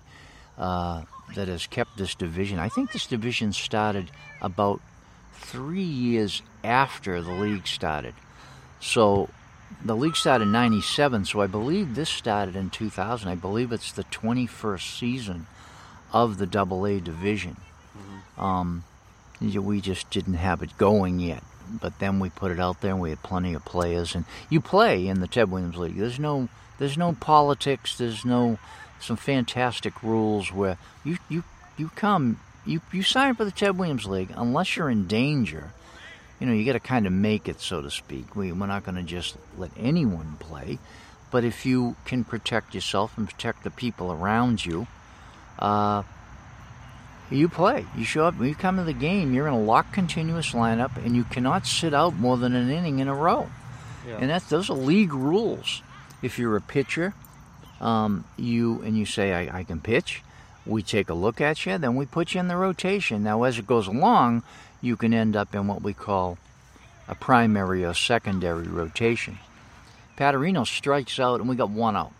uh, 0.56 1.02
that 1.34 1.48
has 1.48 1.66
kept 1.66 1.98
this 1.98 2.14
division. 2.14 2.58
I 2.60 2.68
think 2.68 2.92
this 2.92 3.06
division 3.06 3.52
started 3.52 4.10
about 4.40 4.80
three 5.42 5.82
years 5.82 6.42
after 6.64 7.20
the 7.20 7.32
league 7.32 7.66
started. 7.66 8.14
So 8.80 9.28
the 9.84 9.96
league 9.96 10.16
started 10.16 10.44
in 10.44 10.52
97, 10.52 11.24
so 11.26 11.40
I 11.40 11.46
believe 11.46 11.94
this 11.94 12.08
started 12.08 12.56
in 12.56 12.70
2000. 12.70 13.28
I 13.28 13.34
believe 13.34 13.72
it's 13.72 13.92
the 13.92 14.04
21st 14.04 14.98
season 14.98 15.46
of 16.12 16.38
the 16.38 16.46
Double 16.46 16.86
A 16.86 17.00
division. 17.00 17.56
Um, 18.38 18.84
we 19.40 19.80
just 19.80 20.10
didn't 20.10 20.34
have 20.34 20.62
it 20.62 20.76
going 20.78 21.20
yet. 21.20 21.42
But 21.80 21.98
then 22.00 22.20
we 22.20 22.28
put 22.28 22.52
it 22.52 22.60
out 22.60 22.80
there, 22.80 22.92
and 22.92 23.00
we 23.00 23.10
had 23.10 23.22
plenty 23.22 23.54
of 23.54 23.64
players. 23.64 24.14
And 24.14 24.24
you 24.50 24.60
play 24.60 25.06
in 25.06 25.20
the 25.20 25.28
Ted 25.28 25.50
Williams 25.50 25.76
League. 25.76 25.96
There's 25.96 26.18
no, 26.18 26.48
there's 26.78 26.98
no 26.98 27.12
politics. 27.14 27.96
There's 27.96 28.24
no, 28.24 28.58
some 29.00 29.16
fantastic 29.16 30.02
rules 30.02 30.52
where 30.52 30.76
you 31.04 31.18
you 31.28 31.44
you 31.76 31.90
come, 31.96 32.40
you 32.66 32.80
you 32.92 33.02
sign 33.02 33.34
for 33.34 33.44
the 33.44 33.50
Ted 33.50 33.78
Williams 33.78 34.06
League 34.06 34.32
unless 34.34 34.76
you're 34.76 34.90
in 34.90 35.06
danger. 35.06 35.72
You 36.40 36.46
know, 36.46 36.54
you 36.54 36.64
got 36.64 36.72
to 36.72 36.80
kind 36.80 37.06
of 37.06 37.12
make 37.12 37.48
it, 37.48 37.60
so 37.60 37.82
to 37.82 37.90
speak. 37.90 38.34
We, 38.34 38.50
we're 38.50 38.66
not 38.66 38.84
going 38.84 38.96
to 38.96 39.04
just 39.04 39.36
let 39.56 39.70
anyone 39.76 40.36
play. 40.40 40.80
But 41.30 41.44
if 41.44 41.64
you 41.64 41.94
can 42.04 42.24
protect 42.24 42.74
yourself 42.74 43.16
and 43.16 43.28
protect 43.28 43.62
the 43.62 43.70
people 43.70 44.12
around 44.12 44.66
you, 44.66 44.88
uh, 45.60 46.02
you 47.30 47.48
play. 47.48 47.86
You 47.96 48.04
show 48.04 48.26
up. 48.26 48.38
When 48.38 48.48
you 48.48 48.54
come 48.54 48.76
to 48.76 48.84
the 48.84 48.92
game, 48.92 49.32
you're 49.32 49.46
in 49.46 49.54
a 49.54 49.60
locked, 49.60 49.92
continuous 49.92 50.50
lineup, 50.50 50.96
and 50.96 51.16
you 51.16 51.24
cannot 51.24 51.66
sit 51.66 51.94
out 51.94 52.14
more 52.14 52.36
than 52.36 52.54
an 52.54 52.70
inning 52.70 52.98
in 52.98 53.08
a 53.08 53.14
row. 53.14 53.48
Yeah. 54.06 54.18
And 54.20 54.30
that's 54.30 54.46
those 54.46 54.68
are 54.68 54.76
league 54.76 55.14
rules. 55.14 55.82
If 56.22 56.38
you're 56.38 56.56
a 56.56 56.60
pitcher, 56.60 57.14
um, 57.80 58.24
you 58.36 58.82
and 58.82 58.98
you 58.98 59.06
say 59.06 59.32
I, 59.32 59.60
I 59.60 59.64
can 59.64 59.80
pitch, 59.80 60.22
we 60.64 60.82
take 60.82 61.10
a 61.10 61.14
look 61.14 61.40
at 61.40 61.66
you, 61.66 61.76
then 61.78 61.96
we 61.96 62.06
put 62.06 62.34
you 62.34 62.40
in 62.40 62.48
the 62.48 62.56
rotation. 62.56 63.22
Now, 63.22 63.42
as 63.42 63.58
it 63.58 63.66
goes 63.66 63.86
along, 63.86 64.42
you 64.80 64.96
can 64.96 65.12
end 65.12 65.36
up 65.36 65.54
in 65.54 65.66
what 65.66 65.82
we 65.82 65.92
call 65.92 66.38
a 67.08 67.14
primary 67.14 67.84
or 67.84 67.94
secondary 67.94 68.66
rotation. 68.66 69.38
Paterino 70.16 70.66
strikes 70.66 71.18
out, 71.18 71.40
and 71.40 71.48
we 71.48 71.56
got 71.56 71.70
one 71.70 71.96
out. 71.96 72.12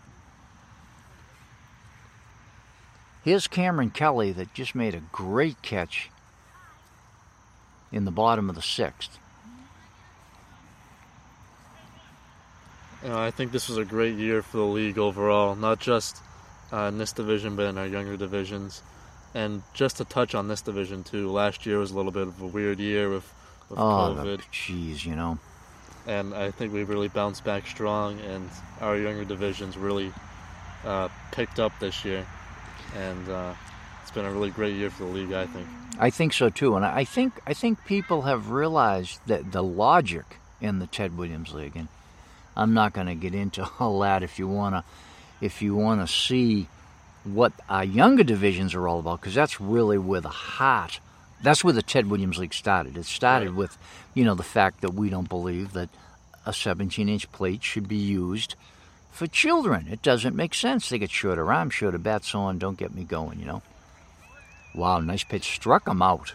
Here's 3.23 3.47
Cameron 3.47 3.91
Kelly 3.91 4.33
that 4.33 4.53
just 4.53 4.75
made 4.75 4.93
a 4.93 5.01
great 5.11 5.61
catch 5.61 6.09
in 7.91 8.03
the 8.03 8.11
bottom 8.11 8.49
of 8.49 8.55
the 8.55 8.61
sixth. 8.61 9.17
You 13.01 13.09
know, 13.09 13.19
I 13.19 13.31
think 13.31 13.51
this 13.51 13.69
was 13.69 13.77
a 13.77 13.85
great 13.85 14.15
year 14.15 14.41
for 14.41 14.57
the 14.57 14.63
league 14.63 14.97
overall, 14.97 15.55
not 15.55 15.79
just 15.79 16.17
uh, 16.73 16.87
in 16.89 16.97
this 16.97 17.11
division, 17.13 17.55
but 17.55 17.67
in 17.67 17.77
our 17.77 17.85
younger 17.87 18.17
divisions. 18.17 18.81
And 19.35 19.63
just 19.73 19.97
to 19.97 20.05
touch 20.05 20.35
on 20.35 20.47
this 20.47 20.61
division 20.61 21.03
too, 21.03 21.29
last 21.31 21.65
year 21.65 21.77
was 21.79 21.91
a 21.91 21.95
little 21.95 22.11
bit 22.11 22.27
of 22.27 22.41
a 22.41 22.45
weird 22.47 22.79
year 22.79 23.09
with, 23.09 23.31
with 23.69 23.79
Oh, 23.79 24.15
COVID, 24.17 24.41
jeez, 24.51 25.05
you 25.05 25.15
know. 25.15 25.37
and 26.07 26.33
I 26.33 26.51
think 26.51 26.73
we 26.73 26.83
really 26.83 27.07
bounced 27.07 27.43
back 27.43 27.65
strong, 27.67 28.19
and 28.21 28.49
our 28.81 28.97
younger 28.97 29.25
divisions 29.25 29.77
really 29.77 30.11
uh, 30.85 31.07
picked 31.31 31.59
up 31.59 31.71
this 31.79 32.03
year, 32.05 32.25
and 32.95 33.29
uh, 33.29 33.53
it's 34.01 34.11
been 34.11 34.25
a 34.25 34.31
really 34.31 34.51
great 34.51 34.75
year 34.75 34.89
for 34.89 35.03
the 35.05 35.09
league. 35.09 35.33
I 35.33 35.47
think. 35.47 35.67
I 35.99 36.09
think 36.09 36.33
so 36.33 36.49
too, 36.49 36.75
and 36.75 36.83
I 36.85 37.03
think 37.03 37.33
I 37.47 37.53
think 37.55 37.83
people 37.85 38.23
have 38.23 38.49
realized 38.51 39.19
that 39.27 39.51
the 39.51 39.63
logic 39.63 40.37
in 40.61 40.77
the 40.79 40.87
Ted 40.87 41.17
Williams 41.17 41.53
League, 41.53 41.75
and 41.75 41.87
I'm 42.55 42.73
not 42.75 42.93
going 42.93 43.07
to 43.07 43.15
get 43.15 43.33
into 43.33 43.67
all 43.79 43.99
that. 44.01 44.21
If 44.23 44.37
you 44.37 44.47
wanna, 44.47 44.83
if 45.43 45.61
you 45.61 45.75
wanna 45.75 46.07
see 46.07 46.67
what 47.23 47.53
our 47.69 47.83
younger 47.83 48.23
divisions 48.23 48.73
are 48.73 48.87
all 48.87 48.99
about, 48.99 49.19
because 49.21 49.35
that's 49.35 49.59
really 49.59 49.97
where 49.97 50.21
the 50.21 50.29
heart, 50.29 50.99
that's 51.41 51.63
where 51.63 51.73
the 51.73 51.81
Ted 51.81 52.09
Williams 52.09 52.37
League 52.37 52.53
started. 52.53 52.97
It 52.97 53.05
started 53.05 53.49
Right. 53.49 53.57
with, 53.57 53.77
you 54.13 54.23
know, 54.23 54.35
the 54.35 54.43
fact 54.43 54.81
that 54.81 54.93
we 54.93 55.09
don't 55.09 55.29
believe 55.29 55.73
that 55.73 55.89
a 56.45 56.51
17-inch 56.51 57.31
plate 57.31 57.63
should 57.63 57.87
be 57.87 57.97
used 57.97 58.55
for 59.11 59.27
children. 59.27 59.87
It 59.89 60.01
doesn't 60.01 60.35
make 60.35 60.53
sense. 60.53 60.89
They 60.89 60.97
get 60.99 61.11
shorter 61.11 61.51
arms, 61.51 61.73
shorter 61.73 61.97
bats 61.97 62.33
on. 62.33 62.57
Don't 62.57 62.77
get 62.77 62.93
me 62.93 63.03
going, 63.03 63.39
you 63.39 63.45
know. 63.45 63.61
Wow, 64.73 64.99
nice 64.99 65.23
pitch. 65.23 65.55
Struck 65.55 65.87
him 65.87 66.01
out. 66.01 66.33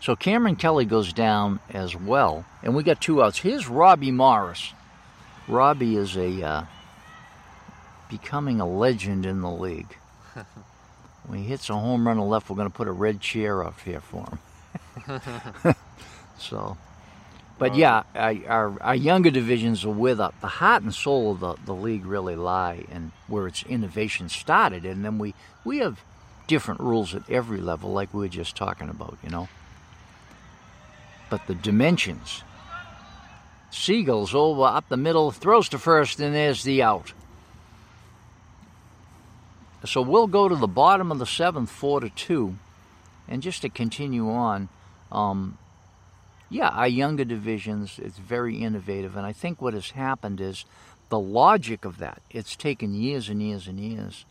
So 0.00 0.16
Cameron 0.16 0.56
Kelly 0.56 0.84
goes 0.84 1.12
down 1.12 1.60
as 1.72 1.94
well, 1.94 2.44
and 2.62 2.74
we 2.74 2.82
got 2.82 3.00
two 3.00 3.22
outs. 3.22 3.38
Here's 3.38 3.68
Robbie 3.68 4.10
Morris. 4.10 4.72
Robbie 5.48 5.96
is 5.96 6.16
a 6.16 6.42
uh, 6.42 6.64
becoming 8.08 8.60
a 8.60 8.66
legend 8.66 9.26
in 9.26 9.40
the 9.40 9.50
league. 9.50 9.96
when 11.26 11.40
he 11.40 11.44
hits 11.46 11.68
a 11.70 11.74
home 11.74 12.06
run 12.06 12.16
to 12.16 12.22
left, 12.22 12.48
we're 12.48 12.56
going 12.56 12.70
to 12.70 12.74
put 12.74 12.88
a 12.88 12.92
red 12.92 13.20
chair 13.20 13.64
up 13.64 13.80
here 13.80 14.00
for 14.00 14.26
him. 14.26 15.20
so, 16.38 16.76
but 17.58 17.74
yeah, 17.74 18.02
our 18.14 18.80
our 18.82 18.94
younger 18.94 19.30
divisions 19.30 19.84
are 19.84 19.90
with 19.90 20.18
the, 20.18 20.30
the 20.40 20.46
heart 20.46 20.82
and 20.82 20.94
soul 20.94 21.32
of 21.32 21.40
the, 21.40 21.54
the 21.64 21.74
league 21.74 22.06
really 22.06 22.36
lie, 22.36 22.84
in 22.90 23.12
where 23.26 23.46
its 23.46 23.62
innovation 23.64 24.28
started. 24.28 24.84
And 24.84 25.04
then 25.04 25.18
we 25.18 25.34
we 25.64 25.78
have 25.78 26.00
different 26.46 26.80
rules 26.80 27.14
at 27.14 27.28
every 27.30 27.60
level, 27.60 27.92
like 27.92 28.12
we 28.12 28.20
were 28.20 28.28
just 28.28 28.56
talking 28.56 28.88
about, 28.88 29.16
you 29.22 29.30
know. 29.30 29.48
But 31.30 31.46
the 31.46 31.54
dimensions. 31.54 32.42
Seagulls 33.72 34.34
over 34.34 34.64
up 34.64 34.90
the 34.90 34.98
middle, 34.98 35.30
throws 35.30 35.70
to 35.70 35.78
first, 35.78 36.20
and 36.20 36.34
there's 36.34 36.62
the 36.62 36.82
out. 36.82 37.14
So 39.84 40.02
we'll 40.02 40.26
go 40.26 40.46
to 40.46 40.54
the 40.54 40.68
bottom 40.68 41.10
of 41.10 41.18
the 41.18 41.26
seventh, 41.26 41.70
four 41.70 42.00
to 42.00 42.10
two, 42.10 42.56
and 43.26 43.42
just 43.42 43.62
to 43.62 43.70
continue 43.70 44.30
on, 44.30 44.68
um, 45.10 45.56
yeah, 46.50 46.68
our 46.68 46.86
younger 46.86 47.24
divisions, 47.24 47.98
it's 47.98 48.18
very 48.18 48.58
innovative, 48.58 49.16
and 49.16 49.24
I 49.24 49.32
think 49.32 49.62
what 49.62 49.72
has 49.72 49.90
happened 49.90 50.40
is 50.40 50.66
the 51.08 51.18
logic 51.18 51.86
of 51.86 51.96
that. 51.96 52.20
It's 52.30 52.54
taken 52.54 52.94
years 52.94 53.30
and 53.30 53.42
years 53.42 53.66
and 53.66 53.80
years, 53.80 54.26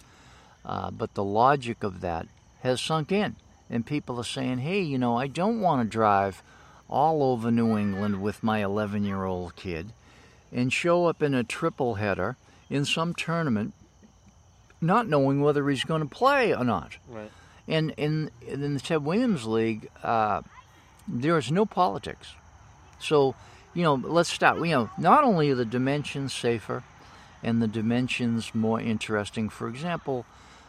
uh, 0.63 0.91
but 0.91 1.15
the 1.15 1.23
logic 1.23 1.83
of 1.83 2.01
that 2.01 2.27
has 2.61 2.79
sunk 2.79 3.11
in, 3.11 3.35
and 3.71 3.87
people 3.87 4.19
are 4.19 4.23
saying, 4.23 4.59
"Hey, 4.59 4.81
you 4.81 4.99
know, 4.99 5.17
I 5.17 5.25
don't 5.25 5.61
want 5.61 5.81
to 5.81 5.89
drive 5.89 6.43
all 6.91 7.23
over 7.23 7.49
New 7.49 7.77
England 7.77 8.21
with 8.21 8.43
my 8.43 8.61
11-year-old 8.61 9.55
kid 9.55 9.93
and 10.51 10.71
show 10.71 11.05
up 11.07 11.23
in 11.23 11.33
a 11.33 11.43
triple 11.43 11.95
header 11.95 12.37
in 12.69 12.85
some 12.85 13.13
tournament." 13.13 13.73
Not 14.83 15.07
knowing 15.07 15.41
whether 15.41 15.69
he's 15.69 15.83
going 15.83 16.01
to 16.01 16.07
play 16.07 16.55
or 16.55 16.63
not. 16.63 16.97
Right. 17.07 17.29
And 17.67 17.93
in 17.97 18.31
in 18.47 18.73
the 18.73 18.79
Ted 18.79 19.05
Williams 19.05 19.45
League, 19.45 19.89
uh, 20.01 20.41
there 21.07 21.37
is 21.37 21.51
no 21.51 21.65
politics. 21.65 22.33
So, 22.99 23.35
you 23.73 23.83
know, 23.83 23.93
let's 23.93 24.31
start. 24.31 24.57
You 24.57 24.71
know, 24.71 24.89
not 24.97 25.23
only 25.23 25.51
are 25.51 25.55
the 25.55 25.65
dimensions 25.65 26.33
safer, 26.33 26.83
and 27.43 27.61
the 27.61 27.67
dimensions 27.67 28.53
more 28.53 28.79
interesting. 28.79 29.49
For 29.49 29.67
example, 29.67 30.25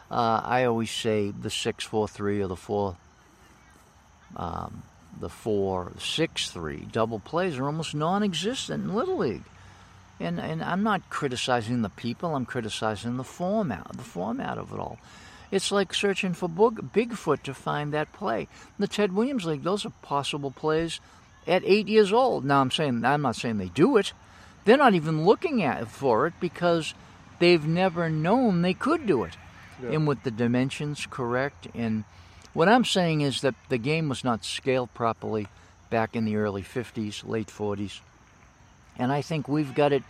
uh, 0.09 0.41
I 0.43 0.65
always 0.65 0.91
say 0.91 1.31
the 1.31 1.49
six 1.49 1.83
four 1.83 2.07
three 2.07 2.41
or 2.41 2.47
the 2.47 2.55
four. 2.55 2.97
Um, 4.35 4.83
the 5.19 5.29
four 5.29 5.91
six 5.99 6.49
three 6.49 6.87
double 6.91 7.19
plays 7.19 7.57
are 7.57 7.65
almost 7.65 7.95
non-existent 7.95 8.83
in 8.83 8.95
little 8.95 9.17
league, 9.17 9.43
And 10.19 10.39
and 10.39 10.63
I'm 10.63 10.83
not 10.83 11.09
criticizing 11.09 11.81
the 11.81 11.89
people. 11.89 12.35
I'm 12.35 12.45
criticizing 12.45 13.17
the 13.17 13.23
format. 13.23 13.87
The 13.93 14.03
format 14.03 14.57
of 14.57 14.71
it 14.73 14.79
all. 14.79 14.97
It's 15.51 15.71
like 15.71 15.93
searching 15.93 16.33
for 16.33 16.49
Bigfoot 16.49 17.43
to 17.43 17.53
find 17.53 17.93
that 17.93 18.11
play. 18.13 18.47
The 18.79 18.87
Ted 18.87 19.13
Williams 19.13 19.45
League. 19.45 19.63
Those 19.63 19.85
are 19.85 19.93
possible 20.01 20.49
plays 20.51 20.99
at 21.45 21.61
eight 21.65 21.87
years 21.87 22.11
old. 22.11 22.43
Now 22.43 22.61
I'm 22.61 22.71
saying 22.71 23.05
I'm 23.05 23.21
not 23.21 23.35
saying 23.35 23.57
they 23.57 23.69
do 23.69 23.97
it. 23.97 24.13
They're 24.65 24.77
not 24.77 24.95
even 24.95 25.25
looking 25.25 25.61
at 25.61 25.87
for 25.89 26.25
it 26.25 26.33
because 26.39 26.93
they've 27.39 27.65
never 27.65 28.09
known 28.09 28.61
they 28.61 28.73
could 28.73 29.05
do 29.05 29.23
it. 29.23 29.37
Yeah. 29.81 29.91
And 29.91 30.07
with 30.07 30.23
the 30.23 30.31
dimensions 30.31 31.05
correct 31.09 31.67
and 31.75 32.05
what 32.53 32.69
I'm 32.69 32.85
saying 32.85 33.21
is 33.21 33.41
that 33.41 33.55
the 33.69 33.77
game 33.77 34.09
was 34.09 34.23
not 34.23 34.45
scaled 34.45 34.93
properly 34.93 35.47
back 35.89 36.15
in 36.15 36.25
the 36.25 36.35
early 36.35 36.61
50s, 36.61 37.27
late 37.27 37.47
40s. 37.47 37.99
And 38.97 39.11
I 39.11 39.21
think 39.21 39.47
we've 39.47 39.73
got 39.73 39.91
it 39.91 40.03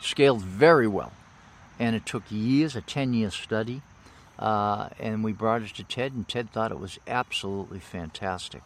scaled 0.00 0.42
very 0.42 0.86
well. 0.86 1.12
And 1.78 1.96
it 1.96 2.06
took 2.06 2.24
years, 2.30 2.76
a 2.76 2.80
10 2.80 3.14
year 3.14 3.30
study. 3.30 3.82
Uh, 4.38 4.88
and 5.00 5.24
we 5.24 5.32
brought 5.32 5.62
it 5.62 5.74
to 5.74 5.82
Ted, 5.82 6.12
and 6.12 6.28
Ted 6.28 6.52
thought 6.52 6.70
it 6.70 6.78
was 6.78 7.00
absolutely 7.08 7.80
fantastic. 7.80 8.62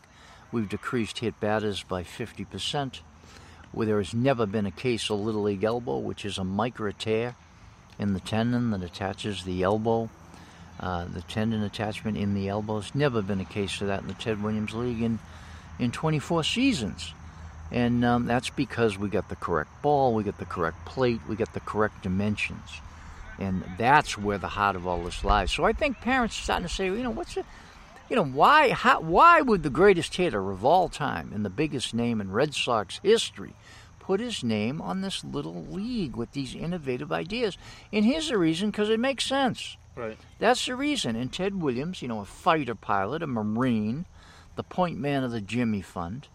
We've 0.51 0.69
decreased 0.69 1.21
hit 1.21 1.41
batters 1.41 1.83
by 1.83 2.03
50%. 2.03 3.01
Where 3.73 3.87
there 3.87 3.97
has 3.97 4.13
never 4.13 4.45
been 4.45 4.67
a 4.67 4.71
case 4.71 5.09
of 5.09 5.21
Little 5.21 5.45
League 5.45 5.65
elbow, 5.65 5.97
which 5.97 6.27
is 6.27 6.37
a 6.37 6.45
micro 6.45 6.91
tear 6.91 7.37
in 7.99 8.13
the 8.13 8.21
tendon 8.21 8.71
that 8.73 8.83
attaches 8.83 9.45
the 9.45 9.63
elbow 9.63 10.11
uh, 10.83 11.05
the 11.05 11.23
tendon 11.23 11.63
attachment 11.63 12.19
in 12.19 12.35
the 12.35 12.49
elbow. 12.49 12.81
There's 12.81 12.95
never 12.95 13.23
been 13.23 13.41
a 13.41 13.45
case 13.45 13.81
of 13.81 13.87
that 13.87 14.03
in 14.03 14.09
the 14.09 14.15
Ted 14.15 14.43
Williams 14.43 14.75
League 14.75 15.01
in, 15.01 15.21
in 15.79 15.93
24 15.93 16.43
seasons. 16.43 17.15
And 17.71 18.05
um, 18.05 18.27
that's 18.27 18.51
because 18.51 18.99
we 18.99 19.09
got 19.09 19.29
the 19.29 19.37
correct 19.37 19.71
ball, 19.81 20.13
we 20.13 20.25
got 20.25 20.39
the 20.39 20.45
correct 20.45 20.85
plate, 20.85 21.21
we 21.29 21.37
got 21.37 21.55
the 21.55 21.61
correct 21.61 22.03
dimensions. 22.03 22.81
And 23.39 23.65
that's 23.79 24.19
where 24.19 24.39
the 24.39 24.49
heart 24.49 24.77
of 24.77 24.87
all 24.87 25.03
this 25.05 25.25
lies. 25.25 25.53
So 25.53 25.65
I 25.65 25.73
think 25.73 26.01
parents 26.01 26.39
are 26.39 26.43
starting 26.43 26.69
to 26.69 26.75
say, 26.75 26.87
you 26.87 27.03
know, 27.03 27.11
what's 27.11 27.37
it? 27.37 27.47
You 28.11 28.17
know, 28.17 28.25
why, 28.25 28.71
how, 28.71 29.01
why 29.01 29.41
would 29.41 29.63
the 29.63 29.71
greatest 29.71 30.17
hitter 30.17 30.51
of 30.51 30.65
all 30.65 30.89
time 30.89 31.31
and 31.33 31.45
the 31.45 31.51
biggest 31.51 31.95
name 31.95 32.21
in 32.21 32.31
Red 32.31 32.55
Sox 32.55 33.01
history 33.03 33.55
put 34.01 34.21
his 34.21 34.45
name 34.45 34.83
on 34.83 35.01
this 35.01 35.25
little 35.25 35.65
league 35.65 36.17
with 36.17 36.33
these 36.33 36.55
innovative 36.55 37.11
ideas? 37.11 37.57
And 37.91 38.05
here's 38.05 38.29
the 38.29 38.37
reason 38.37 38.71
because 38.71 38.91
it 38.91 39.01
makes 39.01 39.25
sense. 39.25 39.79
Right. 39.95 40.19
That's 40.39 40.65
the 40.65 40.75
reason. 40.75 41.17
And 41.17 41.33
Ted 41.33 41.61
Williams, 41.61 42.03
you 42.03 42.09
know, 42.09 42.21
a 42.21 42.25
fighter 42.25 42.75
pilot, 42.75 43.23
a 43.23 43.27
Marine, 43.27 44.07
the 44.57 44.63
point 44.63 44.99
man 44.99 45.23
of 45.23 45.31
the 45.31 45.41
Jimmy 45.41 45.83
Fund, 45.83 46.29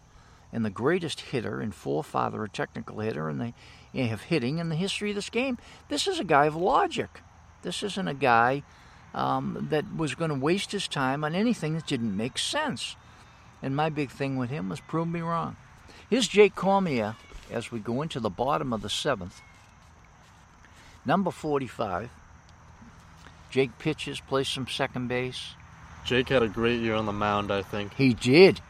and 0.52 0.64
the 0.64 0.70
greatest 0.70 1.20
hitter 1.20 1.60
and 1.60 1.74
forefather, 1.74 2.42
a 2.44 2.48
technical 2.48 3.00
hitter, 3.00 3.28
and 3.28 3.40
they 3.40 4.06
have 4.06 4.22
hitting 4.22 4.58
in 4.58 4.68
the 4.68 4.76
history 4.76 5.10
of 5.10 5.16
this 5.16 5.30
game. 5.30 5.58
This 5.88 6.06
is 6.06 6.20
a 6.20 6.24
guy 6.24 6.46
of 6.46 6.56
logic. 6.56 7.20
This 7.62 7.82
isn't 7.82 8.08
a 8.08 8.14
guy 8.14 8.62
um, 9.12 9.68
that 9.70 9.96
was 9.96 10.14
going 10.14 10.30
to 10.30 10.36
waste 10.36 10.72
his 10.72 10.86
time 10.86 11.24
on 11.24 11.34
anything 11.34 11.74
that 11.74 11.86
didn't 11.86 12.16
make 12.16 12.38
sense. 12.38 12.96
And 13.60 13.74
my 13.74 13.90
big 13.90 14.10
thing 14.10 14.36
with 14.36 14.50
him 14.50 14.68
was 14.68 14.80
prove 14.80 15.08
me 15.08 15.20
wrong. 15.20 15.56
Here's 16.08 16.28
Jake 16.28 16.54
Cormier 16.54 17.16
as 17.50 17.72
we 17.72 17.80
go 17.80 18.02
into 18.02 18.20
the 18.20 18.30
bottom 18.30 18.72
of 18.72 18.82
the 18.82 18.88
seventh. 18.88 19.42
Number 21.04 21.30
45. 21.30 22.10
Jake 23.50 23.78
pitches, 23.78 24.20
plays 24.20 24.48
some 24.48 24.66
second 24.68 25.08
base. 25.08 25.54
Jake 26.04 26.28
had 26.28 26.42
a 26.42 26.48
great 26.48 26.80
year 26.80 26.94
on 26.94 27.06
the 27.06 27.12
mound, 27.12 27.50
I 27.50 27.62
think. 27.62 27.94
He 27.94 28.14
did. 28.14 28.60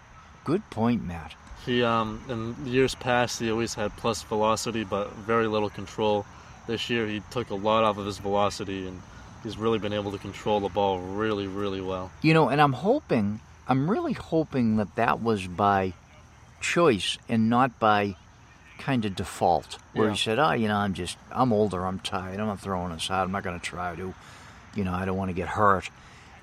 Good 0.45 0.69
point, 0.71 1.05
Matt. 1.05 1.35
He 1.67 1.83
um 1.83 2.23
in 2.29 2.67
years 2.67 2.95
past 2.95 3.41
he 3.41 3.51
always 3.51 3.75
had 3.75 3.95
plus 3.97 4.23
velocity 4.23 4.85
but 4.85 5.13
very 5.15 5.47
little 5.47 5.69
control. 5.69 6.25
This 6.67 6.89
year 6.89 7.07
he 7.07 7.21
took 7.31 7.51
a 7.51 7.55
lot 7.55 7.85
off 7.85 7.99
of 7.99 8.07
his 8.07 8.19
velocity 8.19 8.87
and 8.89 9.03
he's 9.43 9.59
really 9.59 9.79
been 9.79 9.93
able 9.93 10.13
to 10.13 10.19
control 10.19 10.61
the 10.61 10.69
ball 10.71 10.99
really 11.01 11.47
really 11.47 11.81
well. 11.83 12.11
You 12.23 12.33
know, 12.33 12.49
and 12.49 12.61
I'm 12.61 12.73
hoping, 12.73 13.41
I'm 13.67 13.91
really 13.91 14.15
hoping 14.15 14.77
that 14.77 14.95
that 14.97 15.21
was 15.23 15.47
by 15.47 15.93
choice 16.61 17.19
and 17.29 17.51
not 17.51 17.79
by 17.79 18.17
kind 18.79 19.05
of 19.05 19.15
default, 19.17 19.77
where 19.93 20.07
Yeah. 20.07 20.13
he 20.15 20.19
said, 20.19 20.39
"Oh, 20.39 20.53
you 20.53 20.69
know, 20.69 20.77
I'm 20.77 20.95
just, 20.95 21.19
I'm 21.33 21.53
older, 21.53 21.85
I'm 21.85 21.99
tired, 21.99 22.39
I'm 22.41 22.47
not 22.47 22.61
throwing 22.61 22.93
this 22.93 23.09
hard, 23.09 23.27
I'm 23.27 23.33
not 23.33 23.43
going 23.43 23.59
to 23.59 23.65
try 23.65 23.95
to, 23.97 24.15
you 24.75 24.85
know, 24.85 24.93
I 24.93 25.05
don't 25.05 25.17
want 25.17 25.31
to 25.31 25.35
get 25.35 25.49
hurt." 25.49 25.91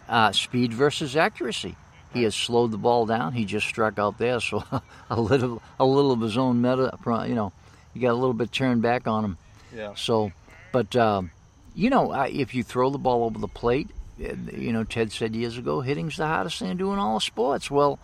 Uh, 0.08 0.32
speed 0.32 0.74
versus 0.74 1.16
accuracy. 1.16 1.76
He 2.14 2.24
has 2.24 2.36
slowed 2.36 2.72
the 2.72 2.78
ball 2.78 3.06
down. 3.06 3.34
He 3.34 3.44
just 3.44 3.68
struck 3.68 4.00
out 4.00 4.18
there, 4.18 4.40
so 4.40 4.64
a 5.10 5.20
little, 5.20 5.62
a 5.80 5.86
little 5.86 6.12
of 6.12 6.22
his 6.22 6.38
own 6.38 6.62
meta, 6.62 6.98
you 7.28 7.36
know, 7.36 7.52
he 7.94 8.00
got 8.00 8.12
a 8.12 8.14
little 8.14 8.34
bit 8.34 8.52
turned 8.52 8.82
back 8.82 9.08
on 9.08 9.26
him. 9.26 9.38
Yeah. 9.76 9.94
So, 9.96 10.32
but 10.72 10.96
um, 10.96 11.32
you 11.76 11.90
know, 11.90 12.14
if 12.14 12.56
you 12.56 12.64
throw 12.64 12.90
the 12.90 12.98
ball 12.98 13.26
over 13.26 13.38
the 13.38 13.48
plate, 13.48 13.90
eh, 14.22 14.34
you 14.54 14.72
know, 14.72 14.84
Ted 14.84 15.12
said 15.12 15.36
years 15.36 15.58
ago, 15.58 15.82
hitting's 15.82 16.18
the 16.18 16.26
hardest 16.26 16.60
thing 16.60 16.70
to 16.70 16.76
do 16.76 16.94
in 16.94 17.00
all 17.00 17.20
sports. 17.20 17.70
Well, 17.70 18.00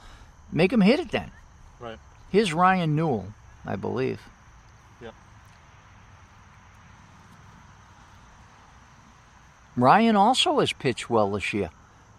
make 0.51 0.73
him 0.73 0.81
hit 0.81 0.99
it 0.99 1.11
then. 1.11 1.31
Right. 1.79 1.99
Here's 2.31 2.53
Ryan 2.53 2.95
Newell, 2.95 3.33
I 3.65 3.75
believe. 3.75 4.21
Ryan 9.75 10.15
also 10.15 10.59
has 10.59 10.73
pitched 10.73 11.09
well 11.09 11.31
this 11.31 11.53
year. 11.53 11.69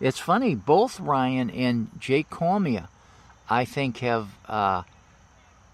It's 0.00 0.18
funny, 0.18 0.54
both 0.54 0.98
Ryan 0.98 1.50
and 1.50 1.88
Jake 1.98 2.28
Cormier, 2.30 2.88
I 3.48 3.64
think, 3.64 3.98
have. 3.98 4.28
Uh, 4.48 4.82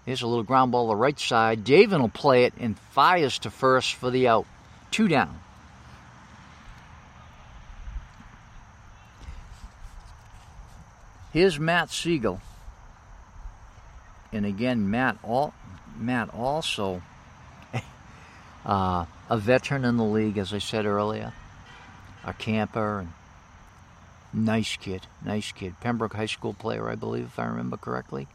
here's 0.05 0.21
a 0.21 0.27
little 0.27 0.43
ground 0.43 0.71
ball 0.71 0.87
to 0.87 0.91
the 0.91 0.95
right 0.95 1.19
side. 1.19 1.63
Davin 1.63 2.01
will 2.01 2.09
play 2.09 2.43
it 2.43 2.53
and 2.59 2.77
fires 2.77 3.39
to 3.39 3.49
first 3.49 3.95
for 3.95 4.11
the 4.11 4.27
out. 4.27 4.45
Two 4.91 5.07
down. 5.07 5.39
Here's 11.31 11.59
Matt 11.59 11.91
Siegel. 11.91 12.41
And 14.31 14.45
again, 14.45 14.89
Matt 14.89 15.17
all 15.23 15.53
Matt 15.97 16.33
also 16.33 17.01
uh, 18.65 19.05
a 19.29 19.37
veteran 19.37 19.85
in 19.85 19.97
the 19.97 20.03
league, 20.03 20.37
as 20.37 20.53
I 20.53 20.59
said 20.59 20.85
earlier, 20.85 21.33
a 22.23 22.33
camper 22.33 22.99
and 22.99 23.13
nice 24.33 24.77
kid, 24.77 25.07
nice 25.23 25.51
kid. 25.51 25.75
Pembroke 25.79 26.13
High 26.13 26.25
School 26.25 26.53
player, 26.53 26.89
I 26.89 26.95
believe, 26.95 27.25
if 27.25 27.39
I 27.39 27.45
remember 27.45 27.77
correctly. 27.77 28.27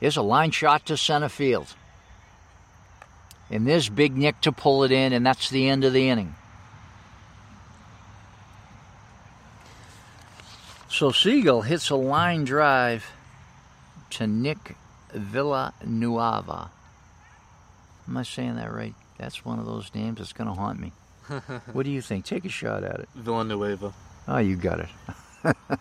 Here's 0.00 0.16
a 0.16 0.22
line 0.22 0.50
shot 0.50 0.86
to 0.86 0.96
center 0.96 1.28
field. 1.28 1.74
And 3.50 3.66
there's 3.66 3.88
Big 3.88 4.16
Nick 4.16 4.40
to 4.42 4.52
pull 4.52 4.84
it 4.84 4.92
in, 4.92 5.12
and 5.12 5.24
that's 5.24 5.50
the 5.50 5.68
end 5.68 5.84
of 5.84 5.92
the 5.92 6.08
inning. 6.08 6.34
So 10.88 11.10
Siegel 11.10 11.62
hits 11.62 11.90
a 11.90 11.96
line 11.96 12.44
drive 12.44 13.10
to 14.10 14.26
Nick 14.26 14.76
Villanueva. 15.12 16.70
Am 18.06 18.16
I 18.16 18.22
saying 18.22 18.56
that 18.56 18.72
right? 18.72 18.94
That's 19.18 19.44
one 19.44 19.58
of 19.58 19.66
those 19.66 19.92
names 19.94 20.18
that's 20.18 20.32
going 20.32 20.48
to 20.48 20.54
haunt 20.54 20.78
me. 20.80 20.92
What 21.72 21.84
do 21.84 21.90
you 21.90 22.00
think? 22.00 22.24
Take 22.24 22.44
a 22.44 22.48
shot 22.48 22.84
at 22.84 23.00
it. 23.00 23.08
Villanueva. 23.14 23.92
Oh, 24.26 24.38
you 24.38 24.56
got 24.56 24.80
it. 24.80 25.56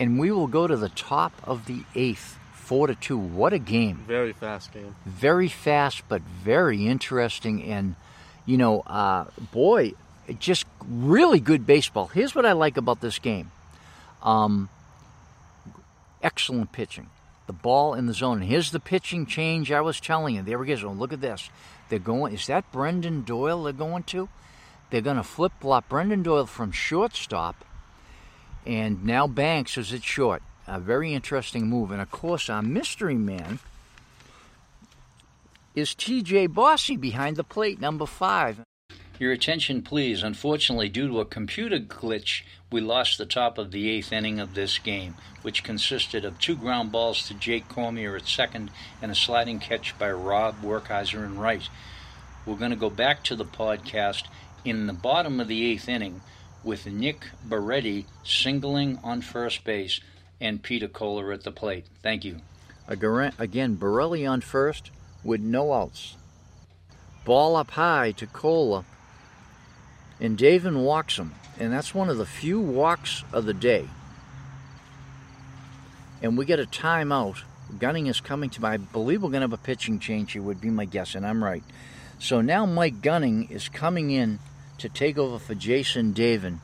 and 0.00 0.18
we 0.18 0.30
will 0.30 0.46
go 0.46 0.66
to 0.66 0.76
the 0.76 0.88
top 0.88 1.32
of 1.44 1.66
the 1.66 1.82
eighth, 1.94 2.38
four 2.52 2.86
to 2.86 2.94
two. 2.94 3.18
What 3.18 3.52
a 3.52 3.58
game! 3.58 4.04
Very 4.06 4.32
fast 4.32 4.72
game. 4.72 4.94
Very 5.04 5.48
fast, 5.48 6.02
but 6.08 6.22
very 6.22 6.86
interesting. 6.86 7.62
And 7.62 7.96
you 8.46 8.56
know, 8.56 8.80
uh, 8.80 9.26
boy, 9.52 9.92
just 10.38 10.66
really 10.86 11.40
good 11.40 11.66
baseball. 11.66 12.06
Here's 12.06 12.34
what 12.34 12.46
I 12.46 12.52
like 12.52 12.76
about 12.76 13.00
this 13.00 13.18
game. 13.18 13.50
Um, 14.22 14.68
excellent 16.22 16.72
pitching. 16.72 17.08
The 17.46 17.52
ball 17.52 17.94
in 17.94 18.06
the 18.06 18.14
zone. 18.14 18.40
And 18.40 18.50
here's 18.50 18.70
the 18.70 18.80
pitching 18.80 19.26
change 19.26 19.72
I 19.72 19.80
was 19.80 20.00
telling 20.00 20.36
you. 20.36 20.42
There 20.42 20.58
we 20.58 20.66
go. 20.66 20.90
Look 20.90 21.12
at 21.12 21.20
this. 21.20 21.48
They're 21.88 21.98
going. 21.98 22.34
Is 22.34 22.46
that 22.46 22.70
Brendan 22.72 23.22
Doyle 23.22 23.64
they're 23.64 23.72
going 23.72 24.04
to? 24.04 24.28
They're 24.90 25.00
going 25.00 25.16
to 25.16 25.22
flip 25.22 25.52
flop 25.60 25.88
Brendan 25.88 26.22
Doyle 26.22 26.46
from 26.46 26.72
shortstop, 26.72 27.64
and 28.66 29.04
now 29.04 29.26
Banks 29.26 29.76
is 29.76 29.92
at 29.92 30.02
short. 30.02 30.42
A 30.66 30.78
very 30.78 31.14
interesting 31.14 31.66
move. 31.66 31.90
And 31.90 32.00
of 32.00 32.10
course, 32.10 32.50
our 32.50 32.62
mystery 32.62 33.14
man 33.14 33.58
is 35.74 35.90
TJ 35.90 36.52
Bossy 36.52 36.96
behind 36.96 37.36
the 37.36 37.44
plate, 37.44 37.80
number 37.80 38.04
five. 38.04 38.60
Your 39.18 39.32
attention, 39.32 39.82
please. 39.82 40.22
Unfortunately, 40.22 40.88
due 40.88 41.08
to 41.08 41.20
a 41.20 41.24
computer 41.24 41.80
glitch, 41.80 42.42
we 42.70 42.80
lost 42.80 43.18
the 43.18 43.26
top 43.26 43.58
of 43.58 43.72
the 43.72 43.90
eighth 43.90 44.12
inning 44.12 44.38
of 44.38 44.54
this 44.54 44.78
game, 44.78 45.16
which 45.42 45.64
consisted 45.64 46.24
of 46.24 46.38
two 46.38 46.54
ground 46.54 46.92
balls 46.92 47.26
to 47.26 47.34
Jake 47.34 47.68
Cormier 47.68 48.14
at 48.14 48.26
second 48.26 48.70
and 49.02 49.10
a 49.10 49.16
sliding 49.16 49.58
catch 49.58 49.98
by 49.98 50.10
Rob 50.12 50.62
Werkheiser 50.62 51.24
in 51.24 51.36
right. 51.36 51.68
We're 52.46 52.54
going 52.54 52.70
to 52.70 52.76
go 52.76 52.90
back 52.90 53.24
to 53.24 53.34
the 53.34 53.44
podcast 53.44 54.24
in 54.64 54.86
the 54.86 54.92
bottom 54.92 55.40
of 55.40 55.48
the 55.48 55.66
eighth 55.66 55.88
inning 55.88 56.20
with 56.62 56.86
Nick 56.86 57.26
Beretti 57.46 58.04
singling 58.22 59.00
on 59.02 59.20
first 59.20 59.64
base 59.64 60.00
and 60.40 60.62
Peter 60.62 60.86
Kohler 60.86 61.32
at 61.32 61.42
the 61.42 61.50
plate. 61.50 61.86
Thank 62.02 62.24
you. 62.24 62.36
Again, 63.38 63.74
Borelli 63.74 64.24
on 64.24 64.40
first, 64.42 64.90
with 65.24 65.40
no 65.40 65.72
outs. 65.72 66.16
Ball 67.24 67.56
up 67.56 67.72
high 67.72 68.12
to 68.12 68.26
Cola, 68.26 68.84
and 70.20 70.38
Davin 70.38 70.82
walks 70.82 71.16
him, 71.16 71.34
and 71.58 71.72
that's 71.72 71.94
one 71.94 72.08
of 72.08 72.18
the 72.18 72.26
few 72.26 72.60
walks 72.60 73.24
of 73.32 73.44
the 73.46 73.54
day. 73.54 73.88
And 76.22 76.36
we 76.36 76.44
get 76.44 76.58
a 76.58 76.64
timeout. 76.64 77.42
Gunning 77.78 78.06
is 78.06 78.20
coming 78.20 78.50
to 78.50 78.60
my. 78.60 78.74
I 78.74 78.76
believe 78.78 79.22
we're 79.22 79.30
going 79.30 79.40
to 79.40 79.44
have 79.44 79.52
a 79.52 79.58
pitching 79.58 79.98
change 79.98 80.32
here, 80.32 80.42
would 80.42 80.60
be 80.60 80.70
my 80.70 80.84
guess, 80.84 81.14
and 81.14 81.26
I'm 81.26 81.44
right. 81.44 81.62
So 82.18 82.40
now 82.40 82.66
Mike 82.66 83.00
Gunning 83.02 83.48
is 83.50 83.68
coming 83.68 84.10
in 84.10 84.40
to 84.78 84.88
take 84.88 85.18
over 85.18 85.38
for 85.38 85.54
Jason 85.54 86.14
Davin, 86.14 86.58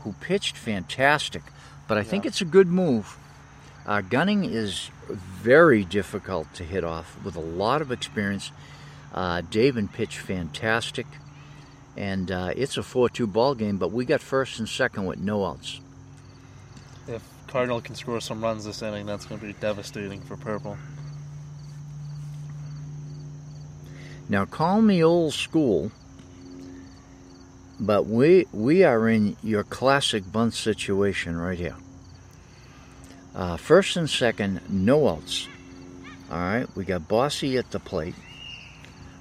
who 0.00 0.12
pitched 0.20 0.56
fantastic. 0.56 1.42
But 1.86 1.98
I 1.98 2.00
yeah. 2.00 2.06
think 2.06 2.26
it's 2.26 2.40
a 2.40 2.46
good 2.46 2.68
move. 2.68 3.18
Uh, 3.86 4.00
Gunning 4.00 4.44
is 4.44 4.90
very 5.08 5.84
difficult 5.84 6.52
to 6.54 6.64
hit 6.64 6.84
off 6.84 7.22
with 7.22 7.36
a 7.36 7.40
lot 7.40 7.82
of 7.82 7.92
experience. 7.92 8.50
Uh, 9.12 9.42
Davin 9.42 9.92
pitched 9.92 10.18
fantastic, 10.18 11.06
and 11.96 12.30
uh, 12.30 12.52
it's 12.56 12.76
a 12.76 12.80
4-2 12.80 13.32
ball 13.32 13.54
game. 13.54 13.78
But 13.78 13.92
we 13.92 14.04
got 14.04 14.20
first 14.20 14.58
and 14.58 14.68
second 14.68 15.06
with 15.06 15.18
no 15.18 15.44
outs. 15.44 15.80
If 17.06 17.22
Cardinal 17.46 17.80
can 17.80 17.94
score 17.94 18.20
some 18.20 18.42
runs 18.42 18.64
this 18.64 18.82
inning, 18.82 19.06
that's 19.06 19.26
going 19.26 19.40
to 19.40 19.46
be 19.46 19.52
devastating 19.54 20.20
for 20.20 20.36
Purple. 20.36 20.76
Now, 24.28 24.46
call 24.46 24.80
me 24.80 25.04
old 25.04 25.34
school, 25.34 25.92
but 27.78 28.06
we 28.06 28.46
we 28.52 28.82
are 28.82 29.06
in 29.08 29.36
your 29.42 29.64
classic 29.64 30.30
bunt 30.32 30.54
situation 30.54 31.36
right 31.36 31.58
here. 31.58 31.76
Uh, 33.34 33.56
first 33.58 33.96
and 33.96 34.08
second, 34.08 34.60
no 34.70 35.08
outs. 35.08 35.46
All 36.30 36.38
right, 36.38 36.66
we 36.74 36.84
got 36.84 37.06
Bossy 37.06 37.58
at 37.58 37.70
the 37.70 37.78
plate. 37.78 38.14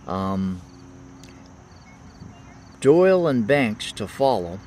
Um, 0.07 0.61
Doyle 2.83 3.27
and 3.27 3.47
Banks 3.47 3.93
to 3.93 4.09
follow. 4.09 4.59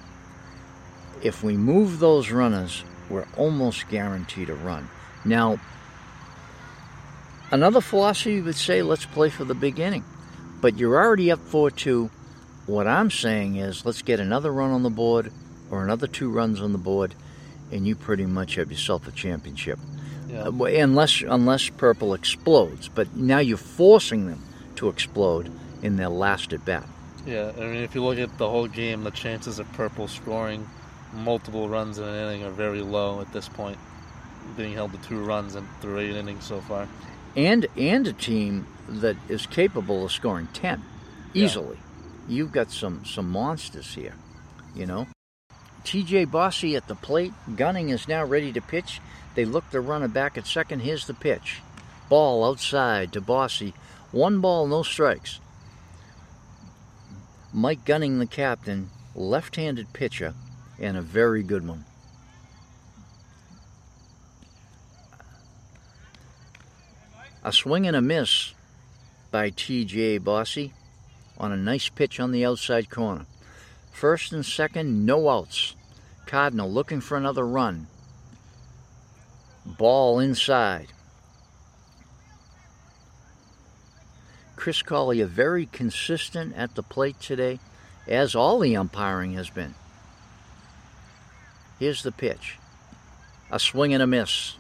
If 1.23 1.43
we 1.43 1.55
move 1.59 1.99
those 1.99 2.31
runners, 2.31 2.83
we're 3.11 3.27
almost 3.37 3.91
guaranteed 3.91 4.49
a 4.49 4.55
run. 4.55 4.89
Now, 5.27 5.61
another 7.51 7.83
philosophy 7.83 8.41
would 8.41 8.55
say 8.57 8.81
let's 8.81 9.05
play 9.05 9.29
for 9.29 9.45
the 9.45 9.55
beginning, 9.55 10.03
but 10.63 10.79
you're 10.79 10.97
already 10.97 11.31
up 11.31 11.41
4 11.41 11.71
2. 11.71 12.11
What 12.65 12.87
I'm 12.87 13.11
saying 13.11 13.57
is 13.57 13.85
let's 13.85 14.01
get 14.01 14.19
another 14.19 14.51
run 14.51 14.71
on 14.71 14.83
the 14.83 14.89
board 14.89 15.31
or 15.71 15.85
another 15.85 16.07
two 16.07 16.31
runs 16.31 16.59
on 16.59 16.73
the 16.73 16.79
board 16.79 17.15
and 17.71 17.87
you 17.87 17.95
pretty 17.95 18.25
much 18.25 18.55
have 18.55 18.71
yourself 18.71 19.07
a 19.07 19.13
championship. 19.13 19.79
Yeah. 20.27 20.49
Uh, 20.49 20.65
unless 20.65 21.21
unless 21.21 21.69
purple 21.69 22.15
explodes, 22.15 22.89
but 22.89 23.15
now 23.15 23.41
you're 23.41 23.59
forcing 23.59 24.27
them 24.27 24.43
to 24.77 24.89
explode 24.89 25.53
in 25.83 25.97
their 25.97 26.09
last 26.09 26.55
at 26.55 26.65
bat. 26.65 26.89
Yeah, 27.27 27.51
I 27.57 27.61
mean, 27.61 27.83
if 27.83 27.95
you 27.95 28.05
look 28.05 28.19
at 28.19 28.39
the 28.39 28.49
whole 28.49 28.69
game, 28.69 29.03
the 29.03 29.11
chances 29.11 29.59
of 29.59 29.71
purple 29.73 30.07
scoring 30.07 30.67
multiple 31.13 31.69
runs 31.69 31.99
in 31.99 32.05
an 32.05 32.15
inning 32.15 32.45
are 32.45 32.51
very 32.51 32.83
low 32.83 33.21
at 33.21 33.33
this 33.33 33.49
point, 33.49 33.79
being 34.57 34.73
held 34.73 34.93
to 34.93 34.99
two 34.99 35.23
runs 35.23 35.55
in 35.55 35.67
through 35.81 35.99
eight 35.99 36.15
innings 36.15 36.45
so 36.45 36.61
far. 36.61 36.89
And 37.35 37.67
and 37.77 38.07
a 38.07 38.13
team 38.13 38.67
that 38.89 39.17
is 39.29 39.47
capable 39.47 40.05
of 40.05 40.13
scoring 40.13 40.49
ten 40.53 40.83
easily. 41.35 41.77
Yeah. 41.77 42.37
You've 42.37 42.53
got 42.53 42.71
some 42.71 43.05
some 43.05 43.31
monsters 43.31 43.95
here, 43.95 44.15
you 44.75 44.87
know. 44.87 45.07
TJ 45.85 46.31
Bossy 46.31 46.75
at 46.75 46.89
the 46.89 46.97
plate. 46.97 47.33
Gunning 47.55 47.91
is 47.91 48.09
now 48.09 48.25
ready 48.25 48.53
to 48.53 48.61
pitch. 48.61 49.01
They 49.35 49.45
look 49.45 49.71
the 49.71 49.81
runner 49.81 50.09
back 50.09 50.37
at 50.37 50.47
second. 50.47 50.81
Here's 50.81 51.07
the 51.07 51.15
pitch. 51.15 51.61
Ball 52.09 52.45
outside 52.45 53.13
to 53.13 53.21
Bossy. 53.21 53.75
One 54.11 54.41
ball, 54.41 54.67
no 54.67 54.83
strikes. 54.83 55.41
Mike 57.57 57.87
Gunning, 57.87 58.19
the 58.19 58.27
captain, 58.27 58.91
left 59.15 59.57
handed 59.57 59.91
pitcher, 59.95 60.35
and 60.79 60.95
a 60.95 61.01
very 61.01 61.43
good 61.43 61.67
one. 61.67 61.87
A 67.43 67.55
swing 67.55 67.87
and 67.87 67.97
a 67.97 68.03
miss 68.03 68.53
by 69.31 69.51
TJ 69.51 70.23
Bossy 70.23 70.75
on 71.39 71.51
a 71.51 71.57
nice 71.57 71.89
pitch 71.89 72.21
on 72.21 72.31
the 72.31 72.45
outside 72.45 72.91
corner. 72.91 73.25
First 73.91 74.35
and 74.35 74.45
second, 74.45 75.07
no 75.07 75.31
outs. 75.31 75.75
Cardinal 76.27 76.71
looking 76.71 77.01
for 77.01 77.17
another 77.17 77.47
run. 77.47 77.87
Ball 79.65 80.19
inside. 80.19 80.89
Chris 84.57 84.83
Collier 84.83 85.27
very 85.27 85.67
consistent 85.67 86.57
at 86.57 86.75
the 86.75 86.83
plate 86.83 87.21
today, 87.21 87.61
as 88.09 88.35
all 88.35 88.59
the 88.59 88.77
umpiring 88.77 89.35
has 89.35 89.51
been. 89.51 89.75
Here's 91.79 92.03
the 92.03 92.11
pitch. 92.11 92.59
A 93.51 93.59
swing 93.59 93.93
and 93.93 94.03
a 94.03 94.07
miss. 94.07 94.57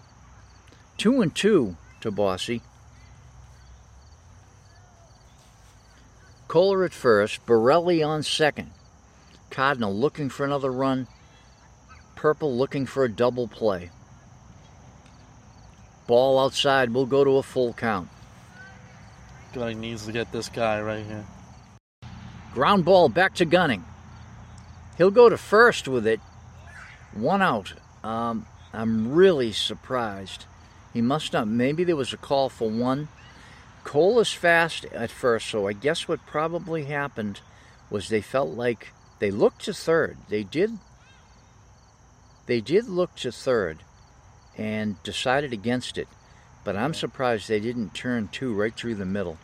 Two 0.98 1.22
and 1.22 1.34
two 1.34 1.76
to 2.02 2.10
Bossy. 2.10 2.60
Kohler 6.46 6.84
at 6.84 6.92
first, 6.92 7.44
Borelli 7.44 8.02
on 8.02 8.22
second. 8.22 8.70
Cardinal 9.50 9.94
looking 9.94 10.28
for 10.28 10.44
another 10.44 10.70
run. 10.70 11.08
Purple 12.14 12.56
looking 12.56 12.86
for 12.86 13.04
a 13.04 13.10
double 13.10 13.48
play. 13.48 13.90
Ball 16.06 16.38
outside. 16.38 16.90
We'll 16.90 17.06
go 17.06 17.24
to 17.24 17.38
a 17.38 17.42
full 17.42 17.72
count. 17.72 18.08
Gunning 19.56 19.80
needs 19.80 20.04
to 20.04 20.12
get 20.12 20.30
this 20.32 20.50
guy 20.50 20.82
right 20.82 21.02
here. 21.02 21.24
Ground 22.52 22.84
ball 22.84 23.08
back 23.08 23.34
to 23.36 23.46
Gunning. 23.46 23.86
He'll 24.98 25.10
go 25.10 25.30
to 25.30 25.38
first 25.38 25.88
with 25.88 26.06
it. 26.06 26.20
One 27.14 27.40
out. 27.40 27.72
Um, 28.04 28.44
I'm 28.74 29.14
really 29.14 29.52
surprised. 29.52 30.44
He 30.92 31.00
must 31.00 31.32
not. 31.32 31.48
Maybe 31.48 31.84
there 31.84 31.96
was 31.96 32.12
a 32.12 32.18
call 32.18 32.50
for 32.50 32.68
one. 32.68 33.08
Cole 33.82 34.20
is 34.20 34.30
fast 34.30 34.84
at 34.92 35.10
first, 35.10 35.46
so 35.46 35.66
I 35.66 35.72
guess 35.72 36.06
what 36.06 36.26
probably 36.26 36.84
happened 36.84 37.40
was 37.88 38.10
they 38.10 38.20
felt 38.20 38.50
like 38.50 38.88
they 39.20 39.30
looked 39.30 39.64
to 39.64 39.72
third. 39.72 40.18
They 40.28 40.42
did. 40.42 40.72
They 42.44 42.60
did 42.60 42.88
look 42.88 43.16
to 43.16 43.32
third, 43.32 43.78
and 44.58 45.02
decided 45.02 45.54
against 45.54 45.96
it. 45.96 46.08
But 46.62 46.76
I'm 46.76 46.92
surprised 46.92 47.48
they 47.48 47.60
didn't 47.60 47.94
turn 47.94 48.28
two 48.28 48.52
right 48.52 48.74
through 48.74 48.96
the 48.96 49.06
middle. 49.06 49.38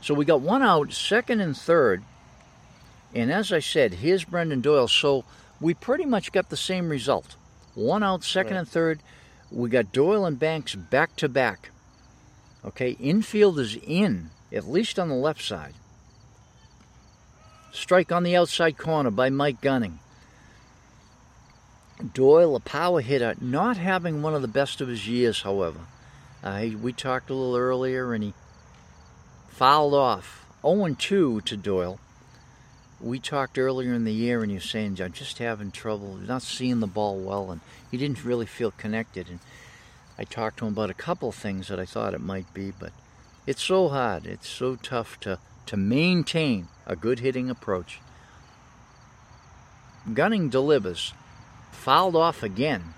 So 0.00 0.14
we 0.14 0.24
got 0.24 0.40
one 0.40 0.62
out, 0.62 0.92
second 0.92 1.40
and 1.40 1.56
third. 1.56 2.02
And 3.14 3.30
as 3.30 3.52
I 3.52 3.58
said, 3.58 3.94
here's 3.94 4.24
Brendan 4.24 4.60
Doyle. 4.60 4.88
So 4.88 5.24
we 5.60 5.74
pretty 5.74 6.06
much 6.06 6.32
got 6.32 6.48
the 6.48 6.56
same 6.56 6.88
result. 6.88 7.36
One 7.74 8.02
out, 8.02 8.24
second 8.24 8.54
right. 8.54 8.60
and 8.60 8.68
third. 8.68 9.00
We 9.50 9.68
got 9.68 9.92
Doyle 9.92 10.24
and 10.24 10.38
Banks 10.38 10.74
back 10.74 11.16
to 11.16 11.28
back. 11.28 11.70
Okay, 12.64 12.90
infield 12.92 13.58
is 13.58 13.76
in, 13.76 14.30
at 14.52 14.68
least 14.68 14.98
on 14.98 15.08
the 15.08 15.14
left 15.14 15.42
side. 15.42 15.74
Strike 17.72 18.12
on 18.12 18.22
the 18.22 18.36
outside 18.36 18.76
corner 18.76 19.10
by 19.10 19.30
Mike 19.30 19.60
Gunning. 19.60 19.98
Doyle, 22.14 22.56
a 22.56 22.60
power 22.60 23.00
hitter, 23.00 23.34
not 23.40 23.76
having 23.76 24.22
one 24.22 24.34
of 24.34 24.42
the 24.42 24.48
best 24.48 24.80
of 24.80 24.88
his 24.88 25.06
years, 25.06 25.42
however. 25.42 25.80
Uh, 26.42 26.66
we 26.80 26.92
talked 26.92 27.30
a 27.30 27.34
little 27.34 27.56
earlier 27.56 28.14
and 28.14 28.24
he 28.24 28.34
fouled 29.60 29.92
off 29.92 30.46
0 30.62 30.96
2 30.98 31.42
to 31.42 31.54
Doyle. 31.54 32.00
We 32.98 33.18
talked 33.18 33.58
earlier 33.58 33.92
in 33.92 34.04
the 34.04 34.12
year 34.12 34.42
and 34.42 34.50
was 34.50 34.64
saying, 34.64 34.98
I'm 35.02 35.12
just 35.12 35.36
having 35.36 35.70
trouble, 35.70 36.14
not 36.14 36.40
seeing 36.40 36.80
the 36.80 36.86
ball 36.86 37.18
well, 37.18 37.50
and 37.50 37.60
he 37.90 37.98
didn't 37.98 38.24
really 38.24 38.46
feel 38.46 38.70
connected. 38.70 39.28
And 39.28 39.38
I 40.18 40.24
talked 40.24 40.60
to 40.60 40.66
him 40.66 40.72
about 40.72 40.88
a 40.88 40.94
couple 40.94 41.30
things 41.30 41.68
that 41.68 41.78
I 41.78 41.84
thought 41.84 42.14
it 42.14 42.22
might 42.22 42.54
be, 42.54 42.72
but 42.80 42.94
it's 43.46 43.62
so 43.62 43.90
hard, 43.90 44.24
it's 44.24 44.48
so 44.48 44.76
tough 44.76 45.20
to 45.20 45.38
to 45.66 45.76
maintain 45.76 46.68
a 46.86 46.96
good 46.96 47.18
hitting 47.18 47.50
approach. 47.50 48.00
Gunning 50.14 50.48
delivers. 50.48 51.12
Fouled 51.70 52.16
off 52.16 52.42
again. 52.42 52.94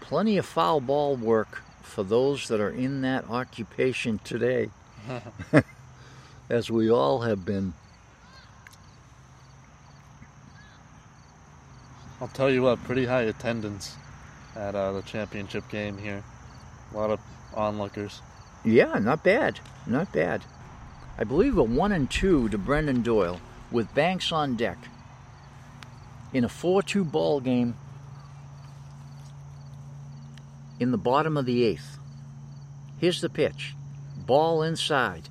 Plenty 0.00 0.38
of 0.38 0.46
foul 0.46 0.80
ball 0.80 1.16
work 1.16 1.64
for 1.82 2.04
those 2.04 2.46
that 2.46 2.60
are 2.60 2.70
in 2.70 3.00
that 3.00 3.28
occupation 3.28 4.20
today, 4.22 4.70
as 6.48 6.70
we 6.70 6.90
all 6.90 7.20
have 7.20 7.44
been. 7.44 7.74
I'll 12.20 12.28
tell 12.28 12.50
you 12.50 12.62
what, 12.62 12.82
pretty 12.84 13.06
high 13.06 13.22
attendance 13.22 13.96
at 14.54 14.74
uh, 14.74 14.92
the 14.92 15.02
championship 15.02 15.68
game 15.68 15.98
here. 15.98 16.22
A 16.92 16.96
lot 16.96 17.10
of 17.10 17.20
onlookers. 17.54 18.20
Yeah, 18.64 18.98
not 18.98 19.24
bad. 19.24 19.60
Not 19.86 20.12
bad. 20.12 20.44
I 21.18 21.24
believe 21.24 21.58
a 21.58 21.62
1 21.62 21.92
and 21.92 22.10
2 22.10 22.48
to 22.50 22.58
Brendan 22.58 23.02
Doyle 23.02 23.40
with 23.70 23.94
Banks 23.94 24.30
on 24.30 24.56
deck 24.56 24.78
in 26.32 26.44
a 26.44 26.48
4 26.48 26.82
2 26.82 27.04
ball 27.04 27.40
game 27.40 27.76
in 30.78 30.90
the 30.90 30.98
bottom 30.98 31.36
of 31.36 31.46
the 31.46 31.64
eighth. 31.64 31.98
Here's 32.98 33.20
the 33.20 33.28
pitch 33.28 33.74
ball 34.16 34.62
inside 34.62 35.28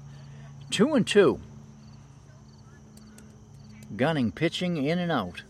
Two 0.72 0.94
and 0.94 1.06
two. 1.06 1.40
Gunning 3.96 4.32
pitching 4.32 4.78
in 4.78 5.00
and 5.00 5.12
out. 5.12 5.44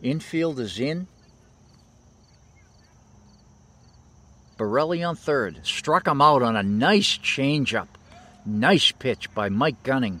Infield 0.00 0.60
is 0.60 0.78
in. 0.78 1.08
Borelli 4.56 5.02
on 5.02 5.16
third. 5.16 5.60
Struck 5.64 6.06
him 6.06 6.22
out 6.22 6.42
on 6.42 6.54
a 6.54 6.62
nice 6.62 7.18
changeup. 7.18 7.88
Nice 8.46 8.92
pitch 8.92 9.34
by 9.34 9.48
Mike 9.48 9.82
Gunning 9.82 10.20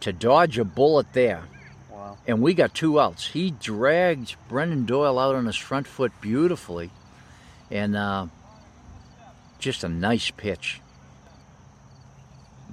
to 0.00 0.12
dodge 0.12 0.58
a 0.58 0.64
bullet 0.64 1.12
there. 1.12 1.42
Wow. 1.90 2.16
And 2.28 2.40
we 2.40 2.54
got 2.54 2.74
two 2.74 3.00
outs. 3.00 3.26
He 3.26 3.50
dragged 3.50 4.36
Brendan 4.48 4.86
Doyle 4.86 5.18
out 5.18 5.34
on 5.34 5.46
his 5.46 5.56
front 5.56 5.88
foot 5.88 6.12
beautifully. 6.20 6.90
And 7.72 7.96
uh, 7.96 8.26
just 9.58 9.82
a 9.82 9.88
nice 9.88 10.30
pitch. 10.30 10.80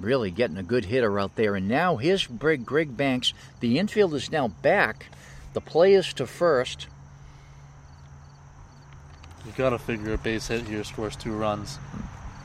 Really 0.00 0.30
getting 0.30 0.56
a 0.56 0.62
good 0.62 0.86
hitter 0.86 1.20
out 1.20 1.36
there. 1.36 1.54
And 1.54 1.68
now 1.68 1.96
here's 1.96 2.26
Greg, 2.26 2.64
Greg 2.64 2.96
Banks. 2.96 3.34
The 3.60 3.78
infield 3.78 4.14
is 4.14 4.30
now 4.30 4.48
back. 4.48 5.06
The 5.52 5.60
play 5.60 5.94
is 5.94 6.12
to 6.14 6.26
first. 6.26 6.86
You 9.44 9.52
gotta 9.56 9.78
figure 9.78 10.14
a 10.14 10.18
base 10.18 10.48
hit 10.48 10.66
here 10.66 10.84
scores 10.84 11.16
two 11.16 11.32
runs. 11.32 11.78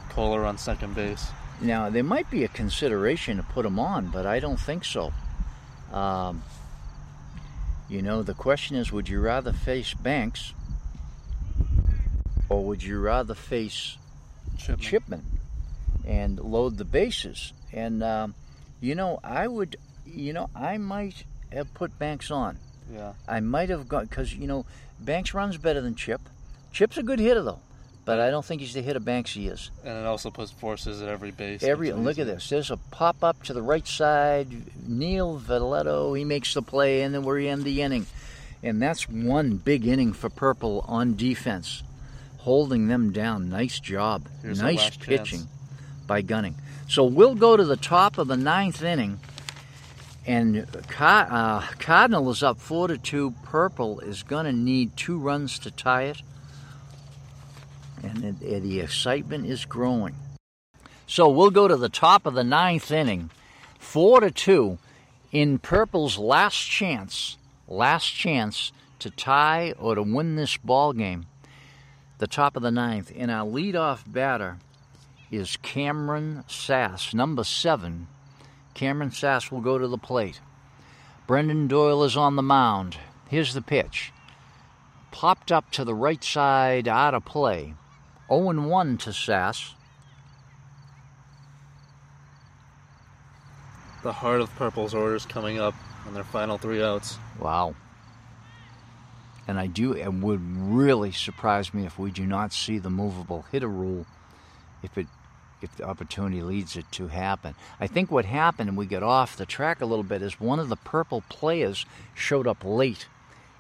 Kohler 0.10 0.46
on 0.46 0.58
second 0.58 0.96
base. 0.96 1.28
Now, 1.62 1.90
there 1.90 2.04
might 2.04 2.30
be 2.30 2.44
a 2.44 2.50
consideration 2.50 3.38
to 3.38 3.44
put 3.44 3.66
him 3.66 3.80
on, 3.80 4.08
but 4.08 4.26
I 4.26 4.40
don't 4.40 4.60
think 4.60 4.84
so. 4.84 5.14
Um, 5.92 6.44
you 7.88 8.02
know, 8.02 8.24
the 8.24 8.34
question 8.34 8.76
is 8.76 8.92
would 8.92 9.08
you 9.08 9.22
rather 9.22 9.54
face 9.54 9.94
Banks 9.94 10.54
or 12.50 12.66
would 12.66 12.84
you 12.84 13.00
rather 13.00 13.36
face 13.36 13.98
Chipman. 14.58 14.80
Chipman 14.80 15.35
and 16.06 16.40
load 16.40 16.78
the 16.78 16.86
bases? 16.86 17.54
And, 17.74 18.04
um, 18.04 18.36
you 18.80 18.96
know, 18.96 19.20
I 19.24 19.48
would, 19.48 19.76
you 20.06 20.34
know, 20.34 20.50
I 20.56 20.78
might 20.78 21.24
have 21.52 21.74
put 21.74 21.98
Banks 22.00 22.32
on. 22.32 22.58
Yeah. 22.94 23.14
I 23.28 23.40
might 23.40 23.70
have 23.70 23.88
gone, 23.88 24.06
because, 24.06 24.34
you 24.34 24.48
know, 24.48 24.66
Banks 25.00 25.34
runs 25.34 25.58
better 25.58 25.82
than 25.82 25.96
Chip. 25.96 26.22
Chip's 26.72 26.98
a 26.98 27.04
good 27.04 27.20
hitter, 27.20 27.42
though. 27.42 27.60
But 28.06 28.20
I 28.20 28.30
don't 28.30 28.46
think 28.46 28.62
he's 28.62 28.76
the 28.76 28.84
hitter 28.84 29.00
Banks 29.00 29.34
he 29.34 29.48
is. 29.48 29.72
And 29.84 29.98
it 29.98 30.06
also 30.06 30.30
puts 30.30 30.52
forces 30.52 31.02
at 31.02 31.10
every 31.10 31.32
base. 31.32 31.64
Every 31.64 31.92
look 31.92 32.20
at 32.20 32.28
this. 32.28 32.50
There's 32.50 32.70
a 32.70 32.78
pop 32.78 33.24
up 33.24 33.42
to 33.44 33.54
the 33.54 33.64
right 33.64 33.88
side. 33.88 34.48
Neil 34.88 35.40
Vitello, 35.40 36.16
he 36.16 36.24
makes 36.24 36.54
the 36.54 36.62
play, 36.62 37.02
and 37.02 37.16
then 37.16 37.24
we 37.24 37.48
end 37.48 37.64
the 37.64 37.82
inning. 37.82 38.06
And 38.62 38.80
that's 38.80 39.10
one 39.10 39.58
big 39.58 39.88
inning 39.88 40.14
for 40.14 40.30
Purple 40.30 40.86
on 40.88 41.16
defense, 41.16 41.82
holding 42.38 42.88
them 42.88 43.12
down. 43.12 43.50
Nice 43.50 43.80
job. 43.80 44.28
Here's 44.44 44.62
nice 44.62 44.96
pitching 44.98 45.40
chance. 45.40 45.48
By 46.08 46.22
Gunning. 46.22 46.56
So 46.88 47.04
we'll 47.04 47.36
go 47.36 47.58
to 47.58 47.64
the 47.64 47.78
top 47.78 48.18
of 48.18 48.28
the 48.28 48.38
ninth 48.38 48.84
inning, 48.84 49.20
and 50.26 50.68
uh, 51.00 51.62
Cardinal 51.80 52.30
is 52.30 52.44
up 52.44 52.60
four 52.60 52.88
to 52.88 52.98
two. 52.98 53.34
Purple 53.44 54.00
is 54.00 54.24
going 54.24 54.46
to 54.46 54.52
need 54.52 54.96
two 54.96 55.18
runs 55.18 55.60
to 55.60 55.72
tie 55.72 56.04
it, 56.04 56.22
and 58.04 58.24
it- 58.42 58.62
the 58.64 58.80
excitement 58.80 59.46
is 59.46 59.66
growing. 59.66 60.16
So 61.08 61.30
we'll 61.30 61.52
go 61.52 61.68
to 61.68 61.78
the 61.78 61.90
top 61.90 62.26
of 62.26 62.34
the 62.34 62.44
ninth 62.44 62.92
inning, 62.92 63.30
four 63.80 64.20
to 64.22 64.32
two, 64.32 64.78
in 65.32 65.60
Purple's 65.60 66.18
last 66.18 66.58
chance, 66.58 67.38
last 67.68 68.08
chance 68.08 68.72
to 69.00 69.10
tie 69.10 69.74
or 69.78 69.96
to 69.96 70.04
win 70.04 70.36
this 70.36 70.58
ball 70.58 70.94
game. 70.94 71.26
The 72.18 72.28
top 72.28 72.56
of 72.56 72.64
the 72.64 72.72
ninth, 72.72 73.12
and 73.16 73.30
our 73.30 73.46
leadoff 73.46 74.04
batter 74.08 74.58
is 75.32 75.58
Cameron 75.58 76.44
Sass, 76.48 77.14
number 77.14 77.44
seven. 77.44 78.08
Cameron 78.74 79.12
Sass 79.12 79.52
will 79.52 79.62
go 79.62 79.78
to 79.78 79.88
the 79.88 79.98
plate. 79.98 80.40
Brendan 81.28 81.68
Doyle 81.68 82.04
is 82.04 82.16
on 82.16 82.36
the 82.36 82.44
mound. 82.44 82.98
Here's 83.30 83.54
the 83.54 83.62
pitch. 83.62 84.12
Popped 85.12 85.52
up 85.52 85.72
to 85.72 85.84
the 85.84 85.96
right 85.96 86.24
side, 86.24 86.88
out 86.88 87.14
of 87.14 87.26
play. 87.26 87.74
0 88.28 88.68
1 88.68 88.98
to 89.00 89.14
Sass. 89.14 89.74
The 94.04 94.14
heart 94.14 94.42
of 94.42 94.54
Purple's 94.56 94.94
orders 94.94 95.26
coming 95.26 95.60
up 95.60 95.74
on 96.06 96.14
their 96.14 96.24
final 96.24 96.58
three 96.58 96.84
outs. 96.84 97.18
Wow. 97.40 97.76
And 99.48 99.60
I 99.60 99.68
do, 99.68 99.94
it 99.94 100.14
would 100.14 100.42
really 100.44 101.12
surprise 101.12 101.74
me 101.74 101.86
if 101.86 101.98
we 101.98 102.12
do 102.12 102.26
not 102.26 102.54
see 102.54 102.78
the 102.78 102.90
movable 102.90 103.46
hitter 103.52 103.68
rule 103.68 104.06
if 104.86 104.98
it 104.98 105.08
if 105.62 105.76
the 105.78 105.84
opportunity 105.84 106.42
leads 106.42 106.76
it 106.76 106.86
to 106.92 107.08
happen. 107.08 107.56
I 107.80 107.88
think 107.88 108.12
what 108.12 108.26
happened, 108.26 108.70
and 108.70 108.78
we 108.78 108.86
got 108.86 109.04
off 109.04 109.38
the 109.38 109.46
track 109.46 109.82
a 109.82 109.86
little 109.86 110.04
bit, 110.04 110.22
is 110.22 110.40
one 110.40 110.60
of 110.60 110.70
the 110.70 110.76
purple 110.76 111.24
players 111.30 111.86
showed 112.14 112.46
up 112.46 112.64
late 112.64 113.08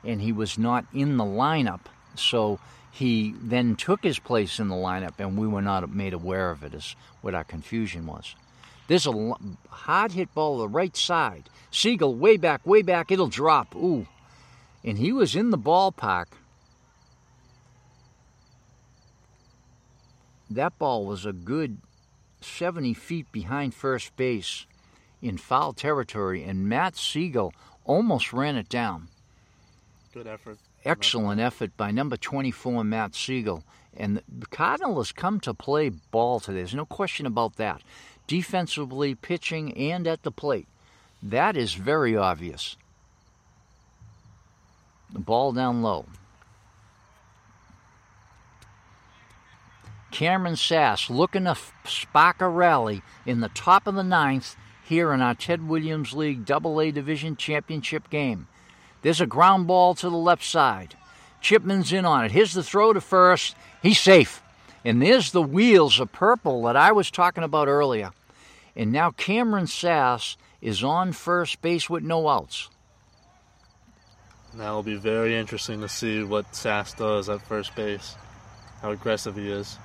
and 0.04 0.22
he 0.22 0.32
was 0.32 0.58
not 0.58 0.86
in 0.94 1.18
the 1.18 1.24
lineup. 1.24 1.82
So 2.16 2.60
he 2.92 3.34
then 3.42 3.76
took 3.76 4.04
his 4.04 4.20
place 4.20 4.60
in 4.60 4.68
the 4.68 4.76
lineup 4.76 5.14
and 5.18 5.38
we 5.38 5.48
were 5.48 5.62
not 5.62 5.90
made 5.90 6.14
aware 6.14 6.52
of 6.52 6.64
it, 6.64 6.74
is 6.74 6.96
what 7.22 7.34
our 7.34 7.44
confusion 7.44 8.06
was. 8.06 8.36
There's 8.88 9.08
a 9.08 9.34
hard 9.70 10.12
hit 10.12 10.34
ball 10.36 10.58
to 10.58 10.62
the 10.62 10.70
right 10.70 10.96
side. 10.96 11.50
Siegel 11.72 12.14
way 12.14 12.38
back, 12.38 12.66
way 12.66 12.84
back, 12.84 13.12
it'll 13.12 13.28
drop. 13.28 13.76
Ooh. 13.76 14.06
And 14.84 15.00
he 15.00 15.12
was 15.12 15.36
in 15.36 15.50
the 15.50 15.58
ballpark. 15.58 16.28
That 20.50 20.78
ball 20.78 21.06
was 21.06 21.26
a 21.26 21.34
good 21.34 21.78
70 22.42 22.94
feet 22.94 23.32
behind 23.32 23.74
first 23.74 24.16
base 24.16 24.66
in 25.22 25.38
foul 25.38 25.74
territory, 25.74 26.44
and 26.44 26.70
Matt 26.70 26.96
Siegel 26.96 27.54
almost 27.84 28.32
ran 28.34 28.56
it 28.56 28.70
down. 28.70 29.08
Good 30.14 30.28
effort. 30.28 30.58
Excellent 30.84 31.42
effort 31.42 31.76
by 31.76 31.92
number 31.92 32.16
24, 32.16 32.84
Matt 32.84 33.16
Siegel. 33.16 33.64
And 33.98 34.22
the 34.28 34.46
Cardinal 34.46 34.98
has 34.98 35.12
come 35.12 35.40
to 35.42 35.54
play 35.54 35.90
ball 35.90 36.40
today. 36.40 36.58
There's 36.58 36.76
no 36.76 36.86
question 36.86 37.26
about 37.26 37.56
that. 37.56 37.82
Defensively, 38.28 39.16
pitching, 39.16 39.76
and 39.76 40.08
at 40.08 40.24
the 40.24 40.32
plate. 40.32 40.68
That 41.24 41.58
is 41.58 41.74
very 41.74 42.16
obvious. 42.16 42.76
The 45.12 45.20
ball 45.20 45.54
down 45.54 45.82
low. 45.82 46.06
Cameron 50.16 50.56
Sass 50.56 51.10
looking 51.10 51.44
to 51.44 51.50
f- 51.50 51.74
spark 51.84 52.40
a 52.40 52.48
rally 52.48 53.02
in 53.26 53.42
the 53.42 53.50
top 53.50 53.86
of 53.86 53.96
the 53.96 54.04
ninth 54.04 54.56
here 54.82 55.12
in 55.12 55.22
our 55.22 55.36
Ted 55.36 55.68
Williams 55.68 56.14
League 56.14 56.46
Double 56.46 56.80
A 56.80 56.90
Division 56.90 57.36
Championship 57.36 58.10
game. 58.10 58.48
There's 59.02 59.20
a 59.20 59.26
ground 59.26 59.68
ball 59.68 59.94
to 59.96 60.10
the 60.10 60.16
left 60.16 60.46
side. 60.46 60.96
Chipman's 61.42 61.92
in 61.92 62.06
on 62.06 62.24
it. 62.24 62.32
Here's 62.32 62.54
the 62.54 62.64
throw 62.64 62.94
to 62.94 63.02
first. 63.02 63.58
He's 63.84 64.00
safe. 64.00 64.42
And 64.86 65.02
there's 65.02 65.34
the 65.34 65.42
wheels 65.42 66.00
of 66.00 66.14
purple 66.14 66.64
that 66.64 66.78
I 66.78 66.94
was 66.94 67.12
talking 67.12 67.44
about 67.44 67.68
earlier. 67.68 68.12
And 68.74 68.94
now 68.94 69.12
Cameron 69.12 69.68
Sass 69.68 70.38
is 70.62 70.82
on 70.82 71.12
first 71.12 71.62
base 71.62 71.90
with 71.90 72.04
no 72.04 72.30
outs. 72.30 72.70
Now 74.54 74.70
it'll 74.70 74.84
be 74.84 74.96
very 74.96 75.36
interesting 75.36 75.82
to 75.82 75.90
see 75.90 76.24
what 76.24 76.56
Sass 76.56 76.94
does 76.94 77.28
at 77.28 77.42
first 77.42 77.76
base. 77.76 78.16
How 78.82 78.92
aggressive 78.92 79.36
he 79.36 79.52
is. 79.52 79.78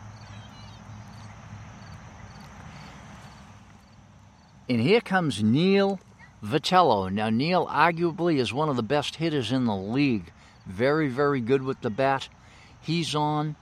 And 4.70 4.80
here 4.80 5.00
comes 5.00 5.42
Neil 5.42 5.98
Vitello. 6.44 7.10
Now, 7.10 7.28
Neil 7.28 7.66
arguably 7.66 8.38
is 8.38 8.52
one 8.52 8.68
of 8.68 8.76
the 8.76 8.84
best 8.84 9.16
hitters 9.16 9.50
in 9.50 9.64
the 9.64 9.74
league. 9.74 10.30
Very, 10.64 11.08
very 11.08 11.40
good 11.40 11.64
with 11.64 11.80
the 11.80 11.90
bat. 11.90 12.28
He's 12.80 13.16
on. 13.16 13.56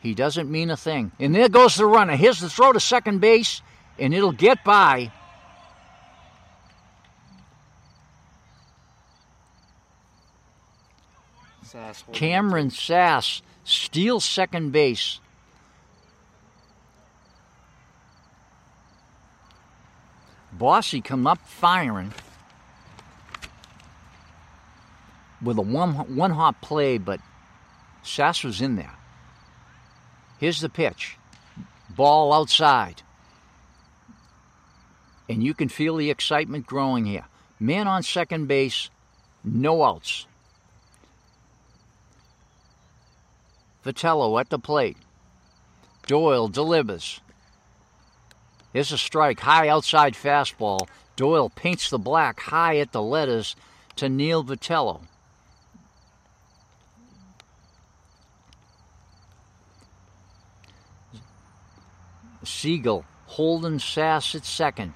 He 0.00 0.12
doesn't 0.12 0.50
mean 0.50 0.70
a 0.70 0.76
thing. 0.76 1.12
And 1.20 1.32
there 1.32 1.48
goes 1.48 1.76
the 1.76 1.86
runner. 1.86 2.16
Here's 2.16 2.40
the 2.40 2.50
throw 2.50 2.72
to 2.72 2.80
second 2.80 3.20
base, 3.20 3.62
and 3.96 4.12
it'll 4.12 4.32
get 4.32 4.64
by. 4.64 5.12
Sass 11.62 12.02
Cameron 12.10 12.70
Sass 12.70 13.42
steals 13.62 14.24
second 14.24 14.72
base. 14.72 15.20
Bossy 20.58 21.00
come 21.00 21.26
up 21.26 21.40
firing 21.46 22.12
with 25.42 25.58
a 25.58 25.62
one 25.62 25.94
one 26.14 26.30
hop 26.30 26.60
play, 26.60 26.96
but 26.98 27.20
Sass 28.02 28.44
was 28.44 28.60
in 28.60 28.76
there. 28.76 28.94
Here's 30.38 30.60
the 30.60 30.68
pitch, 30.68 31.16
ball 31.90 32.32
outside, 32.32 33.02
and 35.28 35.42
you 35.42 35.54
can 35.54 35.68
feel 35.68 35.96
the 35.96 36.10
excitement 36.10 36.66
growing 36.66 37.04
here. 37.04 37.24
Man 37.58 37.88
on 37.88 38.02
second 38.02 38.46
base, 38.46 38.90
no 39.42 39.82
outs. 39.82 40.26
Vitello 43.84 44.40
at 44.40 44.50
the 44.50 44.58
plate. 44.58 44.96
Doyle 46.06 46.48
delivers. 46.48 47.20
Here's 48.74 48.90
a 48.90 48.98
strike, 48.98 49.38
high 49.38 49.68
outside 49.68 50.14
fastball. 50.14 50.88
Doyle 51.14 51.48
paints 51.48 51.88
the 51.88 51.98
black 51.98 52.40
high 52.40 52.78
at 52.78 52.90
the 52.90 53.00
letters 53.00 53.54
to 53.94 54.08
Neil 54.08 54.42
Vitello. 54.42 55.02
Siegel 62.42 63.04
holding 63.26 63.78
Sass 63.78 64.34
at 64.34 64.44
second. 64.44 64.92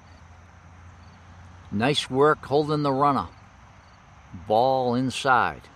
Nice 1.71 2.09
work 2.09 2.45
holding 2.45 2.83
the 2.83 2.91
runner. 2.91 3.29
Ball 4.45 4.95
inside. 4.95 5.69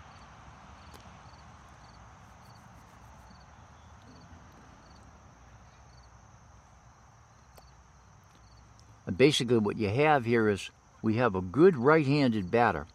And 9.14 9.18
basically, 9.20 9.60
what 9.60 9.78
you 9.78 9.90
have 9.90 10.26
here 10.26 10.50
is 10.50 10.72
we 11.04 11.18
have 11.18 11.36
a 11.36 11.42
good 11.42 11.78
right 11.78 12.04
handed 12.04 12.50
batter, 12.50 12.88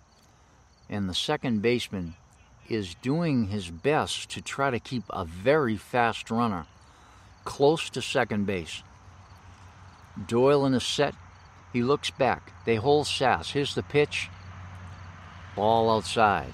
and 0.91 1.09
the 1.09 1.15
second 1.15 1.63
baseman 1.63 2.17
is 2.69 2.97
doing 2.97 3.47
his 3.47 3.71
best 3.71 4.29
to 4.31 4.43
try 4.43 4.73
to 4.73 4.81
keep 4.81 5.05
a 5.11 5.25
very 5.25 5.77
fast 5.77 6.29
runner 6.33 6.67
close 7.45 7.89
to 7.91 8.03
second 8.03 8.47
base. 8.47 8.83
Doyle 10.27 10.67
in 10.67 10.75
a 10.75 10.81
set. 10.81 11.15
He 11.73 11.85
looks 11.85 12.11
back. 12.11 12.53
They 12.65 12.75
hold 12.75 13.07
Sass. 13.07 13.53
Here's 13.53 13.77
the 13.77 13.85
pitch. 13.85 14.29
Ball 15.55 15.89
outside. 15.89 16.53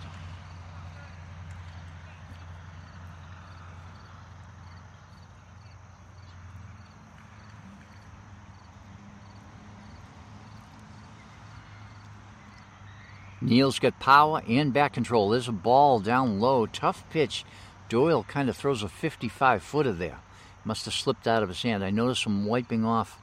Neil's 13.44 13.78
got 13.78 14.00
power 14.00 14.42
and 14.48 14.72
back 14.72 14.94
control. 14.94 15.28
There's 15.28 15.48
a 15.48 15.52
ball 15.52 16.00
down 16.00 16.40
low. 16.40 16.64
Tough 16.64 17.04
pitch. 17.10 17.44
Doyle 17.90 18.24
kind 18.24 18.48
of 18.48 18.56
throws 18.56 18.82
a 18.82 18.88
55 18.88 19.62
footer 19.62 19.92
there. 19.92 20.20
Must 20.64 20.86
have 20.86 20.94
slipped 20.94 21.28
out 21.28 21.42
of 21.42 21.50
his 21.50 21.60
hand. 21.60 21.84
I 21.84 21.90
noticed 21.90 22.24
him 22.24 22.46
wiping 22.46 22.86
off 22.86 23.20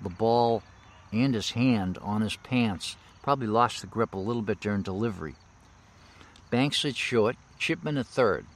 the 0.00 0.08
ball 0.08 0.62
and 1.12 1.34
his 1.34 1.50
hand 1.50 1.98
on 1.98 2.22
his 2.22 2.36
pants. 2.36 2.96
Probably 3.22 3.46
lost 3.46 3.82
the 3.82 3.86
grip 3.86 4.14
a 4.14 4.18
little 4.18 4.40
bit 4.40 4.60
during 4.60 4.80
delivery. 4.80 5.34
Banks 6.48 6.82
at 6.86 6.96
short, 6.96 7.36
Chipman 7.58 7.98
at 7.98 8.06
third. 8.06 8.46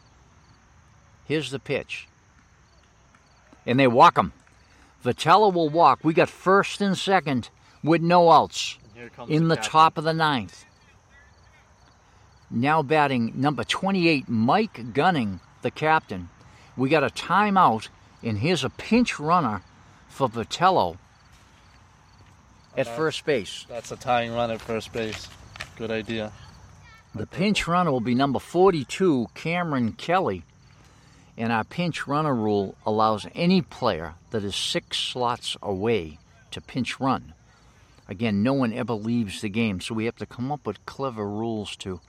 Here's 1.27 1.51
the 1.51 1.59
pitch. 1.59 2.09
And 3.67 3.79
they 3.79 3.87
walk 3.87 4.17
him. 4.17 4.33
Vitello 5.05 5.53
will 5.53 5.69
walk. 5.69 6.01
We 6.03 6.15
got 6.15 6.31
first 6.31 6.81
and 6.81 6.97
second 6.97 7.51
with 7.85 8.01
no 8.01 8.31
outs 8.31 8.79
in 9.29 9.49
the 9.49 9.57
captain. 9.57 9.71
top 9.71 9.99
of 9.99 10.05
the 10.05 10.15
ninth. 10.15 10.65
Now 12.51 12.83
batting 12.83 13.33
number 13.35 13.65
28, 13.65 14.29
Mike 14.29 14.93
Gunning, 14.95 15.41
the 15.63 15.71
captain. 15.71 16.31
We 16.77 16.89
got 16.89 17.05
a 17.05 17.09
timeout, 17.09 17.89
and 18.23 18.39
here's 18.39 18.65
a 18.65 18.71
pinch 18.71 19.19
runner 19.21 19.63
for 20.09 20.29
Vitello 20.29 20.97
at 22.77 22.87
Okay. 22.87 22.97
first 22.97 23.25
base. 23.27 23.67
That's 23.69 23.93
a 23.93 23.97
tying 23.97 24.33
run 24.33 24.51
at 24.51 24.61
first 24.61 24.93
base. 24.93 25.29
Good 25.77 25.91
idea. 25.91 26.33
The 27.15 27.27
pinch 27.27 27.67
runner 27.67 27.91
will 27.91 28.01
be 28.01 28.15
number 28.15 28.39
42, 28.39 29.29
Cameron 29.35 29.93
Kelly. 29.93 30.45
And 31.37 31.53
our 31.53 31.65
pinch 31.65 32.07
runner 32.07 32.35
rule 32.35 32.77
allows 32.85 33.27
any 33.35 33.63
player 33.63 34.15
that 34.31 34.43
is 34.43 34.57
six 34.57 34.99
slots 34.99 35.57
away 35.63 36.19
to 36.51 36.61
pinch 36.61 36.99
run. 36.99 37.35
Again, 38.09 38.43
no 38.43 38.55
one 38.55 38.73
ever 38.73 38.95
leaves 38.95 39.41
the 39.41 39.49
game, 39.49 39.81
so 39.81 39.95
we 39.95 40.07
have 40.07 40.17
to 40.17 40.27
come 40.27 40.51
up 40.51 40.67
with 40.67 40.85
clever 40.87 41.29
rules 41.29 41.77
to. 41.77 42.01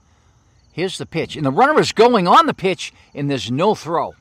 Here's 0.80 0.96
the 0.96 1.04
pitch, 1.04 1.36
and 1.36 1.44
the 1.44 1.50
runner 1.50 1.78
is 1.78 1.92
going 1.92 2.26
on 2.26 2.46
the 2.46 2.54
pitch, 2.54 2.90
and 3.14 3.30
there's 3.30 3.50
no 3.50 3.74
throw. 3.74 4.14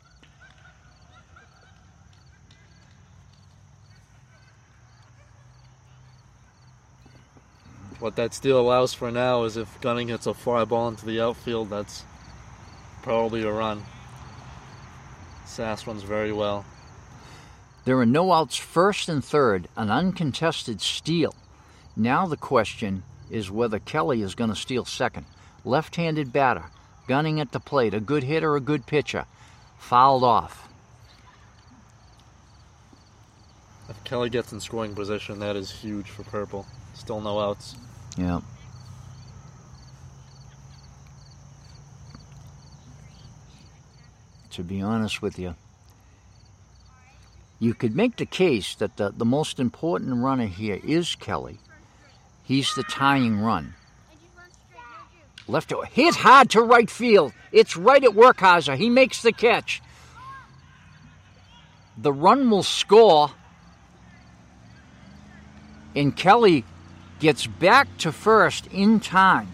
What 8.02 8.18
that 8.18 8.34
steal 8.34 8.60
allows 8.60 8.94
for 8.94 9.10
now 9.10 9.46
is 9.46 9.56
if 9.56 9.80
Gunning 9.80 10.10
hits 10.10 10.28
a 10.28 10.34
fly 10.34 10.66
ball 10.66 10.90
into 10.90 11.06
the 11.06 11.22
outfield, 11.22 11.70
that's 11.70 12.04
probably 13.04 13.44
a 13.44 13.52
run. 13.54 13.82
Sass 15.46 15.88
runs 15.88 16.04
very 16.04 16.34
well. 16.34 16.66
There 17.86 17.98
are 18.00 18.06
no 18.06 18.34
outs 18.34 18.58
first 18.58 19.08
and 19.08 19.24
third, 19.24 19.70
an 19.78 19.90
uncontested 19.90 20.82
steal. 20.82 21.34
Now 21.96 22.26
the 22.26 22.36
question 22.36 23.04
is 23.30 23.50
whether 23.50 23.80
Kelly 23.80 24.22
is 24.22 24.36
going 24.36 24.50
to 24.50 24.58
steal 24.58 24.84
second. 24.84 25.26
Left 25.66 25.96
handed 25.96 26.32
batter, 26.32 26.66
gunning 27.08 27.40
at 27.40 27.52
the 27.52 27.60
plate, 27.60 27.94
a 27.94 28.00
good 28.00 28.24
hitter, 28.24 28.56
a 28.56 28.62
good 28.62 28.86
pitcher, 28.86 29.26
fouled 29.78 30.24
off. 30.24 30.70
If 33.90 34.04
Kelly 34.04 34.30
gets 34.30 34.52
in 34.52 34.60
scoring 34.60 34.94
position, 34.94 35.40
that 35.40 35.56
is 35.56 35.72
huge 35.72 36.10
for 36.10 36.24
purple. 36.24 36.66
Still 36.94 37.22
no 37.22 37.40
outs. 37.40 37.76
Yeah. 38.18 38.42
To 44.52 44.64
be 44.64 44.82
honest 44.82 45.22
with 45.22 45.40
you, 45.40 45.56
you 47.60 47.74
could 47.74 47.96
make 47.96 48.18
the 48.18 48.26
case 48.26 48.76
that 48.76 48.98
the, 48.98 49.12
the 49.12 49.26
most 49.26 49.60
important 49.60 50.24
runner 50.24 50.46
here 50.46 50.80
is 50.84 51.16
Kelly. 51.16 51.60
He's 52.44 52.74
the 52.74 52.84
tying 52.84 53.40
run. 53.40 53.76
Left 55.50 55.70
to 55.70 55.82
hit 55.82 56.14
hard 56.14 56.52
to 56.52 56.62
right 56.62 56.90
field. 56.90 57.34
It's 57.52 57.76
right 57.76 58.04
at 58.04 58.12
Workhauser. 58.12 58.78
He 58.78 58.88
makes 58.88 59.24
the 59.24 59.32
catch. 59.32 59.82
The 61.98 62.14
run 62.14 62.52
will 62.52 62.62
score, 62.62 63.32
and 65.96 66.16
Kelly 66.16 66.66
gets 67.20 67.48
back 67.48 67.88
to 67.98 68.12
first 68.12 68.68
in 68.68 69.00
time. 69.00 69.50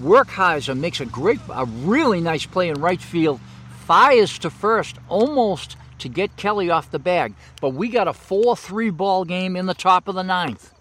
Workheiser 0.00 0.78
makes 0.78 1.00
a 1.00 1.06
great, 1.06 1.40
a 1.52 1.64
really 1.64 2.20
nice 2.20 2.46
play 2.46 2.68
in 2.68 2.80
right 2.80 3.02
field, 3.02 3.40
fires 3.84 4.38
to 4.38 4.48
first 4.48 4.96
almost 5.08 5.76
to 5.98 6.08
get 6.08 6.36
Kelly 6.36 6.70
off 6.70 6.92
the 6.92 7.00
bag. 7.00 7.34
But 7.60 7.70
we 7.70 7.88
got 7.88 8.06
a 8.06 8.12
4 8.12 8.56
3 8.56 8.90
ball 8.90 9.24
game 9.24 9.56
in 9.56 9.66
the 9.66 9.74
top 9.74 10.06
of 10.06 10.14
the 10.14 10.22
ninth. 10.22 10.72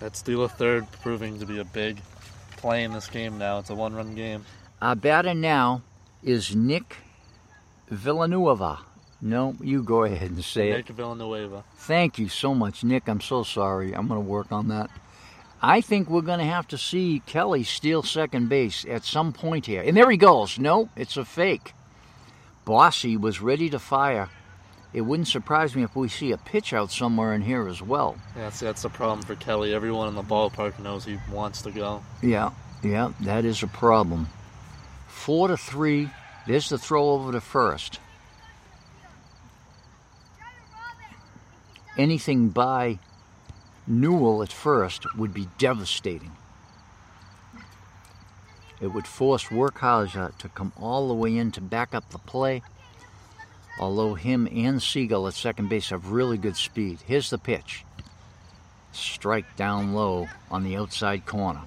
That 0.00 0.16
steal 0.16 0.42
of 0.42 0.52
third 0.52 0.90
proving 1.00 1.38
to 1.38 1.46
be 1.46 1.60
a 1.60 1.64
big 1.64 2.00
play 2.58 2.84
in 2.84 2.92
this 2.92 3.08
game 3.08 3.38
now. 3.38 3.58
It's 3.58 3.70
a 3.70 3.74
one 3.74 3.94
run 3.94 4.14
game. 4.14 4.44
Our 4.82 4.94
batter 4.94 5.34
now 5.34 5.82
is 6.22 6.54
Nick 6.54 6.96
Villanueva. 7.88 8.80
No, 9.20 9.56
you 9.60 9.82
go 9.82 10.04
ahead 10.04 10.30
and 10.30 10.44
say 10.44 10.70
it. 10.70 10.76
Nick 10.76 10.88
Villanueva. 10.88 11.64
Thank 11.76 12.18
you 12.18 12.28
so 12.28 12.54
much, 12.54 12.84
Nick. 12.84 13.08
I'm 13.08 13.20
so 13.20 13.42
sorry. 13.42 13.92
I'm 13.92 14.06
going 14.06 14.22
to 14.22 14.28
work 14.28 14.52
on 14.52 14.68
that. 14.68 14.90
I 15.60 15.80
think 15.80 16.08
we're 16.08 16.20
going 16.20 16.38
to 16.38 16.44
have 16.44 16.68
to 16.68 16.78
see 16.78 17.22
Kelly 17.26 17.64
steal 17.64 18.04
second 18.04 18.48
base 18.48 18.84
at 18.88 19.04
some 19.04 19.32
point 19.32 19.66
here. 19.66 19.82
And 19.82 19.96
there 19.96 20.10
he 20.10 20.16
goes. 20.16 20.58
No, 20.58 20.88
it's 20.94 21.16
a 21.16 21.24
fake. 21.24 21.72
Bossy 22.64 23.16
was 23.16 23.40
ready 23.40 23.68
to 23.70 23.78
fire. 23.80 24.28
It 24.92 25.02
wouldn't 25.02 25.28
surprise 25.28 25.76
me 25.76 25.82
if 25.82 25.94
we 25.94 26.08
see 26.08 26.32
a 26.32 26.38
pitch 26.38 26.72
out 26.72 26.90
somewhere 26.90 27.34
in 27.34 27.42
here 27.42 27.68
as 27.68 27.82
well. 27.82 28.16
Yeah, 28.36 28.50
see, 28.50 28.64
that's 28.66 28.82
the 28.82 28.88
problem 28.88 29.22
for 29.22 29.34
Kelly. 29.34 29.74
Everyone 29.74 30.08
in 30.08 30.14
the 30.14 30.22
ballpark 30.22 30.78
knows 30.78 31.04
he 31.04 31.18
wants 31.30 31.60
to 31.62 31.70
go. 31.70 32.02
Yeah, 32.22 32.52
yeah, 32.82 33.12
that 33.20 33.44
is 33.44 33.62
a 33.62 33.66
problem. 33.66 34.28
Four 35.06 35.48
to 35.48 35.56
three. 35.56 36.10
There's 36.46 36.70
the 36.70 36.78
throw 36.78 37.10
over 37.10 37.32
to 37.32 37.40
first. 37.40 38.00
Anything 41.98 42.48
by 42.48 42.98
Newell 43.86 44.42
at 44.42 44.52
first 44.52 45.04
would 45.16 45.34
be 45.34 45.48
devastating. 45.58 46.32
It 48.80 48.88
would 48.88 49.06
force 49.06 49.44
Workhauser 49.46 50.36
to 50.38 50.48
come 50.48 50.72
all 50.80 51.08
the 51.08 51.14
way 51.14 51.36
in 51.36 51.50
to 51.52 51.60
back 51.60 51.94
up 51.94 52.08
the 52.10 52.18
play. 52.18 52.62
Although 53.78 54.14
him 54.14 54.48
and 54.52 54.82
Siegel 54.82 55.28
at 55.28 55.34
second 55.34 55.68
base 55.68 55.90
have 55.90 56.10
really 56.10 56.36
good 56.36 56.56
speed. 56.56 56.98
Here's 57.06 57.30
the 57.30 57.38
pitch. 57.38 57.84
Strike 58.92 59.56
down 59.56 59.94
low 59.94 60.28
on 60.50 60.64
the 60.64 60.76
outside 60.76 61.26
corner. 61.26 61.60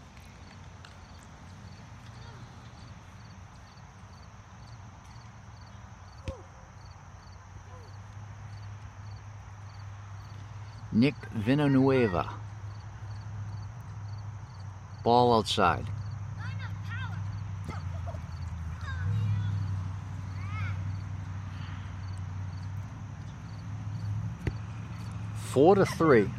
Nick 10.92 11.16
Villanueva. 11.34 12.30
Ball 15.04 15.38
outside. 15.38 15.88
Four 25.52 25.76
to 25.76 25.86
three, 25.86 26.30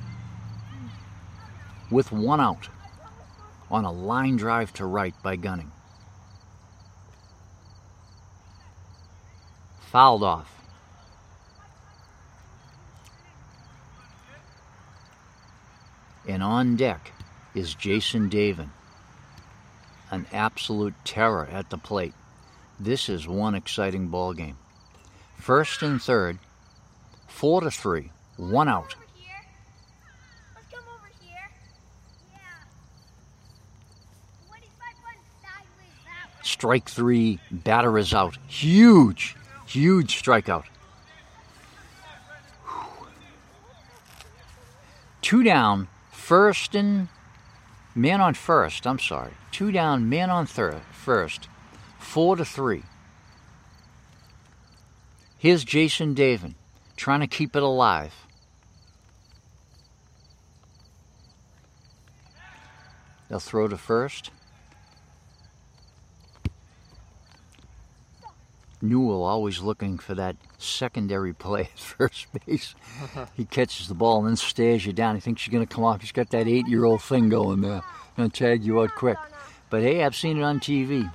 with 1.91 2.11
one 2.11 2.41
out 2.41 2.69
on 3.71 3.85
a 3.85 3.93
line 3.93 4.37
drive 4.37 4.73
to 4.73 4.87
right 4.87 5.15
by 5.23 5.37
Gunning. 5.37 5.71
Fouled 9.91 10.23
off. 10.23 10.49
And 16.27 16.43
on 16.43 16.77
deck 16.77 17.13
is 17.55 17.75
Jason 17.75 18.31
Davin, 18.31 18.71
an 20.11 20.25
absolute 20.33 20.95
terror 21.05 21.47
at 21.53 21.69
the 21.69 21.77
plate. 21.77 22.15
This 22.81 23.11
is 23.11 23.29
one 23.29 23.55
exciting 23.55 24.09
ball 24.09 24.33
game. 24.33 24.57
First 25.37 25.83
and 25.83 26.01
third, 26.01 26.39
four 27.27 27.61
to 27.61 27.71
three, 27.71 28.11
one 28.37 28.69
out. 28.69 28.95
Over 28.95 29.05
here. 29.17 29.45
Let's 30.55 30.69
come 30.73 30.85
over 30.95 31.11
here. 31.21 31.51
Yeah. 32.31 32.39
What 34.47 34.61
if 34.63 34.79
I 34.81 34.93
run 35.05 35.19
sideways 35.43 35.99
that 36.07 36.31
way? 36.31 36.43
Strike 36.63 36.89
three, 36.89 37.41
batter 37.51 37.99
is 37.99 38.15
out. 38.15 38.39
Huge, 38.47 39.35
huge 39.67 40.23
strikeout. 40.23 40.63
Two 45.23 45.43
down, 45.43 45.89
first 46.13 46.77
and 46.77 47.09
man 47.97 48.21
on 48.21 48.35
first. 48.35 48.87
I'm 48.87 49.01
sorry. 49.01 49.33
Two 49.51 49.73
down, 49.73 50.09
man 50.09 50.31
on 50.31 50.47
third, 50.47 50.83
first. 50.93 51.49
Four 51.99 52.37
to 52.37 52.45
three. 52.45 52.85
Here's 55.39 55.65
Jason 55.65 56.15
Davin 56.15 56.55
trying 56.95 57.19
to 57.19 57.27
keep 57.27 57.57
it 57.57 57.63
alive. 57.65 58.15
They'll 63.29 63.41
throw 63.41 63.67
to 63.67 63.77
first. 63.77 64.31
Newell 68.83 69.23
always 69.23 69.61
looking 69.61 69.97
for 69.97 70.15
that 70.15 70.37
secondary 70.59 71.33
play 71.33 71.63
at 71.73 71.79
first 71.79 72.27
base. 72.47 72.75
he 73.37 73.45
catches 73.45 73.89
the 73.89 73.95
ball 73.95 74.19
and 74.19 74.29
then 74.29 74.37
stares 74.37 74.85
you 74.85 74.93
down. 74.93 75.15
He 75.15 75.21
thinks 75.21 75.47
you're 75.47 75.53
going 75.53 75.67
to 75.67 75.75
come 75.75 75.85
off. 75.85 76.01
He's 76.01 76.13
got 76.13 76.31
that 76.31 76.49
eight 76.49 76.67
year 76.67 76.85
old 76.85 77.03
thing 77.03 77.29
going 77.29 77.61
there. 77.61 77.83
Going 78.17 78.31
to 78.31 78.39
tag 78.39 78.65
you 78.65 78.83
out 78.83 78.95
quick. 78.95 79.17
But 79.71 79.83
hey, 79.83 80.05
I've 80.05 80.17
seen 80.17 80.39
it 80.39 80.43
on 80.43 80.61
TV. 80.61 81.11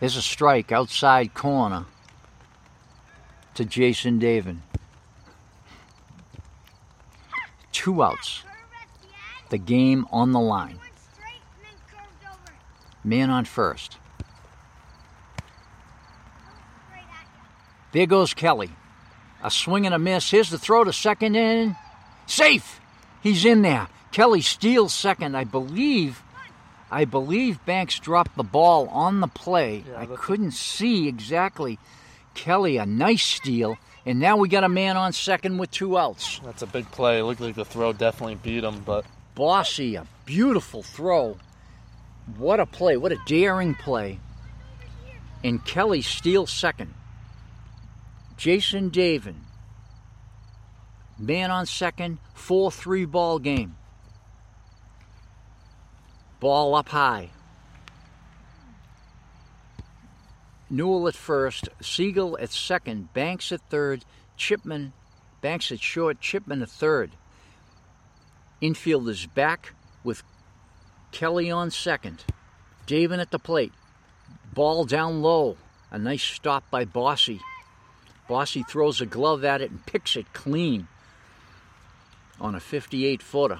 There's 0.00 0.16
a 0.16 0.22
strike 0.22 0.70
outside 0.70 1.34
corner 1.34 1.86
to 3.54 3.64
Jason 3.64 4.20
Davin. 4.20 4.58
Two 7.72 8.02
outs. 8.02 8.42
Curve 8.42 8.52
at 8.80 9.00
the 9.00 9.08
end. 9.08 9.14
The 9.50 9.58
game 9.58 10.06
on 10.12 10.32
the 10.32 10.40
line. 10.40 10.78
Went 10.78 10.92
straight 11.12 11.40
and 11.54 11.64
then 11.64 11.78
curved 11.88 12.24
over. 12.26 12.56
Man 13.04 13.30
on 13.30 13.44
first. 13.44 13.98
Straight 16.86 17.00
at 17.00 17.26
you. 17.26 17.40
There 17.92 18.06
goes 18.06 18.34
Kelly. 18.34 18.70
A 19.42 19.50
swing 19.50 19.86
and 19.86 19.94
a 19.94 19.98
miss. 19.98 20.30
Here's 20.30 20.50
the 20.50 20.58
throw 20.58 20.84
to 20.84 20.92
second 20.92 21.36
and 21.36 21.76
safe. 22.26 22.80
He's 23.22 23.44
in 23.44 23.62
there. 23.62 23.88
Kelly 24.10 24.40
steals 24.40 24.92
second. 24.92 25.36
I 25.36 25.44
believe 25.44 26.22
I 26.90 27.04
believe 27.04 27.64
Banks 27.66 27.98
dropped 27.98 28.36
the 28.36 28.42
ball 28.42 28.88
on 28.88 29.20
the 29.20 29.28
play. 29.28 29.84
Yeah, 29.86 30.00
I 30.00 30.06
couldn't 30.06 30.52
see 30.52 31.06
exactly. 31.06 31.78
Kelly, 32.34 32.78
a 32.78 32.86
nice 32.86 33.24
steal. 33.24 33.76
And 34.06 34.20
now 34.20 34.38
we 34.38 34.48
got 34.48 34.64
a 34.64 34.68
man 34.70 34.96
on 34.96 35.12
second 35.12 35.58
with 35.58 35.70
two 35.70 35.98
outs. 35.98 36.40
That's 36.42 36.62
a 36.62 36.66
big 36.66 36.90
play. 36.90 37.18
It 37.18 37.24
looked 37.24 37.42
like 37.42 37.56
the 37.56 37.64
throw 37.64 37.92
definitely 37.92 38.36
beat 38.36 38.64
him, 38.64 38.82
but 38.86 39.04
Bossy, 39.34 39.96
a 39.96 40.06
beautiful 40.24 40.82
throw. 40.82 41.36
What 42.36 42.60
a 42.60 42.66
play. 42.66 42.96
What 42.96 43.12
a 43.12 43.18
daring 43.26 43.74
play. 43.74 44.20
And 45.42 45.64
Kelly 45.64 46.02
steals 46.02 46.52
second. 46.52 46.94
Jason 48.36 48.90
Davin, 48.90 49.34
man 51.18 51.50
on 51.50 51.66
second, 51.66 52.18
4 52.34 52.70
3 52.70 53.04
ball 53.04 53.38
game. 53.38 53.76
Ball 56.38 56.76
up 56.76 56.90
high. 56.90 57.30
Newell 60.70 61.08
at 61.08 61.14
first, 61.14 61.68
Siegel 61.80 62.38
at 62.38 62.50
second, 62.50 63.12
Banks 63.12 63.50
at 63.50 63.60
third, 63.70 64.04
Chipman, 64.36 64.92
Banks 65.40 65.72
at 65.72 65.80
short, 65.80 66.20
Chipman 66.20 66.62
at 66.62 66.70
third. 66.70 67.12
Infield 68.60 69.08
is 69.08 69.26
back 69.26 69.72
with 70.04 70.22
Kelly 71.18 71.50
on 71.50 71.72
second. 71.72 72.22
Davin 72.86 73.18
at 73.18 73.32
the 73.32 73.40
plate. 73.40 73.72
Ball 74.54 74.84
down 74.84 75.20
low. 75.20 75.56
A 75.90 75.98
nice 75.98 76.22
stop 76.22 76.70
by 76.70 76.84
Bossy. 76.84 77.40
Bossy 78.28 78.62
throws 78.62 79.00
a 79.00 79.06
glove 79.06 79.42
at 79.42 79.60
it 79.60 79.72
and 79.72 79.84
picks 79.84 80.14
it 80.14 80.32
clean 80.32 80.86
on 82.40 82.54
a 82.54 82.60
58 82.60 83.20
footer. 83.20 83.58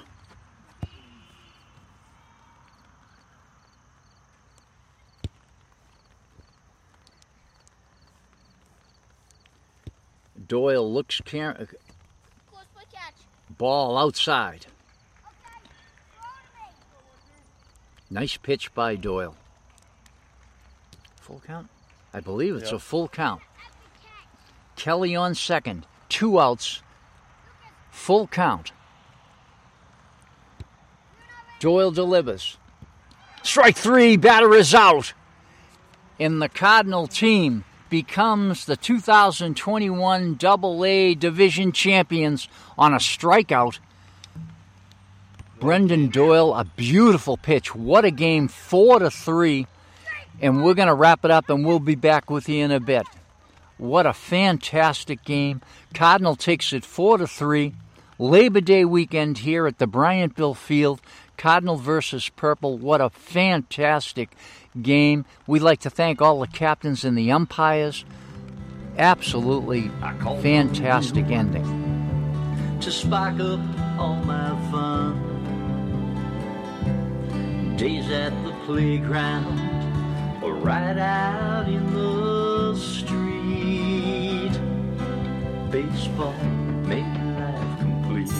Doyle 10.47 10.93
looks 10.93 11.20
car- 11.20 11.55
Close 11.55 12.64
catch. 12.93 13.14
ball 13.51 13.98
outside. 13.98 14.66
Okay. 15.26 15.59
Throw 16.12 16.22
to 16.22 16.55
me. 16.55 17.43
Nice 18.10 18.36
pitch 18.36 18.72
by 18.74 18.97
Doyle. 18.97 19.35
Full 21.20 21.43
count? 21.47 21.68
I 22.14 22.20
believe 22.20 22.55
it's 22.56 22.70
Yep. 22.70 22.74
a 22.74 22.78
full 22.78 23.09
count. 23.09 23.43
At 23.43 23.72
the 23.72 23.98
catch. 24.09 24.85
Kelly 24.85 25.14
on 25.14 25.35
second. 25.35 25.86
Two 26.09 26.40
outs. 26.40 26.82
Full 27.90 28.26
count. 28.28 28.72
Doyle 31.60 31.90
delivers. 31.90 32.56
Strike 33.43 33.76
three, 33.76 34.16
batter 34.16 34.55
is 34.55 34.74
out. 34.74 35.12
And 36.18 36.40
the 36.40 36.48
Cardinal 36.48 37.06
team 37.09 37.64
becomes 37.90 38.64
the 38.64 38.76
2021 38.76 40.35
Double 40.35 40.85
A 40.85 41.14
Division 41.14 41.72
champions 41.72 42.48
on 42.76 42.93
a 42.94 42.98
strikeout. 42.98 43.78
Brendan 45.60 46.09
Doyle, 46.09 46.55
a 46.55 46.64
beautiful 46.64 47.36
pitch. 47.36 47.74
What 47.74 48.05
a 48.05 48.10
game, 48.10 48.48
four 48.48 48.98
to 48.98 49.10
three. 49.10 49.66
And 50.40 50.64
we're 50.64 50.74
going 50.74 50.89
to 50.89 50.94
wrap 50.94 51.24
it 51.24 51.30
up 51.30 51.51
and 51.51 51.66
we'll 51.66 51.80
be 51.80 51.97
back 51.97 52.30
with 52.30 52.48
you 52.48 52.64
in 52.64 52.70
a 52.70 52.78
bit. 52.78 53.05
What 53.78 54.06
a 54.06 54.12
fantastic 54.12 55.24
game. 55.24 55.62
Cardinal 55.94 56.35
takes 56.35 56.72
it 56.72 56.85
4 56.85 57.18
to 57.18 57.26
3. 57.26 57.74
Labor 58.18 58.60
Day 58.60 58.85
weekend 58.85 59.39
here 59.39 59.68
at 59.68 59.78
the 59.78 59.86
Bryantville 59.86 60.56
Field. 60.56 61.01
Cardinal 61.36 61.76
versus 61.76 62.28
Purple. 62.28 62.76
What 62.76 63.01
a 63.01 63.10
fantastic 63.10 64.30
game. 64.82 65.24
We'd 65.47 65.62
like 65.62 65.78
to 65.80 65.90
thank 65.90 66.20
all 66.20 66.40
the 66.40 66.48
captains 66.48 67.05
and 67.05 67.16
the 67.16 67.30
umpires. 67.30 68.05
Absolutely 68.97 69.93
fantastic 70.43 71.26
ending. 71.26 71.64
to 72.80 72.90
up 73.14 74.01
all 74.01 74.16
my 74.24 74.70
fun. 74.72 75.27
Days 77.78 78.10
at 78.10 78.32
the 78.44 78.50
playground 78.66 79.56
or 80.42 80.52
right 80.55 80.98
out 80.98 81.68
in 81.68 81.94
the 81.94 82.74
street. 82.74 84.50
Baseball 85.70 86.34
made 86.88 87.06
life 87.38 87.78
complete. 87.78 88.32